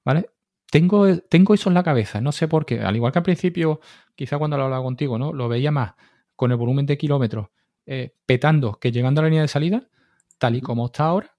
[0.04, 0.30] ¿Vale?
[0.72, 2.80] Tengo, tengo eso en la cabeza, no sé por qué.
[2.82, 3.80] Al igual que al principio,
[4.16, 5.34] quizá cuando lo hablaba contigo, ¿no?
[5.34, 5.94] Lo veía más
[6.36, 7.50] con el volumen de kilómetros
[7.86, 9.90] eh, petando que llegando a la línea de salida,
[10.38, 11.36] tal y como está ahora,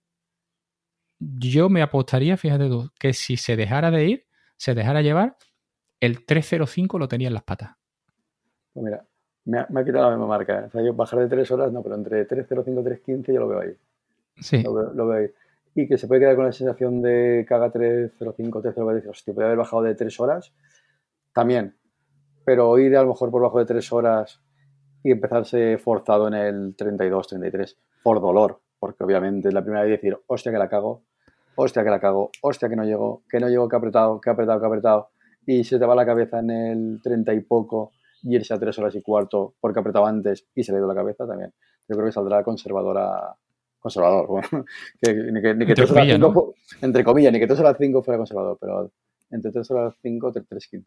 [1.21, 4.27] yo me apostaría, fíjate tú, que si se dejara de ir,
[4.57, 5.37] se dejara llevar,
[6.01, 7.77] el 305 lo tenía en las patas.
[8.73, 9.05] Pues mira,
[9.45, 10.61] me ha, quitado la misma marca.
[10.61, 10.65] ¿eh?
[10.67, 13.49] O sea, yo bajar de 3 horas, no, pero entre 305 y 315 yo lo
[13.49, 13.77] veo ahí.
[14.39, 14.63] Sí.
[14.63, 15.27] Lo veo, ahí.
[15.75, 19.47] Y que se puede quedar con la sensación de que haga 305, 305, hostia, puede
[19.47, 20.53] haber bajado de 3 horas,
[21.35, 21.77] también.
[22.45, 24.41] Pero ir a lo mejor por bajo de 3 horas
[25.03, 29.93] y empezarse forzado en el 32, 33, por dolor, porque obviamente es la primera vez
[29.93, 31.03] decir, hostia que la cago,
[31.55, 34.31] hostia que la cago, hostia que no llego, que no llego, que ha apretado, que
[34.31, 35.09] ha apretado, que ha apretado,
[35.47, 38.79] y se te va la cabeza en el 30 y poco y irse a 3
[38.79, 41.53] horas y cuarto porque ha apretado antes y se le ha ido la cabeza también.
[41.89, 43.35] yo creo que saldrá conservadora
[43.81, 44.27] conservador.
[44.27, 44.49] Bueno,
[45.01, 48.03] que, ni que, ni que 3 horas 5, entre comillas, ni que 3 horas 5
[48.03, 48.93] fuera conservador, pero
[49.31, 50.85] entre 3 horas 5 3.15.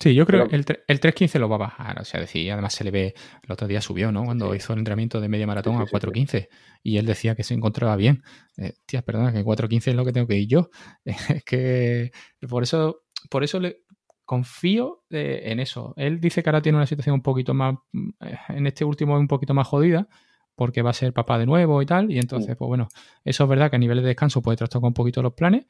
[0.00, 2.00] Sí, yo creo que el, el 3.15 lo va a bajar.
[2.00, 4.24] O sea, decir, además se le ve, el otro día subió, ¿no?
[4.24, 4.56] Cuando sí.
[4.56, 6.48] hizo el entrenamiento de media maratón sí, sí, a 4.15
[6.82, 8.22] y él decía que se encontraba bien.
[8.56, 10.70] Eh, tía, perdona, que 4.15 es lo que tengo que ir yo.
[11.04, 12.10] Es que
[12.48, 13.82] por eso, por eso le
[14.24, 15.94] confío eh, en eso.
[15.96, 17.76] Él dice que ahora tiene una situación un poquito más,
[18.20, 20.08] eh, en este último un poquito más jodida,
[20.54, 22.10] porque va a ser papá de nuevo y tal.
[22.10, 22.88] Y entonces, pues bueno,
[23.24, 25.66] eso es verdad que a nivel de descanso puede trastocar un poquito los planes,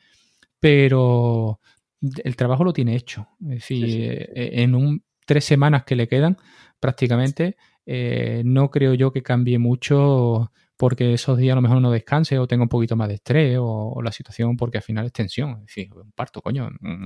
[0.59, 1.61] pero
[2.24, 3.29] el trabajo lo tiene hecho.
[3.43, 4.24] Es decir, sí, sí, sí.
[4.35, 6.37] en un, tres semanas que le quedan,
[6.81, 7.57] prácticamente,
[7.87, 12.39] eh, no creo yo que cambie mucho porque esos días a lo mejor no descanse
[12.39, 15.12] o tenga un poquito más de estrés o, o, la situación porque al final es
[15.12, 15.51] tensión.
[15.61, 16.70] Es decir, un parto, coño.
[16.81, 17.05] Mm,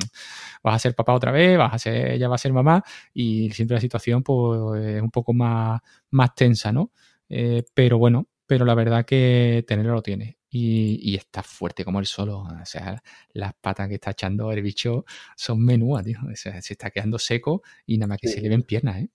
[0.62, 2.82] vas a ser papá otra vez, vas a ser, ella va a ser mamá
[3.12, 6.90] y siempre la situación pues, es un poco más, más tensa, ¿no?
[7.28, 10.35] Eh, pero bueno, pero la verdad que tenerlo lo tiene.
[10.48, 12.40] Y, y, está fuerte como el solo.
[12.40, 13.02] O sea,
[13.32, 15.05] las patas que está echando el bicho
[15.36, 16.18] son menúas, tío.
[16.31, 18.35] O sea, se está quedando seco y nada más que sí.
[18.35, 19.10] se le ven piernas, ¿eh?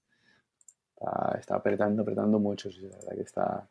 [0.95, 3.68] Está, está, apretando, apretando mucho, sí, la verdad que está,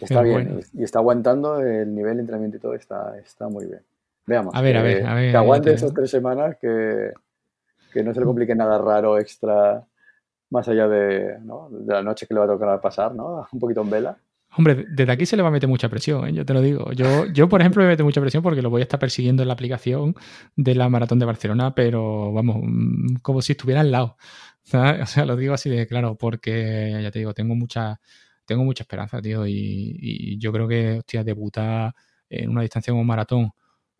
[0.00, 0.44] está bien.
[0.44, 0.60] Bueno.
[0.72, 3.82] Y está aguantando el nivel de entrenamiento y todo, está, está muy bien.
[4.26, 4.54] Veamos.
[4.54, 5.30] A ver, a ver, a ver.
[5.30, 7.12] Que aguante esas tres semanas, que,
[7.92, 9.86] que no se le complique nada raro, extra,
[10.50, 11.68] más allá de, ¿no?
[11.70, 13.46] de la noche que le va a tocar pasar, ¿no?
[13.52, 14.18] Un poquito en vela.
[14.56, 16.32] Hombre, desde aquí se le va a meter mucha presión, ¿eh?
[16.32, 16.92] yo te lo digo.
[16.92, 19.48] Yo, yo, por ejemplo, me meto mucha presión porque lo voy a estar persiguiendo en
[19.48, 20.14] la aplicación
[20.56, 24.16] de la Maratón de Barcelona, pero vamos, mm, como si estuviera al lado.
[25.02, 28.00] O sea, lo digo así de claro, porque ya te digo, tengo mucha,
[28.44, 31.94] tengo mucha esperanza, tío, y, y yo creo que, hostia, debutar
[32.28, 33.50] en una distancia como maratón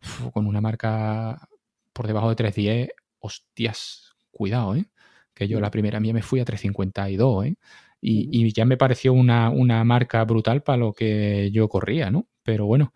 [0.01, 1.47] uf, con una marca
[1.93, 4.85] por debajo de 3.10, hostias, cuidado, ¿eh?
[5.33, 7.55] Que yo la primera mía me fui a 3.52, ¿eh?
[8.01, 12.27] Y, y, ya me pareció una, una, marca brutal para lo que yo corría, ¿no?
[12.43, 12.93] Pero bueno,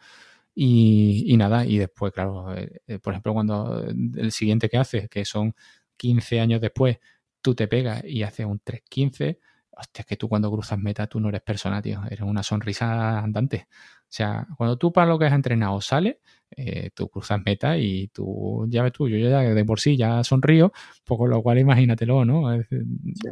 [0.56, 5.10] y, y nada, y después, claro, eh, eh, por ejemplo, cuando el siguiente que haces,
[5.10, 5.54] que son
[5.98, 7.00] 15 años después,
[7.42, 9.40] tú te pegas y haces un 3.15,
[9.72, 13.20] hostia, es que tú cuando cruzas meta, tú no eres persona, tío, eres una sonrisa
[13.20, 13.68] andante.
[13.70, 16.18] O sea, cuando tú para lo que has entrenado sales,
[16.56, 20.24] eh, tú cruzas meta y tú, ya ves tú, yo ya de por sí ya
[20.24, 20.72] sonrío,
[21.04, 22.54] pues con lo cual imagínatelo, ¿no?
[22.54, 22.68] Es,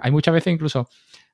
[0.02, 0.90] hay muchas veces incluso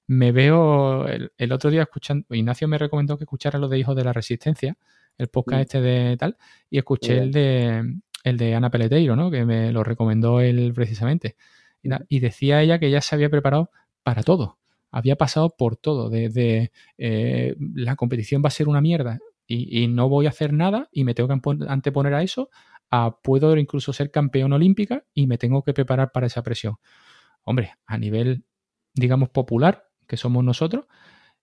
[0.10, 3.96] me veo el, el, otro día escuchando, Ignacio me recomendó que escuchara lo de Hijos
[3.96, 4.76] de la Resistencia,
[5.20, 5.62] el podcast mm.
[5.62, 6.38] este de tal,
[6.68, 9.30] y escuché el de el de Ana Peleteiro, ¿no?
[9.30, 11.36] Que me lo recomendó él precisamente.
[11.84, 13.70] Y, y decía ella que ella se había preparado
[14.02, 14.58] para todo.
[14.90, 16.10] Había pasado por todo.
[16.10, 20.54] Desde eh, la competición va a ser una mierda y, y, no voy a hacer
[20.54, 22.50] nada y me tengo que anteponer a eso,
[22.90, 26.78] a puedo incluso ser campeón olímpica y me tengo que preparar para esa presión.
[27.44, 28.44] Hombre, a nivel,
[28.96, 30.88] digamos, popular, que somos nosotros,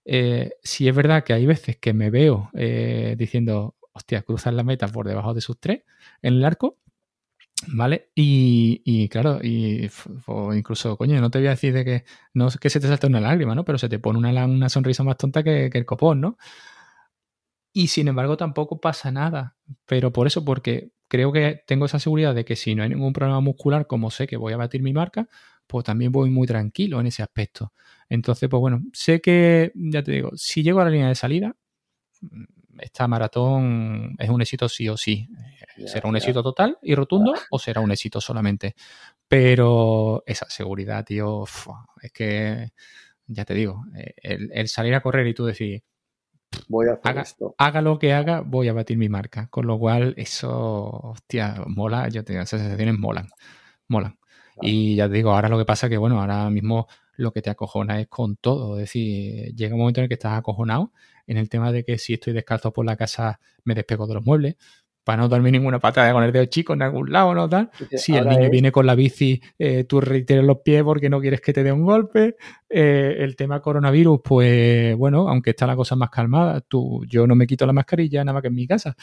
[0.05, 4.64] eh, si es verdad que hay veces que me veo eh, diciendo, hostia, cruzan la
[4.64, 5.82] meta por debajo de sus tres
[6.22, 6.78] en el arco,
[7.68, 8.10] ¿vale?
[8.14, 9.40] Y, y claro,
[10.26, 13.06] o incluso, coño, no te voy a decir de que no que se te salta
[13.06, 13.64] una lágrima, ¿no?
[13.64, 16.38] Pero se te pone una, una sonrisa más tonta que el copón, ¿no?
[17.72, 19.56] Y sin embargo tampoco pasa nada.
[19.86, 23.12] Pero por eso, porque creo que tengo esa seguridad de que si no hay ningún
[23.12, 25.28] problema muscular, como sé que voy a batir mi marca,
[25.66, 27.72] pues también voy muy tranquilo en ese aspecto.
[28.09, 31.57] Entonces, pues bueno, sé que, ya te digo, si llego a la línea de salida,
[32.78, 35.28] esta maratón es un éxito sí o sí.
[35.77, 36.19] Yeah, será un yeah.
[36.19, 37.41] éxito total y rotundo ah.
[37.51, 38.74] o será un éxito solamente.
[39.28, 41.45] Pero esa seguridad, tío,
[42.01, 42.70] es que,
[43.27, 43.85] ya te digo,
[44.23, 45.83] el, el salir a correr y tú decir,
[46.69, 47.55] voy a hacer haga, esto.
[47.59, 49.49] Haga lo que haga, voy a batir mi marca.
[49.49, 52.09] Con lo cual, eso, hostia, mola.
[52.09, 53.28] Yo te digo, esas sensaciones molan.
[53.89, 54.19] Molan.
[54.62, 57.43] Y ya te digo, ahora lo que pasa es que, bueno, ahora mismo lo que
[57.43, 58.78] te acojona es con todo.
[58.78, 60.93] Es decir, llega un momento en el que estás acojonado
[61.26, 64.24] en el tema de que si estoy descalzo por la casa me despego de los
[64.24, 64.56] muebles
[65.06, 67.48] para no darme ninguna patada con el dedo chico en algún lado, ¿no?
[67.48, 67.70] Tal.
[67.93, 68.51] Si el niño es...
[68.51, 71.70] viene con la bici, eh, tú retires los pies porque no quieres que te dé
[71.70, 72.34] un golpe.
[72.68, 77.36] Eh, el tema coronavirus, pues bueno, aunque está la cosa más calmada, tú, yo no
[77.36, 78.97] me quito la mascarilla nada más que en mi casa,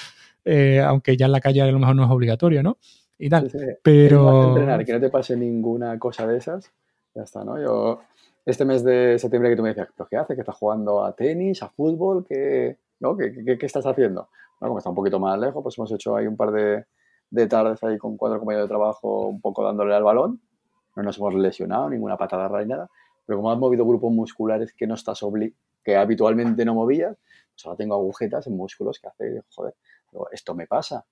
[0.43, 2.79] eh, aunque ya en la calle a lo mejor no es obligatorio, ¿no?
[3.17, 3.49] Y tal.
[3.49, 3.65] Sí, sí.
[3.81, 4.49] Pero...
[4.49, 6.69] Entrenar, que no te pase ninguna cosa de esas,
[7.15, 7.61] ya está, ¿no?
[7.61, 7.99] Yo,
[8.45, 10.35] este mes de septiembre que tú me decías, ¿pero qué hace?
[10.35, 12.25] ¿Que estás jugando a tenis, a fútbol?
[12.27, 13.15] ¿Qué, no?
[13.15, 14.29] ¿Qué, qué, qué estás haciendo?
[14.59, 16.85] Bueno, como está un poquito más lejos, pues hemos hecho ahí un par de,
[17.29, 20.41] de tardes ahí con cuatro compañeros de trabajo un poco dándole al balón.
[20.95, 22.89] No nos hemos lesionado, ninguna patada rara ni nada.
[23.25, 25.53] Pero como has movido grupos musculares que no estás obli
[25.83, 27.17] que habitualmente no movías,
[27.51, 29.73] pues ahora tengo agujetas en músculos que hace, joder,
[30.31, 31.03] esto me pasa.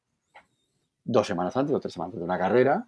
[1.03, 2.88] Dos semanas antes o tres semanas antes de una carrera,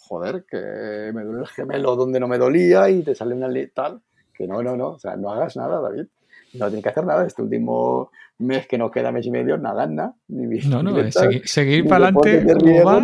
[0.00, 4.00] joder, que me duele el gemelo donde no me dolía y te sale una tal,
[4.34, 6.06] que no, no, no, o sea, no hagas nada, David.
[6.54, 7.26] no tienes que hacer nada.
[7.26, 10.14] Este último mes que nos queda, mes y medio, nada, nada.
[10.28, 12.44] Ni no, no, seguir, seguir para adelante.
[12.54, 13.02] Como va,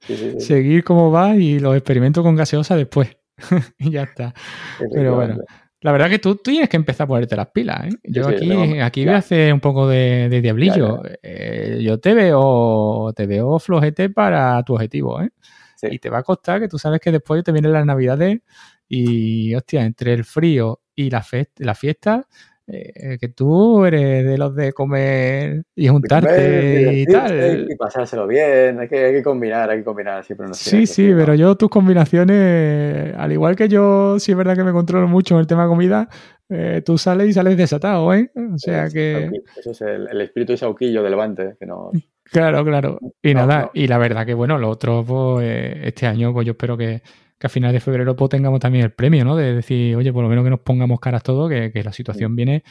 [0.00, 0.40] sí, sí, sí.
[0.40, 3.16] Seguir como va y los experimentos con gaseosa después.
[3.78, 4.34] y ya está.
[4.92, 5.38] Pero bueno.
[5.84, 7.84] La verdad que tú, tienes que empezar a ponerte las pilas.
[7.84, 7.90] ¿eh?
[8.04, 11.02] Yo aquí, aquí voy a hacer un poco de, de diablillo.
[11.22, 15.20] Eh, yo te veo, te veo flojete para tu objetivo.
[15.20, 15.28] ¿eh?
[15.90, 18.40] Y te va a costar que tú sabes que después te vienen las navidades
[18.88, 21.24] y, hostia, entre el frío y la,
[21.58, 22.26] la fiesta,
[22.66, 27.66] eh, que tú eres de los de comer y juntarte y tal.
[27.70, 30.46] Y pasárselo bien, hay que, hay que combinar, hay que combinar siempre.
[30.52, 34.72] sí, sí, pero yo tus combinaciones, al igual que yo, sí es verdad que me
[34.72, 36.08] controlo mucho en el tema de comida,
[36.48, 38.30] eh, tú sales y sales desatado, ¿eh?
[38.34, 39.30] O sea que...
[39.56, 41.90] Eso es el, el espíritu sauquillo de Levante, que no...
[42.24, 42.98] Claro, claro.
[43.22, 46.76] Y nada, y la verdad que bueno, lo otro, pues, este año, pues yo espero
[46.76, 47.02] que,
[47.38, 49.36] que a finales de febrero pues, tengamos también el premio, ¿no?
[49.36, 52.64] De decir, oye, por lo menos que nos pongamos caras todos, que, la situación viene,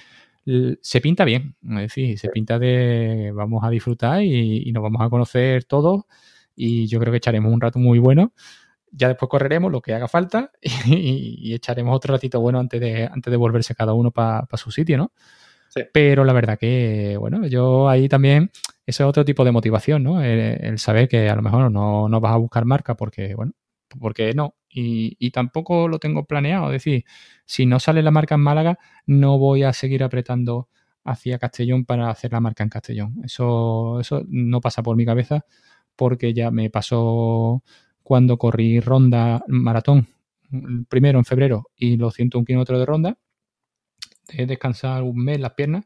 [0.81, 5.09] se pinta bien, es decir, se pinta de vamos a disfrutar y, nos vamos a
[5.09, 6.03] conocer todos
[6.55, 8.33] y yo creo que echaremos un rato muy bueno.
[8.95, 10.51] Ya después correremos lo que haga falta
[10.85, 14.97] y, echaremos otro ratito bueno antes de, antes de volverse cada uno para su sitio,
[14.97, 15.11] ¿no?
[15.91, 18.51] Pero la verdad que, bueno, yo ahí también,
[18.85, 20.21] ese es otro tipo de motivación, ¿no?
[20.21, 23.53] El, saber que a lo mejor no, no vas a buscar marca porque, bueno,
[23.99, 24.55] porque no.
[24.69, 26.67] Y, tampoco lo tengo planeado.
[26.67, 27.05] Es decir,
[27.45, 30.69] si no sale la marca en Málaga, no voy a seguir apretando
[31.03, 33.21] hacia Castellón para hacer la marca en Castellón.
[33.23, 35.45] Eso, eso no pasa por mi cabeza
[35.95, 37.63] porque ya me pasó
[38.03, 40.07] cuando corrí ronda maratón
[40.89, 43.17] primero en febrero y los 101 kilómetros de ronda.
[44.33, 45.85] De descansar un mes las piernas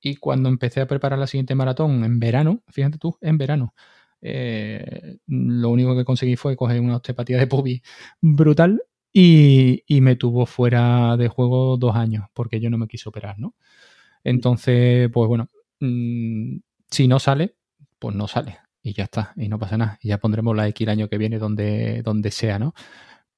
[0.00, 3.74] y cuando empecé a preparar la siguiente maratón en verano, fíjate tú, en verano,
[4.20, 7.82] eh, lo único que conseguí fue coger una osteopatía de pubi
[8.20, 8.82] brutal
[9.12, 13.54] y, me tuvo fuera de juego dos años porque yo no me quise operar, ¿no?
[14.24, 15.48] Entonces, pues bueno,
[15.80, 16.58] mm,
[16.90, 17.56] si no sale,
[17.98, 19.98] pues no sale y ya está, y no pasa nada.
[20.02, 22.74] Y ya pondremos la X el año que viene donde, donde sea, ¿no?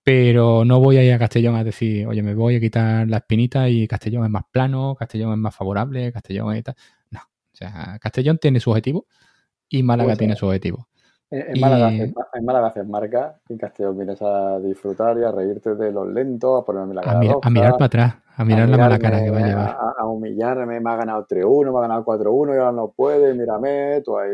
[0.09, 3.19] Pero no voy a ir a Castellón a decir, oye, me voy a quitar la
[3.19, 6.77] espinita y Castellón es más plano, Castellón es más favorable, Castellón es tal.
[7.11, 9.05] No, o sea, Castellón tiene su objetivo
[9.69, 10.89] y Málaga pues, tiene su objetivo.
[11.31, 15.93] En, Málaga, en, Málaga haces marca, en Castellón vienes a disfrutar y a reírte de
[15.93, 17.19] los lentos, a ponerme la cara.
[17.43, 19.77] A, mirar para atrás, a mirar la mala cara que va a llevar.
[19.99, 24.01] A, humillarme, me ha ganado 3-1, me ha ganado 4-1 y ahora no puede, mírame,
[24.03, 24.31] tú ahí.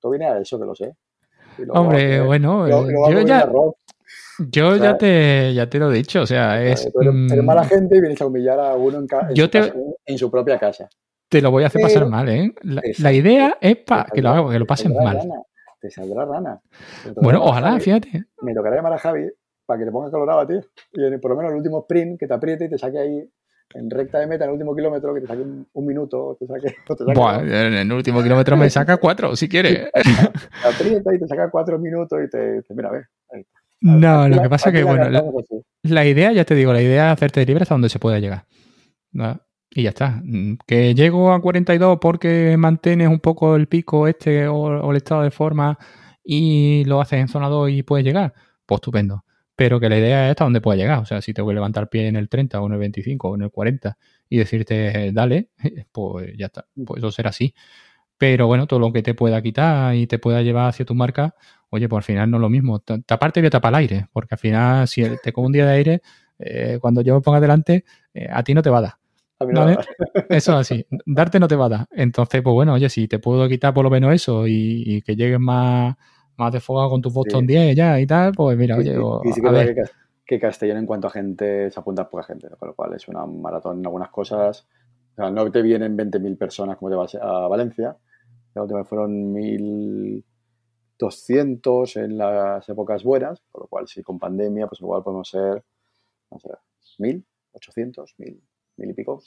[0.00, 0.96] Tú vienes a eso, que lo sé.
[1.68, 3.46] Hombre, bueno, yo ya.
[4.38, 6.88] Yo ya, te, ya te lo he dicho, o sea, es...
[7.00, 9.06] eres, mm, mala gente y vienes a humillar a uno en,
[10.06, 10.88] en su propia casa.
[11.28, 12.54] Te lo voy a hacer pasar mal, ¿eh?
[12.62, 15.20] La, idea es para que lo haga, que lo pasen mal.
[15.80, 16.60] te saldrá rana.
[17.16, 18.24] bueno, ojalá, fíjate.
[18.40, 19.28] Me tocará llamar a Javi
[19.66, 20.54] para que te ponga colorado a ti.
[20.92, 23.30] Y por lo menos el último sprint que te apriete y te saque ahí
[23.74, 26.74] en recta de meta en el último kilómetro, que te saque un, minuto, te saque,
[26.88, 29.90] en el último kilómetro me saca cuatro, si quiere.
[29.92, 33.08] Te aprieta y te saca cuatro minutos y te, dice, mira, a ver.
[33.80, 35.08] No, lo que pasa es que, bueno,
[35.82, 38.46] la, idea, ya te digo, la idea es hacerte libre hasta donde se pueda llegar.
[39.12, 39.40] ¿no?
[39.70, 40.20] Y ya está.
[40.24, 45.22] Mm, que llego a 42 porque mantienes un poco el pico este o, el estado
[45.22, 45.78] de forma
[46.24, 48.34] y lo haces en zona 2 y puedes llegar,
[48.66, 49.24] pues estupendo.
[49.56, 50.98] Pero que la idea es hasta donde puedas llegar.
[51.00, 53.28] O sea, si te voy a levantar pie en el 30 o en el 25
[53.28, 53.98] o en el 40
[54.28, 55.50] y decirte dale,
[55.92, 56.66] pues ya está.
[56.86, 57.54] Pues eso será así.
[58.18, 61.34] Pero bueno, todo lo que te pueda quitar y te pueda llevar hacia tu marca,
[61.70, 62.80] oye, pues al final no es lo mismo.
[62.80, 65.72] Taparte voy a tapar el aire, porque al final, si te cojo un día de
[65.72, 66.02] aire,
[66.38, 67.84] eh, cuando yo me ponga delante,
[68.14, 68.94] eh, a ti no te va a dar.
[70.28, 71.86] Eso así, darte no te va a dar.
[71.92, 75.38] Entonces, pues bueno, oye, si te puedo quitar por lo menos eso y, que llegues
[75.38, 75.94] más,
[76.36, 78.96] más de fuego con tu Boston 10 ya y tal, pues mira, oye.
[80.26, 83.24] Que, Castellón en cuanto a gente se apunta poca gente, con lo cual es una
[83.24, 84.66] maratón en algunas cosas.
[85.12, 87.96] O sea, no te vienen 20.000 personas como te vas a Valencia.
[88.54, 89.32] La última fueron
[90.98, 95.62] 1.200 en las épocas buenas, con lo cual si con pandemia, pues igual podemos ser,
[96.30, 96.50] no sé,
[96.98, 98.40] 1.000, 800, 1.000
[98.78, 99.22] mil y pico,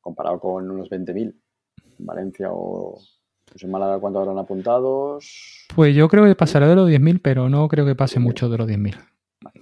[0.00, 1.34] comparado con unos 20.000
[1.98, 2.98] en Valencia o
[3.50, 5.66] pues en Málaga, ¿cuánto habrán apuntados?
[5.74, 8.58] Pues yo creo que pasará de los 10.000, pero no creo que pase mucho de
[8.58, 8.98] los 10.000.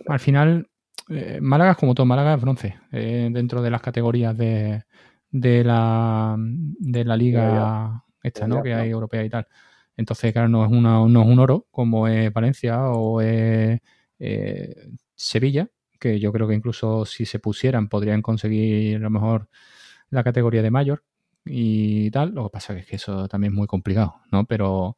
[0.08, 0.68] Al final,
[1.08, 4.82] eh, Málaga es como todo, Málaga es bronce, eh, dentro de las categorías de,
[5.30, 8.60] de, la, de la liga esta, ¿no?
[8.60, 9.46] Que hay europea y tal.
[9.96, 13.80] Entonces, claro, no es, una, no es un oro como es Valencia o es
[14.18, 15.68] eh, Sevilla,
[15.98, 19.48] que yo creo que incluso si se pusieran podrían conseguir a lo mejor
[20.10, 21.04] la categoría de mayor
[21.44, 22.34] y tal.
[22.34, 24.44] Lo que pasa es que eso también es muy complicado, ¿no?
[24.46, 24.96] Pero,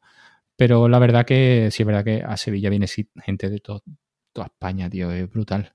[0.55, 3.81] pero la verdad que sí es verdad que a Sevilla viene gente de toda
[4.45, 5.73] España, tío, es brutal.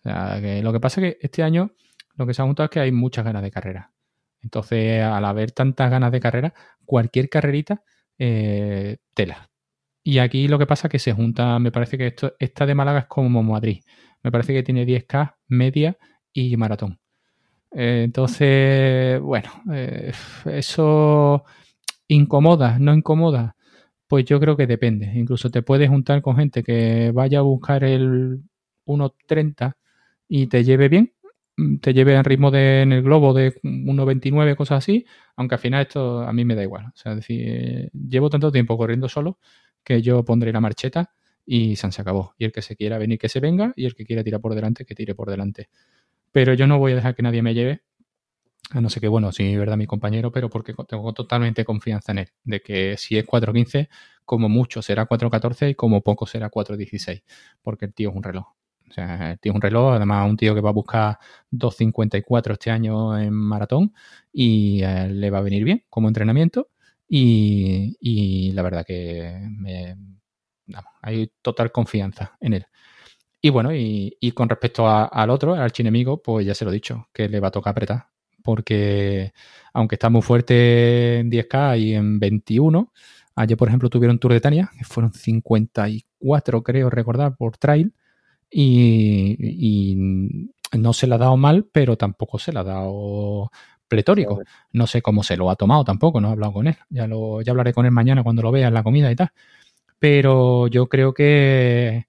[0.00, 1.72] O sea, que lo que pasa es que este año
[2.16, 3.92] lo que se ha montado es que hay muchas ganas de carrera.
[4.42, 6.54] Entonces, al haber tantas ganas de carrera,
[6.84, 7.82] cualquier carrerita,
[8.18, 9.48] eh, tela.
[10.02, 12.74] Y aquí lo que pasa es que se junta, me parece que esto, esta de
[12.74, 13.82] Málaga es como Madrid.
[14.22, 15.98] Me parece que tiene 10K, media
[16.32, 16.98] y maratón.
[17.72, 20.12] Eh, entonces, bueno, eh,
[20.46, 21.44] eso
[22.08, 23.56] incomoda, no incomoda.
[24.06, 25.12] Pues yo creo que depende.
[25.14, 28.42] Incluso te puedes juntar con gente que vaya a buscar el
[28.86, 29.76] 1.30
[30.28, 31.12] y te lleve bien,
[31.80, 35.06] te lleve al ritmo de, en el globo de 1.29, cosas así,
[35.36, 36.86] aunque al final esto a mí me da igual.
[36.86, 39.38] O sea, es decir, llevo tanto tiempo corriendo solo
[39.82, 41.12] que yo pondré la marcheta
[41.44, 42.34] y se acabó.
[42.38, 44.54] Y el que se quiera venir, que se venga, y el que quiera tirar por
[44.54, 45.68] delante, que tire por delante.
[46.32, 47.82] Pero yo no voy a dejar que nadie me lleve,
[48.70, 52.18] a no sé qué, bueno, sí, verdad, mi compañero, pero porque tengo totalmente confianza en
[52.18, 53.88] él, de que si es 4.15,
[54.26, 57.22] como mucho será 4.14 y como poco será 4.16,
[57.62, 58.46] porque el tío es un reloj.
[58.88, 61.18] O sea, es un reloj, además un tío que va a buscar
[61.50, 63.92] 2.54 este año en maratón
[64.32, 66.68] y le va a venir bien como entrenamiento
[67.08, 69.96] y, la verdad que me,
[71.02, 72.66] hay total confianza en él.
[73.40, 77.08] Y bueno, y, con respecto al otro, al chinemigo, pues ya se lo he dicho,
[77.12, 78.08] que le va a tocar apretar.
[78.42, 79.32] Porque
[79.72, 82.92] aunque está muy fuerte en 10K y en 21,
[83.36, 87.94] ayer por ejemplo tuvieron Tour de Tania, que fueron 54 creo recordar por trail,
[88.50, 89.96] y, y
[90.78, 93.50] no se la ha dado mal, pero tampoco se la ha dado
[93.88, 94.40] pletórico.
[94.72, 96.76] No sé cómo se lo ha tomado tampoco, no he hablado con él.
[96.90, 99.30] Ya, lo, ya hablaré con él mañana cuando lo vea en la comida y tal.
[99.98, 102.06] Pero yo creo que,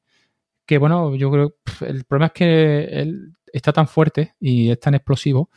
[0.65, 4.95] que bueno, yo creo el problema es que él está tan fuerte y es tan
[4.95, 5.49] explosivo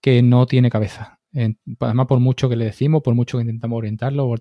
[0.00, 4.34] que no tiene cabeza además, por mucho que le decimos, por mucho que intentamos orientarlo,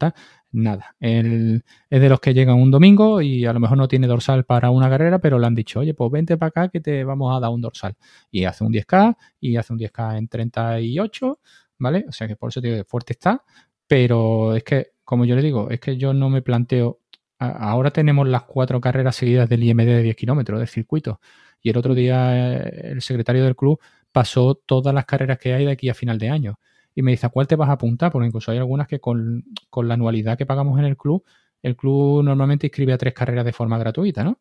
[0.51, 0.95] nada.
[0.99, 4.45] Él es de los que llegan un domingo y a lo mejor no tiene dorsal
[4.45, 7.35] para una carrera, pero le han dicho, oye, pues vente para acá que te vamos
[7.35, 7.95] a dar un dorsal.
[8.31, 11.39] Y hace un 10K y hace un 10K en 38,
[11.79, 12.05] ¿vale?
[12.07, 13.43] O sea que por eso digo que fuerte está,
[13.87, 17.01] pero es que, como yo le digo, es que yo no me planteo.
[17.39, 21.19] Ahora tenemos las cuatro carreras seguidas del IMD de 10 kilómetros de circuito.
[21.61, 23.79] Y el otro día eh, el secretario del club
[24.11, 26.59] pasó todas las carreras que hay de aquí a final de año
[26.97, 28.11] y me dice, ¿a cuál te vas a apuntar?
[28.11, 29.45] Porque incluso hay algunas que con,
[29.83, 31.23] la anualidad que pagamos en el club,
[31.61, 34.39] el club normalmente inscribe a tres carreras de forma gratuita, ¿no?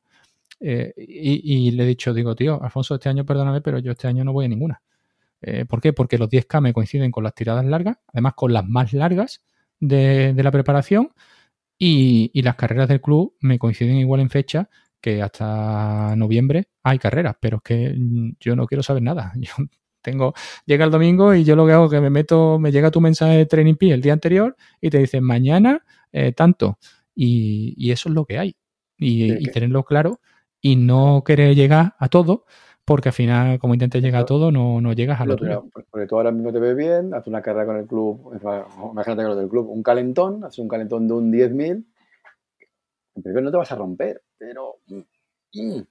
[0.60, 4.24] Eh, y, le he dicho, digo, tío, Alfonso, este año perdóname, pero yo este año
[4.24, 4.80] no voy a ninguna.
[5.42, 5.92] Eh, ¿Por qué?
[5.92, 9.42] Porque los 10K me coinciden con las tiradas largas, además con las más largas
[9.78, 11.10] de, la preparación,
[11.78, 14.70] y, y, las carreras del club me coinciden igual en fecha
[15.02, 17.94] que hasta noviembre hay carreras, pero es que
[18.40, 19.34] yo no quiero saber nada.
[19.40, 19.52] Yo
[20.06, 20.34] tengo,
[20.64, 23.00] llega el domingo y yo lo que hago es que me meto, me llega tu
[23.00, 26.78] mensaje de Training P el día anterior y te dicen mañana eh, tanto.
[27.14, 28.56] Y, eso es lo que hay.
[28.98, 30.20] Y, tenerlo claro
[30.60, 32.44] y no querer llegar a todo,
[32.84, 35.66] porque al final, como intentes llegar a todo, no, no llegas a lo tuyo.
[35.90, 38.32] Porque tú ahora mismo te ves bien, haces una carrera con el club,
[38.92, 41.84] imagínate con lo del club, un calentón, haces un calentón de un 10.000,
[43.16, 44.76] en primer no te vas a romper, pero...
[44.86, 45.00] Mm,
[45.60, 45.86] mm,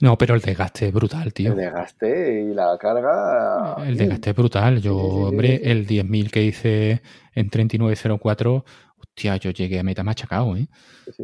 [0.00, 1.52] no, pero el desgaste es brutal, tío.
[1.52, 3.76] El desgaste y la carga.
[3.84, 4.80] El desgaste es brutal.
[4.80, 7.02] Yo, hombre, el 10.000 que hice
[7.34, 8.64] en 39.04,
[8.96, 10.68] hostia, yo llegué a meta machacado, ¿eh?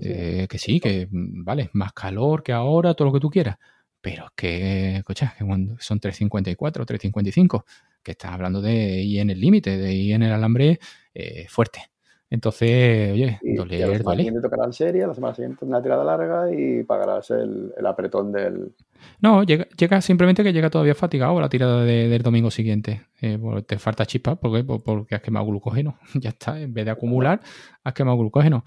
[0.03, 0.47] ¿eh?
[0.49, 3.59] que sí, que mm, vale, más calor que ahora, todo lo que tú quieras.
[4.01, 7.65] Pero es que, cocha, que son 3.54, 3.55,
[8.03, 10.79] que estás hablando de ir en el límite, de ir en el alambre
[11.15, 11.91] eh, fuerte.
[12.29, 16.83] Entonces, oye, doler, la semana siguiente tocará serie, la semana siguiente una tirada larga y
[16.83, 18.75] pagarás el, apretón del...
[19.21, 23.07] No, llega, llega, simplemente que llega todavía fatigado la tirada del domingo siguiente.
[23.21, 25.99] Eh, te falta chispa porque, porque has quemado glucógeno.
[26.15, 27.41] ya está, en vez de acumular,
[27.85, 28.65] has quemado glucógeno.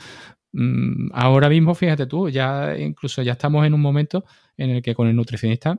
[0.53, 4.23] Mm, ahora mismo, fíjate tú, ya incluso ya estamos en un momento
[4.55, 5.77] en el que con el nutricionista,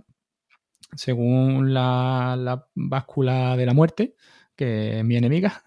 [0.95, 4.17] según la, la báscula de la muerte,
[4.55, 5.63] que es mi enemiga,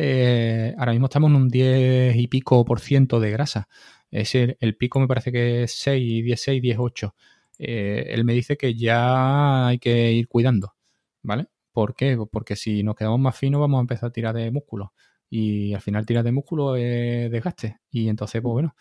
[0.00, 3.68] eh, ahora mismo estamos en un 10 y pico por ciento de grasa.
[4.12, 7.14] Es el, pico me parece que es 6, 16, 18.
[7.58, 10.74] él me dice que ya hay que ir cuidando,
[11.22, 11.48] ¿vale?
[11.72, 12.16] ¿Por qué?
[12.30, 14.92] Porque si nos quedamos más finos vamos a empezar a tirar de músculo.
[15.30, 17.78] Y al final tirar de músculo es desgaste.
[17.90, 18.76] Y entonces, pues bueno,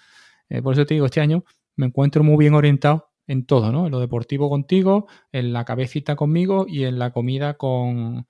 [0.49, 1.43] eh, por eso te digo, este año
[1.75, 3.87] me encuentro muy bien orientado en todo, ¿no?
[3.87, 8.27] En lo deportivo contigo, en la cabecita conmigo y en la comida con,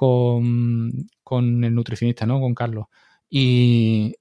[0.00, 2.40] con, el nutricionista, ¿no?
[2.40, 2.86] Con Carlos.
[3.28, 4.14] Y,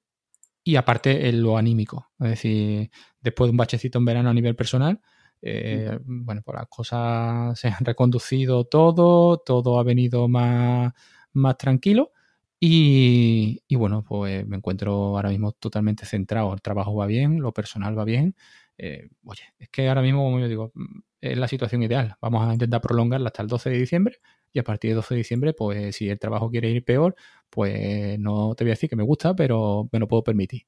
[0.64, 2.12] y aparte en lo anímico.
[2.20, 2.92] Es decir,
[3.22, 5.00] después de un bachecito en verano a nivel personal,
[5.42, 10.94] eh, bueno, pues las cosas se han reconducido todo, todo ha venido más,
[11.34, 12.12] más tranquilo.
[12.60, 16.54] Y, y, bueno, pues me encuentro ahora mismo totalmente centrado.
[16.54, 18.36] El trabajo va bien, lo personal va bien.
[18.78, 20.74] Eh, oye, es que ahora mismo, como yo digo,
[21.22, 22.18] es la situación ideal.
[22.22, 24.18] Vamos a intentar prolongarla hasta el 12 de diciembre,
[24.54, 27.16] y a partir de 12 de diciembre, pues si el trabajo quiere ir peor,
[27.50, 30.64] pues no te voy a decir que me gusta, pero me lo puedo permitir.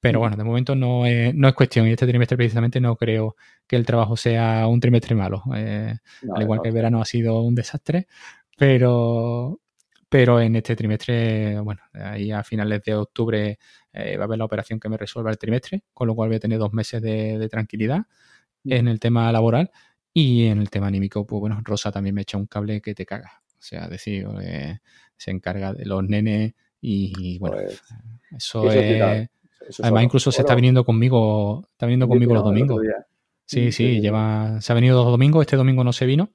[0.00, 1.88] Pero bueno, de momento no es, no es cuestión.
[1.88, 3.36] Y este trimestre precisamente no creo
[3.66, 5.42] que el trabajo sea un trimestre malo.
[5.56, 5.94] Eh,
[6.34, 8.06] al igual que el verano ha sido un desastre.
[8.56, 9.60] Pero,
[10.08, 13.58] pero en este trimestre, bueno, ahí a finales de octubre
[13.92, 16.36] eh, va a haber la operación que me resuelva el trimestre, con lo cual voy
[16.36, 18.02] a tener dos meses de, tranquilidad
[18.64, 19.70] en el tema laboral
[20.18, 23.06] y en el tema anímico, pues bueno, Rosa también me echa un cable que te
[23.06, 23.40] caga.
[23.46, 24.78] O sea, decir, eh,
[25.16, 27.82] se encarga de los nenes y, bueno, pues,
[28.36, 29.28] eso es
[29.80, 32.82] Además, incluso se está viniendo conmigo, está viniendo conmigo los domingos.
[33.44, 36.30] Sí, sí, lleva, se ha venido dos domingos, este domingo no se vino,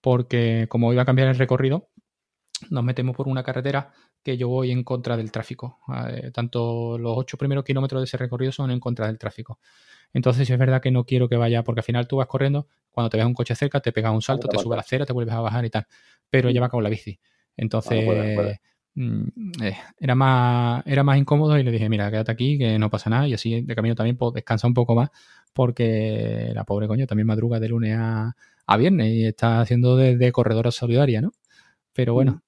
[0.00, 1.88] porque como iba a cambiar el recorrido,
[2.70, 3.92] nos metemos por una carretera
[4.22, 5.80] que yo voy en contra del tráfico.
[6.08, 9.58] Eh, tanto los ocho primeros kilómetros de ese recorrido son en contra del tráfico.
[10.14, 13.10] Entonces es verdad que no quiero que vaya, porque al final tú vas corriendo, cuando
[13.10, 15.12] te ves un coche cerca, te pegas un salto, te sube a la acera, te
[15.12, 15.86] vuelves a bajar y tal.
[16.30, 17.18] Pero lleva con la bici.
[17.56, 18.58] Entonces,
[18.96, 22.90] Mm, eh, era, más, era más incómodo y le dije, mira, quédate aquí, que no
[22.90, 23.26] pasa nada.
[23.26, 25.10] Y así de camino también pues, descansa un poco más
[25.52, 28.36] porque la pobre coño también madruga de lunes a,
[28.66, 31.32] a viernes y está haciendo de, de corredora solidaria, ¿no?
[31.94, 32.42] Pero bueno,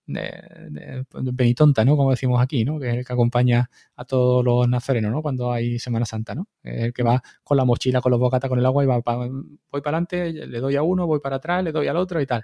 [1.13, 1.97] benitonta, ¿no?
[1.97, 2.81] Como decimos aquí, ¿no?
[2.81, 5.23] Que es el que acompaña a todos los nazarenos, ¿no?
[5.23, 6.49] Cuando hay Semana Santa, ¿no?
[6.65, 8.99] Es el que va con la mochila, con los bocatas, con el agua y va
[8.99, 12.27] voy para adelante, le doy a uno, voy para atrás, le doy al otro y
[12.27, 12.43] tal.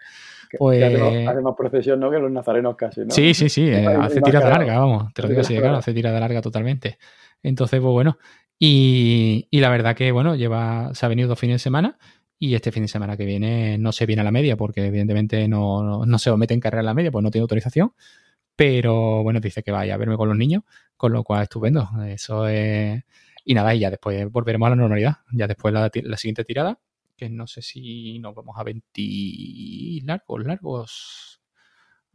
[0.56, 0.82] Pues...
[0.82, 2.08] hace más procesión, ¿no?
[2.08, 3.10] Que los nazarenos casi, ¿no?
[3.10, 5.92] Sí, sí, sí, eh, hace tirada larga, vamos, te lo digo así de claro, hace
[5.92, 6.98] tirada larga totalmente.
[7.42, 8.18] Entonces, pues bueno,
[8.60, 11.98] y, y la verdad que, bueno, lleva, se ha venido dos fines de semana
[12.42, 15.46] y este fin de semana que viene no se viene a la media porque evidentemente
[15.46, 17.94] no, no, se mete en carrera a la media, pues no tiene autorización.
[18.56, 20.64] Pero bueno, dice que vaya a verme con los niños,
[20.96, 21.88] con lo cual estupendo.
[22.04, 23.00] Eso es...
[23.44, 25.18] Y nada, y ya después volveremos a la normalidad.
[25.30, 26.80] Ya después la, la siguiente tirada,
[27.16, 31.40] que no sé si nos vamos a 20 largos, largos.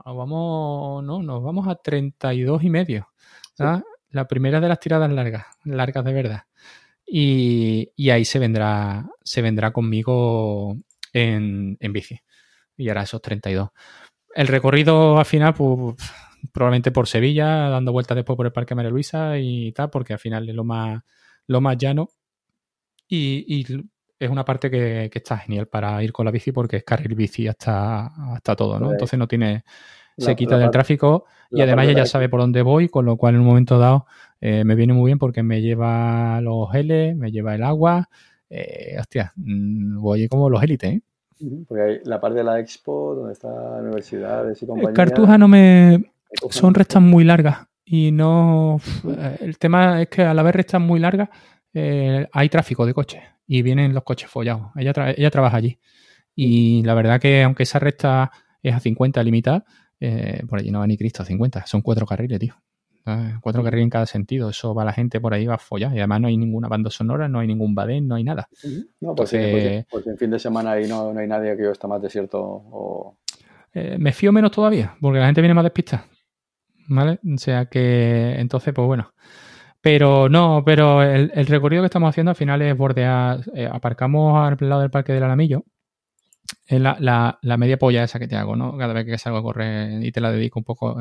[0.04, 3.08] vamos, no, nos vamos a 32 y medio.
[4.10, 6.47] La primera de las tiradas largas, largas de verdad.
[7.08, 10.76] Y, ahí se vendrá, se vendrá conmigo
[11.14, 12.20] en, bici.
[12.76, 13.70] Y hará esos 32.
[14.36, 15.96] El recorrido al final, pues,
[16.52, 20.20] probablemente por Sevilla, dando vueltas después por el Parque María Luisa y tal, porque al
[20.20, 21.02] final es lo más,
[21.48, 22.10] lo más llano.
[23.08, 23.66] Y,
[24.20, 27.48] es una parte que, está genial para ir con la bici porque es carril bici
[27.48, 28.92] hasta, hasta todo, ¿no?
[28.92, 29.64] Entonces no tiene,
[30.18, 33.36] se quita del tráfico y además ella ya sabe por dónde voy, con lo cual
[33.36, 34.08] en un momento dado
[34.40, 38.10] eh, me viene muy bien porque me lleva los L, me lleva el agua.
[38.50, 41.02] Eh, hostia, mm, voy como los élites, ¿eh?
[41.68, 44.94] Porque hay la parte de la expo, donde está la universidad y compañía.
[44.94, 46.12] Cartuja no me.
[46.50, 47.68] Son restas muy largas.
[47.86, 48.82] Y no.
[49.40, 51.30] El tema es que al haber restas muy largas,
[51.74, 53.22] eh, hay tráfico de coches.
[53.46, 54.72] Y vienen los coches follados.
[54.76, 55.80] Ella, ella trabaja allí.
[56.36, 58.32] Y la verdad que, aunque esa recta
[58.62, 59.64] es a 50 limitada,
[60.50, 61.66] por allí no va ni Cristo a 50.
[61.68, 62.56] Son cuatro carriles, tío.
[63.42, 64.50] Cuatro carriles en cada sentido.
[64.50, 65.94] Eso va la gente por ahí, va a follar.
[65.94, 68.50] Y además no hay ninguna banda sonora, no hay ningún badén, no hay nada.
[69.00, 69.32] No, pues,
[69.90, 73.18] pues, en fin de semana ahí no, no hay nadie que está más desierto o...
[73.74, 76.06] Eh, me fío menos todavía, porque la gente viene más despistada.
[76.90, 77.20] ¿Vale?
[77.24, 79.14] O sea que entonces, pues bueno.
[79.82, 83.42] Pero no, pero el, recorrido que estamos haciendo al final es bordear.
[83.54, 85.64] Eh, aparcamos al lado del Parque del Alamillo,
[86.66, 88.78] es la, la, media polla esa que te hago, ¿no?
[88.78, 90.98] Cada vez que salgo a correr y te la dedico un poco,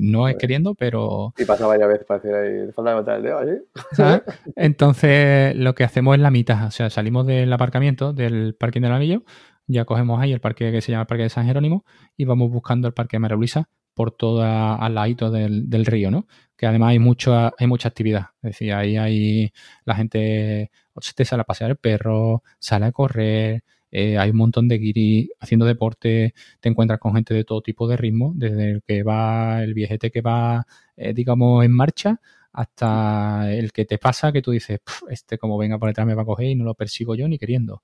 [0.00, 1.34] no es queriendo, pero...
[1.36, 4.22] Y pasa varias veces para decir ahí, falta levantar el dedo allí.
[4.56, 8.92] Entonces, lo que hacemos es la mitad, o sea, salimos del aparcamiento del parking del
[8.92, 9.22] anillo,
[9.66, 11.84] ya cogemos ahí el parque que se llama el Parque de San Jerónimo
[12.16, 16.10] y vamos buscando el Parque de María Luisa por todo al ladito del, del, río,
[16.10, 16.26] ¿no?
[16.56, 18.28] Que además hay mucha, hay mucha actividad.
[18.42, 19.52] Es decir, ahí hay
[19.84, 20.70] la gente,
[21.00, 23.62] se te sale a pasear el perro, sale a correr,
[23.92, 27.86] eh, hay un montón de guiri haciendo deporte, te encuentras con gente de todo tipo
[27.86, 30.66] de ritmo, desde el que va, el viejete que va,
[30.96, 32.20] eh, digamos, en marcha,
[32.52, 36.22] hasta el que te pasa que tú dices, este como venga por detrás me va
[36.22, 37.82] a coger y no lo persigo yo ni queriendo.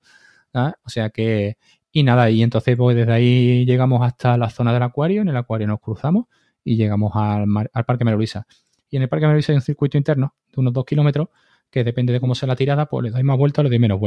[0.53, 1.57] O sea que,
[1.91, 5.37] y nada, y entonces pues desde ahí llegamos hasta la zona del acuario, en el
[5.37, 6.25] acuario nos cruzamos
[6.63, 8.47] y llegamos al, al Parque Luisa.
[8.89, 11.29] Y en el Parque Luisa hay un circuito interno de unos dos kilómetros
[11.69, 13.79] que depende de cómo sea la tirada, pues le doy más vueltas o le doy
[13.79, 13.99] menos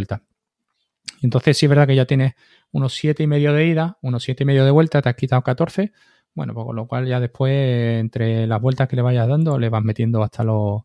[1.23, 1.25] vueltas.
[1.25, 2.35] Entonces sí es verdad que ya tienes
[2.73, 5.43] unos siete y medio de ida, unos siete y medio de vuelta, te has quitado
[5.43, 5.93] 14.
[6.35, 9.69] Bueno, pues con lo cual ya después, entre las vueltas que le vayas dando, le
[9.69, 10.83] vas metiendo hasta los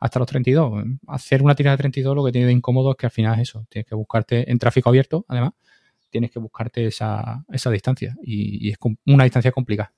[0.00, 0.84] hasta los 32.
[1.08, 3.50] Hacer una tirada de 32 lo que tiene de incómodo es que al final es
[3.50, 3.66] eso.
[3.68, 5.52] Tienes que buscarte en tráfico abierto, además,
[6.10, 8.16] tienes que buscarte esa, esa distancia.
[8.22, 9.92] Y, es una distancia complicada.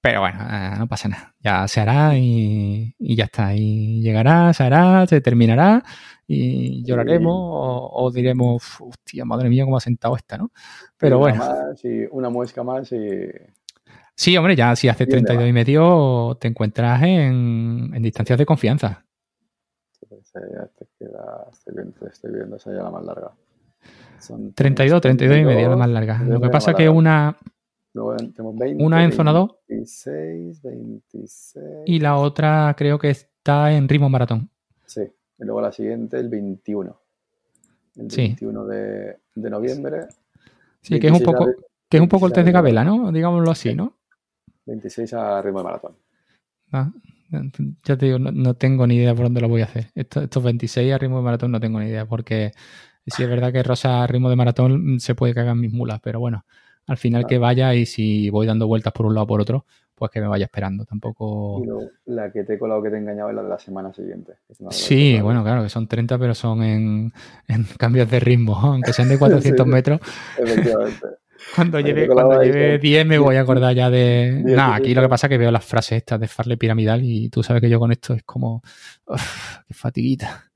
[0.00, 1.34] Pero bueno, eh, no pasa nada.
[1.40, 3.54] Ya se hará y, y, ya está.
[3.54, 5.82] Y llegará, se hará, se terminará
[6.26, 10.52] y lloraremos o, diremos, hostia, madre mía, cómo ha sentado esta, ¿no?
[10.98, 11.42] Pero bueno.
[12.12, 13.28] una muesca más y...
[14.14, 19.04] Sí, hombre, ya si haces 32 y medio te encuentras en, en distancias de confianza.
[20.08, 23.30] Pues, ya te queda, estoy, viendo, estoy viendo esa ya la más larga.
[24.18, 26.22] Son 32, 32 y media la más larga.
[26.24, 27.38] Lo que pasa es que una,
[27.98, 31.64] Luego tenemos 20, una en zona 2 26, 26.
[31.86, 34.48] y la otra creo que está en ritmo maratón.
[34.86, 36.96] Sí, y luego la siguiente el 21.
[37.96, 38.20] El Sí.
[38.28, 40.02] 21 de, de noviembre.
[40.80, 41.52] Sí, que es un 26 poco, a
[41.90, 43.10] que es un poco el test de 26 a ritmo- Gabela, ¿no?
[43.12, 43.98] Digámoslo así, ¿no?
[44.66, 45.96] 26 a ritmo de maratón.
[46.70, 46.92] Ah,
[47.84, 49.90] ya te digo, no, no tengo ni idea por dónde lo voy a hacer.
[49.96, 52.52] Esto- estos 26 a ritmo de maratón no tengo ni idea, porque
[53.06, 56.20] sí es verdad que Rosa a ritmo de maratón se puede cagar mis mulas, pero
[56.20, 56.44] bueno,
[56.88, 57.28] al final Claro.
[57.28, 60.20] que vaya y si voy dando vueltas por un lado o por otro, pues que
[60.20, 60.84] me vaya esperando.
[60.84, 61.62] Tampoco.
[62.06, 64.32] La que te he colado que te he engañado es la de la semana siguiente.
[64.70, 67.12] Sí, bueno, claro, que son 30, pero son en,
[67.46, 69.70] en cambios de ritmo, aunque sean de 400 Sí.
[69.70, 70.00] metros.
[70.38, 71.06] Efectivamente.
[71.54, 74.42] Cuando lleve, cuando lleve con 10 me voy a acordar ya de...
[74.44, 77.28] Nada, aquí lo que pasa es que veo las frases estas de Farley piramidal y
[77.30, 78.60] tú sabes que yo con esto es como...
[79.06, 80.50] uf, ¡Qué fatiguita!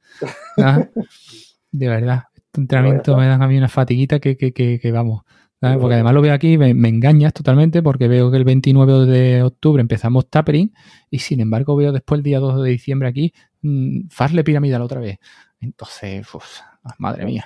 [1.71, 5.23] De verdad, este entrenamiento me dan a mí una fatiguita que, que, que, que vamos.
[5.63, 5.79] ¿Sabes?
[5.79, 9.43] Porque además lo veo aquí, me, me engañas totalmente porque veo que el 29 de
[9.45, 10.75] octubre empezamos tapering
[11.09, 13.33] y sin embargo veo después el día 2 de diciembre aquí
[13.63, 15.21] mm, Farley piramidal otra vez.
[15.61, 16.59] Entonces, uf,
[16.99, 17.45] madre mía.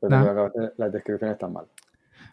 [0.00, 1.66] Pero las descripciones están mal.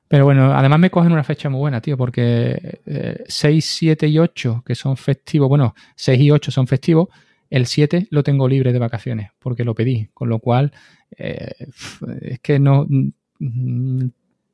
[0.08, 4.18] Pero bueno, además me cogen una fecha muy buena, tío, porque eh, 6, 7 y
[4.18, 7.10] 8, que son festivos, bueno, 6 y 8 son festivos,
[7.52, 10.72] el 7 lo tengo libre de vacaciones, porque lo pedí, con lo cual
[11.16, 11.54] eh,
[12.22, 12.88] es que no...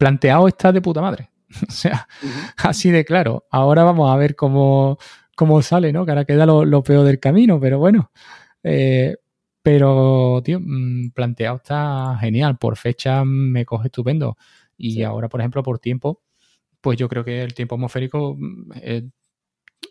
[0.06, 1.30] mm, planteado está de puta madre.
[1.68, 2.08] o sea,
[2.58, 3.46] así de claro.
[3.52, 4.98] Ahora vamos a ver cómo,
[5.36, 6.06] cómo sale, ¿no?
[6.06, 8.12] Que ahora queda lo, lo peor del camino, pero bueno.
[8.64, 9.16] Eh,
[9.62, 12.58] pero, tío, mm, planteado está genial.
[12.58, 14.38] Por fecha me coge estupendo.
[14.78, 15.04] Y Sí.
[15.04, 16.22] ahora, por ejemplo, por tiempo,
[16.82, 19.10] pues yo creo que el tiempo atmosférico mm, eh,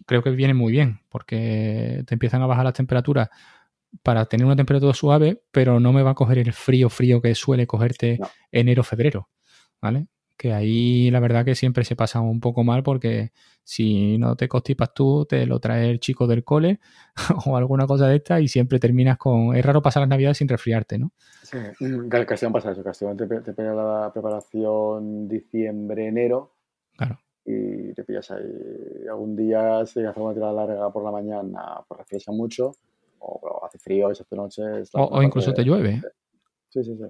[0.07, 3.28] creo que viene muy bien, porque te empiezan a bajar las temperaturas
[4.03, 7.35] para tener una temperatura suave, pero no me va a coger el frío, frío que
[7.35, 8.28] suele cogerte No.
[8.53, 9.28] enero, febrero,
[9.80, 10.06] ¿vale?
[10.36, 13.30] Que ahí la verdad que siempre se pasa un poco mal porque
[13.62, 16.80] si no te constipas tú, te lo trae el chico del cole
[17.46, 19.55] o alguna cosa de esta y siempre terminas con...
[19.55, 21.12] Es raro pasar las navidades sin resfriarte, ¿no?
[21.44, 21.59] Sí,
[22.09, 22.82] Ca- Castellón pasa eso.
[22.82, 26.52] Castellón te, te pega la preparación diciembre, enero
[26.96, 27.18] Claro.
[27.44, 28.42] y te pillas ahí.
[29.09, 32.72] Algún día, si hace una tirada larga por la mañana, pues refresca mucho.
[33.20, 34.62] O hace frío, se hace noche.
[34.94, 36.02] O, o incluso te llueve.
[36.68, 37.05] Sí, sí, sí.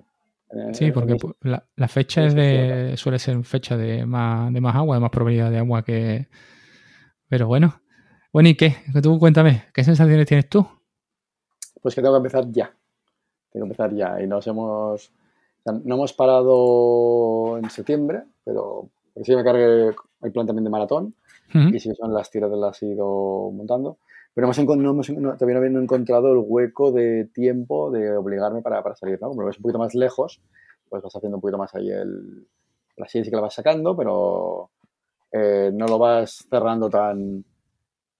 [0.55, 4.75] En- Sí, porque la, la fecha es de, suele ser fecha de más, de más
[4.77, 6.29] agua, de más probabilidad de agua que...
[7.29, 7.81] Pero bueno.
[8.33, 8.77] Bueno, ¿y qué?
[9.03, 10.67] Tú cuéntame, ¿qué sensaciones tienes tú?
[11.83, 12.73] Pues que tengo que empezar ya.
[13.51, 14.21] Tengo que empezar ya.
[14.23, 15.13] Y nos hemos.
[15.67, 21.15] no hemos parado en septiembre, pero, pero sí me cargué el plan también de maratón.
[21.55, 21.69] Ujú.
[21.75, 23.99] Y sí que son las tiradas las he ido montando.
[24.35, 28.62] Pero hemos no hemos- no- todavía no he encontrado el hueco de tiempo de obligarme
[28.62, 29.28] para, para salir, ¿no?
[29.28, 30.40] Como lo ves un poquito más lejos,
[30.89, 32.47] pues vas haciendo un poquito más ahí el...
[32.97, 34.70] La serie sí que la vas sacando, pero
[35.32, 37.44] eh, no lo vas cerrando tan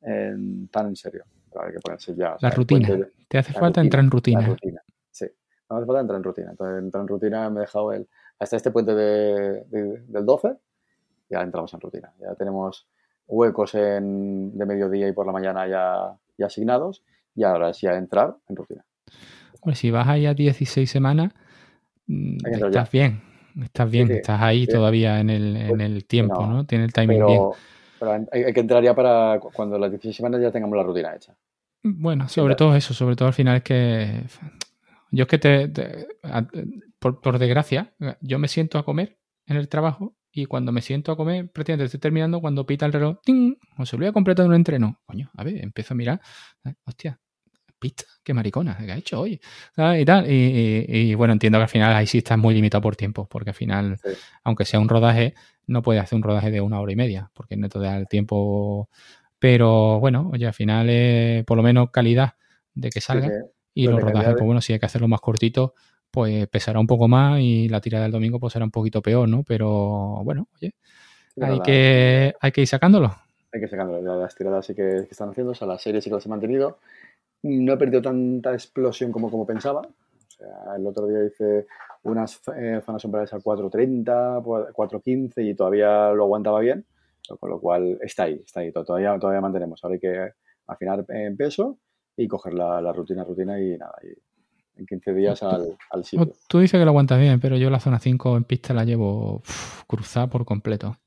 [0.03, 1.25] en, tan en serio.
[1.53, 2.35] Pero hay que ponerse ya.
[2.35, 2.89] o sea, La rutina.
[2.89, 4.83] puente Te hace falta rutina, entrar en la rutina.
[5.11, 5.27] sí.
[5.71, 6.51] No hace falta entrar en rutina.
[6.51, 8.09] Entonces, entrar en rutina me he dejado el,
[8.39, 10.57] hasta este puente de- de- del 12,
[11.31, 12.13] ya entramos en rutina.
[12.21, 12.87] Ya tenemos
[13.27, 17.03] huecos en, de mediodía y por la mañana ya, ya asignados
[17.35, 18.85] y ahora sí a entrar en rutina.
[19.73, 21.33] Si vas ahí a 16 semanas,
[22.07, 23.23] mm, estás bien.
[23.63, 24.73] Estás bien, sí, estás ahí sí.
[24.73, 26.67] todavía en el, en el tiempo, no, ¿no?
[26.67, 27.41] Tiene el timing bien.
[27.99, 31.15] Pero, hay, que entrar ya para cu- cuando las 16 semanas ya tengamos la rutina
[31.15, 31.35] hecha.
[31.83, 34.23] Bueno, sobre todo eso, sobre todo al final es que
[35.11, 36.47] yo es que te, te- a-
[36.99, 41.13] por, por desgracia, yo me siento a comer en el trabajo y cuando me siento
[41.13, 43.55] a comer, prácticamente estoy terminando cuando pita el reloj, ¡ting!
[43.79, 45.01] o se lo voy a completar un entreno.
[45.07, 46.21] Coño, a ver, empiezo a mirar,
[46.65, 47.19] eh, hostia,
[47.79, 49.41] pizza, qué maricona, ¿qué ha hecho hoy?
[49.77, 50.03] ¿Sabes?
[50.03, 50.35] Y tal, y,
[50.89, 53.51] y- y, bueno, entiendo que al final ahí sí estás muy limitado por tiempo, porque
[53.51, 54.11] al final, Sí.
[54.45, 55.35] aunque sea un rodaje,
[55.67, 58.09] no puedes hacer un rodaje de una hora y media, porque no te da el
[58.09, 58.89] tiempo
[59.39, 62.35] pero bueno, oye, al final es por lo menos calidad
[62.75, 63.29] de que salga.
[63.29, 63.33] sí.
[63.75, 65.75] Y los rodajes, pues bueno, si hay que hacerlo más cortito,
[66.15, 69.29] pues pesará un poco más y la tirada del domingo pues será un poquito peor,
[69.29, 69.43] ¿no?
[69.43, 70.73] Pero bueno, oye,
[71.41, 73.15] hay la- que, hay que ir sacándolo.
[73.53, 74.01] hay que sacarlo.
[74.01, 76.27] La- Las tiradas sí que, que están haciendo, o sea, las series sí que las
[76.27, 76.79] he mantenido.
[77.43, 79.81] No he perdido tanta explosión como, como pensaba.
[79.83, 81.67] O sea, el otro día hice
[82.05, 84.41] unas eh, zonas sombrales a 4.30,
[84.73, 86.85] 4.15 y todavía lo aguantaba bien.
[87.41, 88.73] Con lo cual está ahí, está ahí.
[88.73, 89.83] to- Todavía, todavía mantenemos.
[89.85, 90.31] Ahora hay que
[90.67, 91.79] afinar en peso
[92.17, 93.95] y coger la, la rutina, rutina y nada.
[94.03, 94.09] y
[94.77, 96.33] en 15 días al, al sitio.
[96.49, 99.37] Tú dices que lo aguantas bien, pero yo la zona 5 en pista la llevo
[99.37, 100.99] uf, cruzada por completo.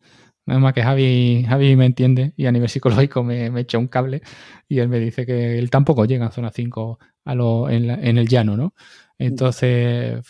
[0.46, 3.88] Menos mal que Javi, Javi me entiende y a nivel psicológico me, me echa un
[3.88, 4.22] cable
[4.70, 8.18] y él me dice que él tampoco llega a zona 5 a lo, en, en,
[8.18, 8.74] el llano, ¿no?
[9.18, 10.24] Entonces,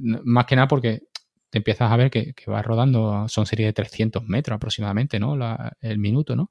[0.00, 1.02] más que nada porque
[1.50, 5.36] te empiezas a ver que, que vas rodando, son serie de 300 metros aproximadamente, ¿no?
[5.36, 6.50] La, el minuto, ¿no?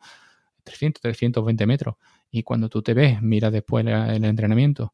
[0.64, 1.96] 300, 320 metros.
[2.32, 4.94] Y cuando tú te ves, miras después el, entrenamiento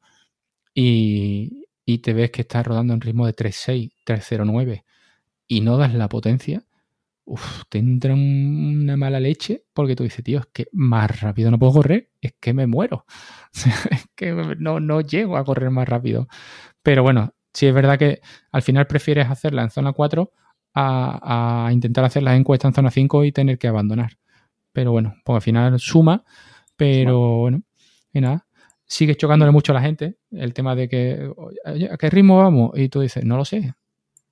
[0.75, 4.83] y, y, te ves que estás rodando en ritmo de 3.6, 3.09
[5.47, 6.65] y no das la potencia,
[7.25, 11.59] uf, te entra una mala leche porque tú dices, tío, es que más rápido no
[11.59, 13.05] puedo correr, es que me muero.
[13.91, 16.27] es que no, no llego a correr más rápido.
[16.83, 18.21] Pero bueno, sí es verdad que
[18.51, 20.31] al final prefieres hacerla en zona 4
[20.73, 24.17] a, a intentar hacer las encuestas en zona 5 y tener que abandonar.
[24.73, 26.23] Pero bueno, pues al final suma,
[26.77, 27.63] pero bueno,
[28.13, 28.47] y nada.
[28.87, 31.31] Sigue chocándole mucho a la gente el tema de que,
[31.91, 32.71] ¿a qué ritmo vamos?
[32.75, 33.73] Y tú dices, no lo sé.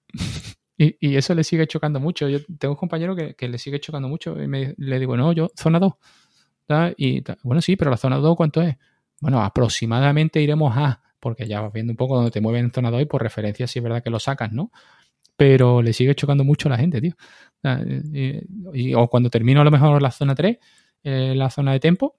[0.76, 2.28] Y, eso le sigue chocando mucho.
[2.28, 5.52] Yo tengo un compañero que, le sigue chocando mucho y me, le digo, no, yo,
[5.56, 5.94] zona 2.
[6.98, 8.76] Y bueno, sí, pero la zona 2, ¿cuánto es?
[9.22, 12.92] Bueno, aproximadamente iremos a, porque ya vas viendo un poco donde te mueven en zona
[12.92, 14.72] 2 y por referencia sí es verdad que lo sacas, ¿no?
[15.38, 17.14] Pero le sigue chocando mucho a la gente, tío.
[18.74, 20.58] Y, o cuando termino a lo mejor la zona 3,
[21.04, 22.18] eh, la zona de tempo,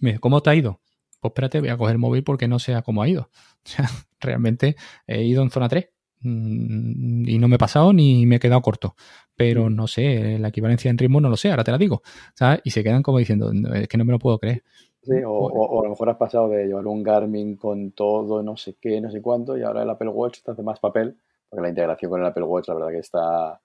[0.00, 0.80] me dice, ¿cómo te ha ido?
[1.22, 3.30] Pues espérate, voy a coger el móvil porque no sé cómo ha ido.
[3.64, 3.88] O sea,
[4.20, 4.74] realmente
[5.06, 5.88] he ido en zona 3
[6.24, 8.94] Mm, y no me he pasado ni me he quedado corto.
[9.36, 9.74] Pero mm.
[9.74, 12.02] no sé, la equivalencia en ritmo no lo sé, ahora te la digo.
[12.34, 12.60] ¿sabes?
[12.64, 14.62] Y se quedan como diciendo, es que no me lo puedo creer.
[15.02, 18.76] Sí, o, a lo mejor has pasado de llevar un Garmin con todo, no sé
[18.80, 21.16] qué, no sé cuánto, y ahora el Apple Watch te hace más papel,
[21.48, 23.60] porque la integración con el Apple Watch, la verdad que está,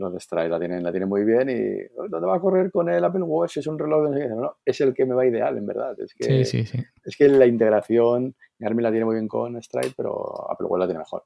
[0.00, 3.04] los de la tienen, la tienen muy bien y ¿dónde va a correr con el
[3.04, 3.58] Apple Watch?
[3.58, 5.94] Es un reloj de no, no, es el que me va ideal, en verdad.
[6.00, 6.84] Es que, sí, sí, sí.
[7.04, 10.86] Es que la integración, Garmin la tiene muy bien con Stride, pero Apple Watch la
[10.86, 11.24] tiene mejor.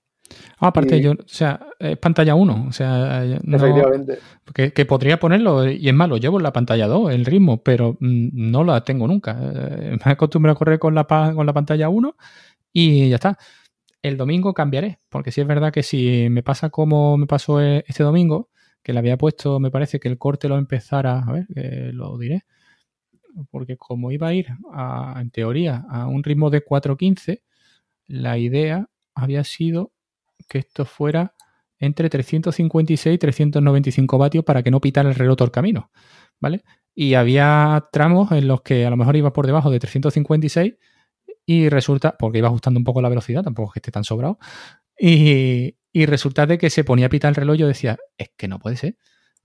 [0.59, 4.19] Ah, aparte, yo, o sea, es pantalla 1, o sea, Efectivamente.
[4.55, 8.51] Que, podría ponerlo, y es malo, llevo en la pantalla 2, el ritmo, pero mm,
[8.51, 9.37] no la tengo nunca.
[9.41, 12.17] Eh, me acostumbro a correr con la, con la pantalla 1
[12.73, 13.39] y ya está.
[14.03, 17.85] El domingo cambiaré, porque si es verdad que si me pasa como me pasó e,
[17.89, 18.51] este domingo,
[18.85, 21.47] que le había puesto, me parece que el corte lo empezara, a ver,
[21.95, 22.45] lo diré,
[23.51, 24.47] porque como iba a ir,
[25.17, 27.43] en teoría, a un ritmo de 4.15,
[28.07, 29.93] la idea había sido
[30.49, 31.35] que esto fuera
[31.79, 35.91] entre 356 y 395 vatios para que no pitara el reloj todo el camino,
[36.39, 36.63] ¿vale?
[36.95, 40.75] Y había tramos en los que a lo mejor iba por debajo de 356
[41.47, 44.39] y resulta, porque iba ajustando un poco la velocidad, tampoco es que esté tan sobrado,
[44.99, 48.49] y, y resulta de que se ponía a pitar el reloj, yo decía, es que
[48.49, 48.99] no puede ser.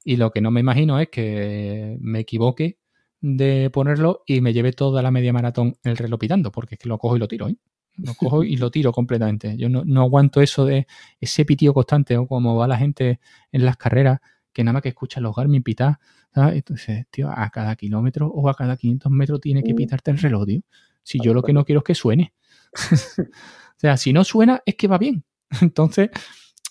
[0.04, 2.80] Y lo que no me imagino es que me equivoque
[3.22, 6.90] de ponerlo y me lleve toda la media maratón el reloj pitando, porque es que
[6.90, 7.56] lo cojo y lo tiro, ¿eh?
[7.98, 9.58] Lo cojo y lo tiro completamente.
[9.58, 10.88] Yo no, aguanto eso de
[11.20, 13.20] ese pitío constante, o como va la gente
[13.52, 14.20] en las carreras,
[14.52, 16.00] que nada más que escucha los Garmin pitar,
[16.34, 19.76] Entonces, tío, a cada kilómetro o a cada 500 metros tiene que mm.
[19.76, 20.62] pitarte el reloj, tío.
[21.04, 22.34] Si yo lo que no quiero es que suene.
[23.22, 25.24] o sea, si no suena, es que va bien.
[25.62, 26.10] Entonces,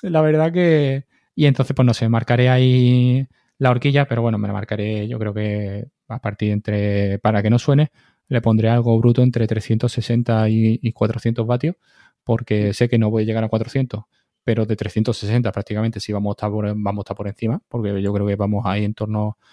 [0.03, 1.07] la verdad que...
[1.35, 3.27] Y entonces, pues no sé, marcaré ahí
[3.59, 7.19] la horquilla, pero bueno, me la marcaré yo creo que a partir entre...
[7.21, 7.91] Para que no suene,
[8.29, 11.77] le pondré algo bruto entre 360 y, 400 vatios,
[12.25, 14.05] porque sé que no voy a llegar a 400,
[14.45, 18.03] pero de 360 prácticamente sí vamos a estar por, vamos a estar por encima, porque
[18.03, 19.47] yo creo que vamos ahí en torno a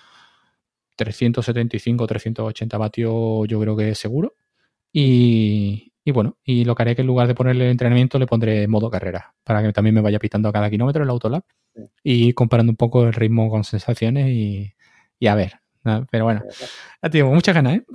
[0.96, 4.36] 375, 380 vatios, yo creo que es seguro.
[4.92, 8.68] Y, y bueno, y lo que haré que en lugar de ponerle entrenamiento le pondré
[8.68, 11.44] modo carrera, para que también me vaya pitando a cada kilómetro el Autolab
[12.04, 14.76] y comparando un poco el ritmo con sensaciones y,
[15.28, 15.60] a ver.
[16.12, 16.44] Pero bueno,
[17.02, 17.86] ya te digo, muchas ganas, ¿eh?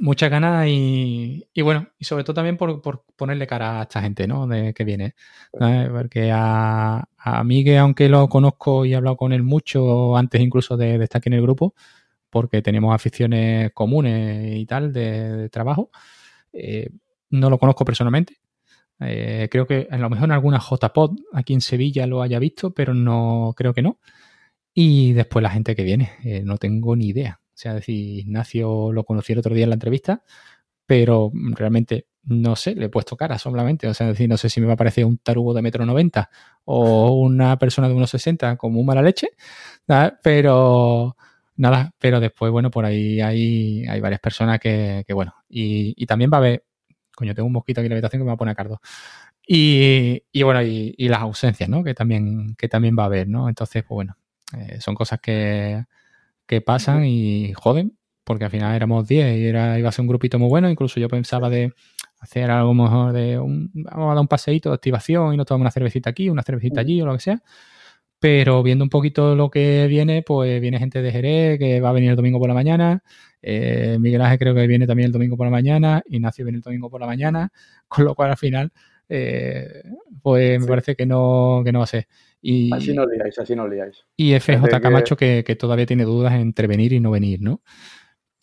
[0.00, 2.82] Muchas ganas y, bueno, y sobre todo también por,
[3.16, 4.46] ponerle cara a esta gente, ¿no?
[4.46, 5.14] De que viene.
[5.50, 10.38] Porque a, a, mí que aunque lo conozco y he hablado con él mucho antes
[10.42, 11.74] incluso de, estar aquí en el grupo,
[12.28, 15.90] porque tenemos aficiones comunes y tal de, trabajo,
[16.52, 16.90] eh,
[17.32, 18.38] no lo conozco personalmente.
[19.00, 22.72] Eh, creo que a lo mejor en alguna JPod aquí en Sevilla lo haya visto,
[22.72, 23.98] pero no creo que no.
[24.74, 27.40] Y después la gente que viene, eh, no tengo ni idea.
[27.42, 30.22] O sea, decir, Ignacio lo conocí el otro día en la entrevista,
[30.86, 33.88] pero realmente no sé, le he puesto cara solamente.
[33.88, 36.30] O sea, decir, no sé si me va a parecer un tarugo de metro noventa
[36.64, 39.28] o una persona de unos 60 como un mala leche,
[40.22, 41.16] pero
[41.56, 46.30] nada, pero después, bueno, por ahí hay, hay varias personas que, bueno, y, y también
[46.32, 46.64] va a haber
[47.14, 48.80] coño, tengo un mosquito aquí en la habitación que me va a poner a cardo.
[49.46, 51.82] Y, bueno, y, las ausencias, ¿no?
[51.84, 53.48] Que también, que también va a haber, ¿no?
[53.48, 54.16] Entonces, pues bueno,
[54.56, 55.84] eh, son cosas que,
[56.46, 60.08] que pasan y joden, porque al final éramos 10 y era, iba a ser un
[60.08, 60.70] grupito muy bueno.
[60.70, 61.72] Incluso yo pensaba de
[62.20, 65.64] hacer algo mejor de un, vamos a dar un paseíto de activación y nos tomamos
[65.64, 67.42] una cervecita aquí, una cervecita allí o lo que sea.
[68.20, 71.92] Pero viendo un poquito lo que viene, pues viene gente de Jerez que va a
[71.92, 73.02] venir el domingo por la mañana.
[73.42, 76.02] Eh, Miguel Ángel creo que viene también el domingo por la mañana.
[76.06, 77.52] Ignacio viene el domingo por la mañana.
[77.88, 78.72] Con lo cual al final,
[79.08, 79.82] eh,
[80.22, 82.06] pues me parece que no, que no va a ser.
[82.40, 84.04] Y, así no liáis, así no liáis.
[84.16, 85.44] Y FJ Camacho que...
[85.44, 87.62] que, todavía tiene dudas entre venir y no venir, ¿no?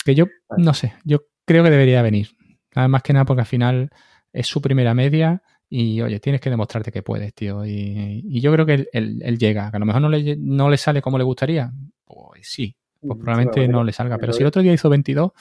[0.05, 0.27] Que yo,
[0.57, 2.29] no sé, yo creo que debería venir.
[2.75, 3.89] Además que nada porque al final
[4.31, 7.65] es su primera media y oye, tienes que demostrarte que puedes, tío.
[7.65, 11.01] Y, yo creo que él, llega, que a lo mejor no le, no le sale
[11.01, 11.71] como le gustaría.
[12.05, 14.17] Pues sí, pues mm, probablemente no le salga.
[14.17, 15.31] Pero si el otro día hizo 22,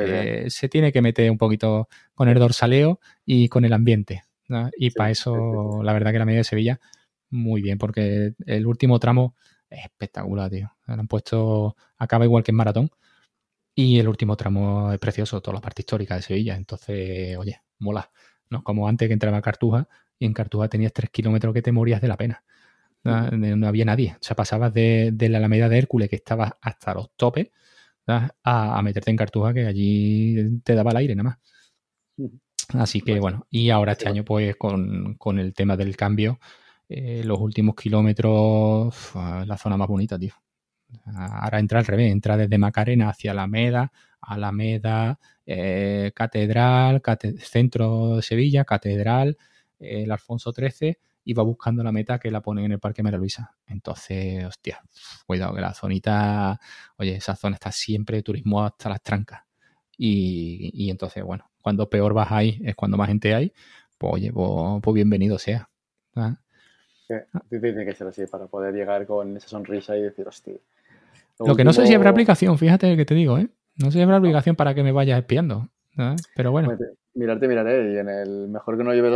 [0.00, 4.24] eh, se tiene que meter un poquito con el dorsaleo y con el ambiente.
[4.76, 6.80] Y para eso, la verdad que la media de Sevilla,
[7.30, 9.34] muy bien, porque el último tramo
[9.68, 10.72] es espectacular, tío.
[10.86, 12.90] Le han puesto, acaba igual que en maratón.
[13.74, 16.56] Y el último tramo es precioso, toda la parte histórica de Sevilla.
[16.56, 18.10] Entonces, oye, mola.
[18.48, 18.62] ¿no?
[18.62, 19.88] Como antes que entraba a Cartuja
[20.18, 22.44] y en Cartuja tenías tres kilómetros que te morías de la pena.
[23.06, 24.12] No, había nadie.
[24.14, 27.50] O sea, pasabas de, la Alameda de Hércules, que estaba hasta los topes,
[28.06, 31.38] a, meterte en Cartuja, que allí te daba el aire nada más.
[32.74, 36.38] Así que bueno, y ahora este año, pues con, el tema del cambio,
[36.88, 40.34] eh, los últimos kilómetros, la zona más bonita, tío.
[41.14, 47.02] Ahora entra al revés, entra desde Macarena hacia Alameda, Alameda, eh, Catedral,
[47.38, 49.36] Centro de Sevilla, Catedral,
[49.78, 50.98] eh, el Alfonso XIII,
[51.28, 53.52] y va buscando la meta que la ponen en el Parque María Luisa.
[53.66, 54.80] Entonces, hostia,
[55.26, 56.60] cuidado que la zonita,
[56.98, 59.42] oye, esa zona está siempre de turismo hasta las trancas.
[59.98, 63.52] Y, entonces, bueno, cuando peor vas ahí es cuando más gente hay,
[63.98, 65.68] pues oye, pues, pues bienvenido sea.
[67.50, 70.54] tiene que ser así para poder llegar con esa sonrisa y decir, hostia.
[71.40, 73.48] Lo, que no sé si habrá aplicación, fíjate que te digo, ¿eh?
[73.74, 75.70] No se llama obligación para que me vayas espiando.
[76.36, 76.78] Pero bueno.
[77.14, 77.94] Mirarte, miraré.
[77.94, 79.12] Y en el mejor que no lleves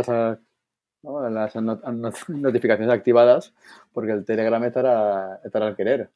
[1.03, 1.55] las, las
[2.29, 3.53] notificaciones activadas,
[3.93, 6.09] porque el Telegram estará, estará al querer.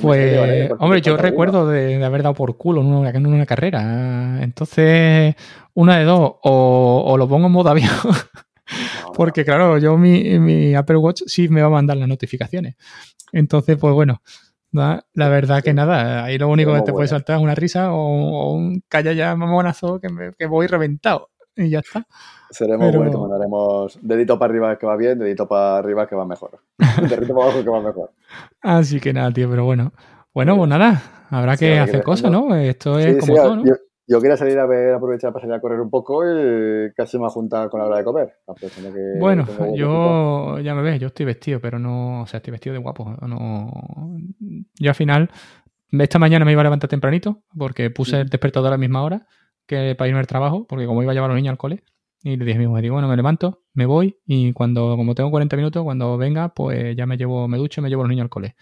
[0.00, 4.42] Pues, hombre, yo recuerdo de, haber dado por culo en una, en una, carrera.
[4.42, 5.34] Entonces,
[5.74, 7.90] una de dos, o, lo pongo en modo avión,
[9.14, 12.76] porque claro, yo mi, mi Apple Watch sí me va a mandar las notificaciones.
[13.32, 14.22] Entonces, pues bueno,
[14.72, 18.54] la verdad que nada, ahí lo único que te puede saltar es una risa o,
[18.54, 22.06] un calla ya mamonazo que, me, que voy reventado y ya está.
[22.52, 22.98] Seremos Pero...
[23.00, 26.60] buenos, mandaremos dedito para arriba que va bien, dedito para arriba que va mejor.
[27.08, 28.10] dedito para abajo que va mejor.
[28.60, 29.92] Así que nada, tío, pero bueno.
[30.34, 32.54] Bueno, pues nada, habrá que hacer cosas, ¿no?
[32.54, 33.64] Esto es como todo, ¿no?
[34.08, 37.26] Yo quería salir a ver, aprovechar para salir a correr un poco y casi me
[37.26, 38.34] ha juntado con la hora de comer.
[39.18, 42.80] bueno, yo ya me ves, yo estoy vestido, pero no, o sea, estoy vestido de
[42.80, 43.16] guapo.
[43.26, 43.70] No,
[44.78, 45.30] yo al final,
[45.92, 49.26] esta mañana me iba a levantar tempranito porque puse el despertador a la misma hora
[49.66, 51.82] que para irme al trabajo, porque como iba a llevar a los niños al cole,
[52.22, 55.14] y le dije a mi mujer, digo, bueno, me levanto, me voy y cuando, como
[55.14, 58.04] tengo 40 minutos, cuando venga, pues ya me llevo, me ducho y me llevo a
[58.04, 58.54] los niños al cole.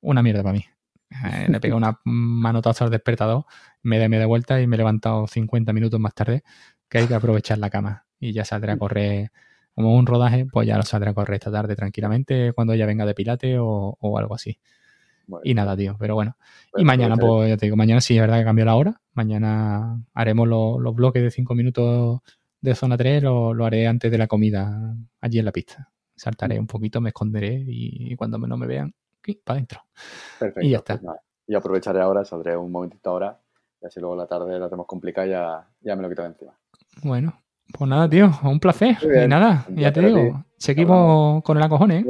[0.00, 0.64] Una mierda para mí.
[1.10, 3.44] Eh, le pegué una manotazo al despertador,
[3.82, 6.44] me de, me de vuelta y me he levantado 50 minutos más tarde,
[6.88, 8.06] que hay que aprovechar la cama.
[8.20, 9.32] Y ya saldré a correr,
[9.74, 13.06] como un rodaje, pues ya lo saldré a correr esta tarde tranquilamente cuando ella venga
[13.06, 14.58] de pilate o, algo así.
[15.44, 16.36] y nada, tío, pero bueno.
[16.76, 19.00] y mañana, pues ya te digo, mañana sí es verdad que cambió la hora.
[19.14, 22.20] Mañana haremos los bloques de 5 minutos
[22.60, 25.90] de zona 3, lo, lo, haré antes de la comida allí en la pista.
[26.16, 26.60] Saltaré mm.
[26.60, 28.94] un poquito, me esconderé y cuando no me vean,
[29.44, 29.80] para adentro.
[30.38, 30.66] Perfecto.
[30.66, 30.98] Y ya está.
[30.98, 31.16] Pues
[31.46, 33.40] y aprovecharé ahora, saldré un momentito ahora,
[33.80, 36.28] y así luego la tarde la tenemos complicada y ya, ya me lo quito de
[36.28, 36.52] encima.
[37.02, 37.40] Bueno,
[37.72, 38.98] pues nada, tío, un placer.
[39.02, 42.04] Y nada, ya te digo, seguimos con el acojón, ¿eh?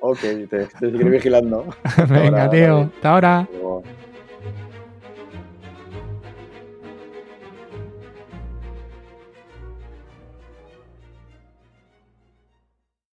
[0.00, 1.66] Ok, te, te seguiré vigilando.
[2.10, 3.48] Venga, tío, hasta ahora.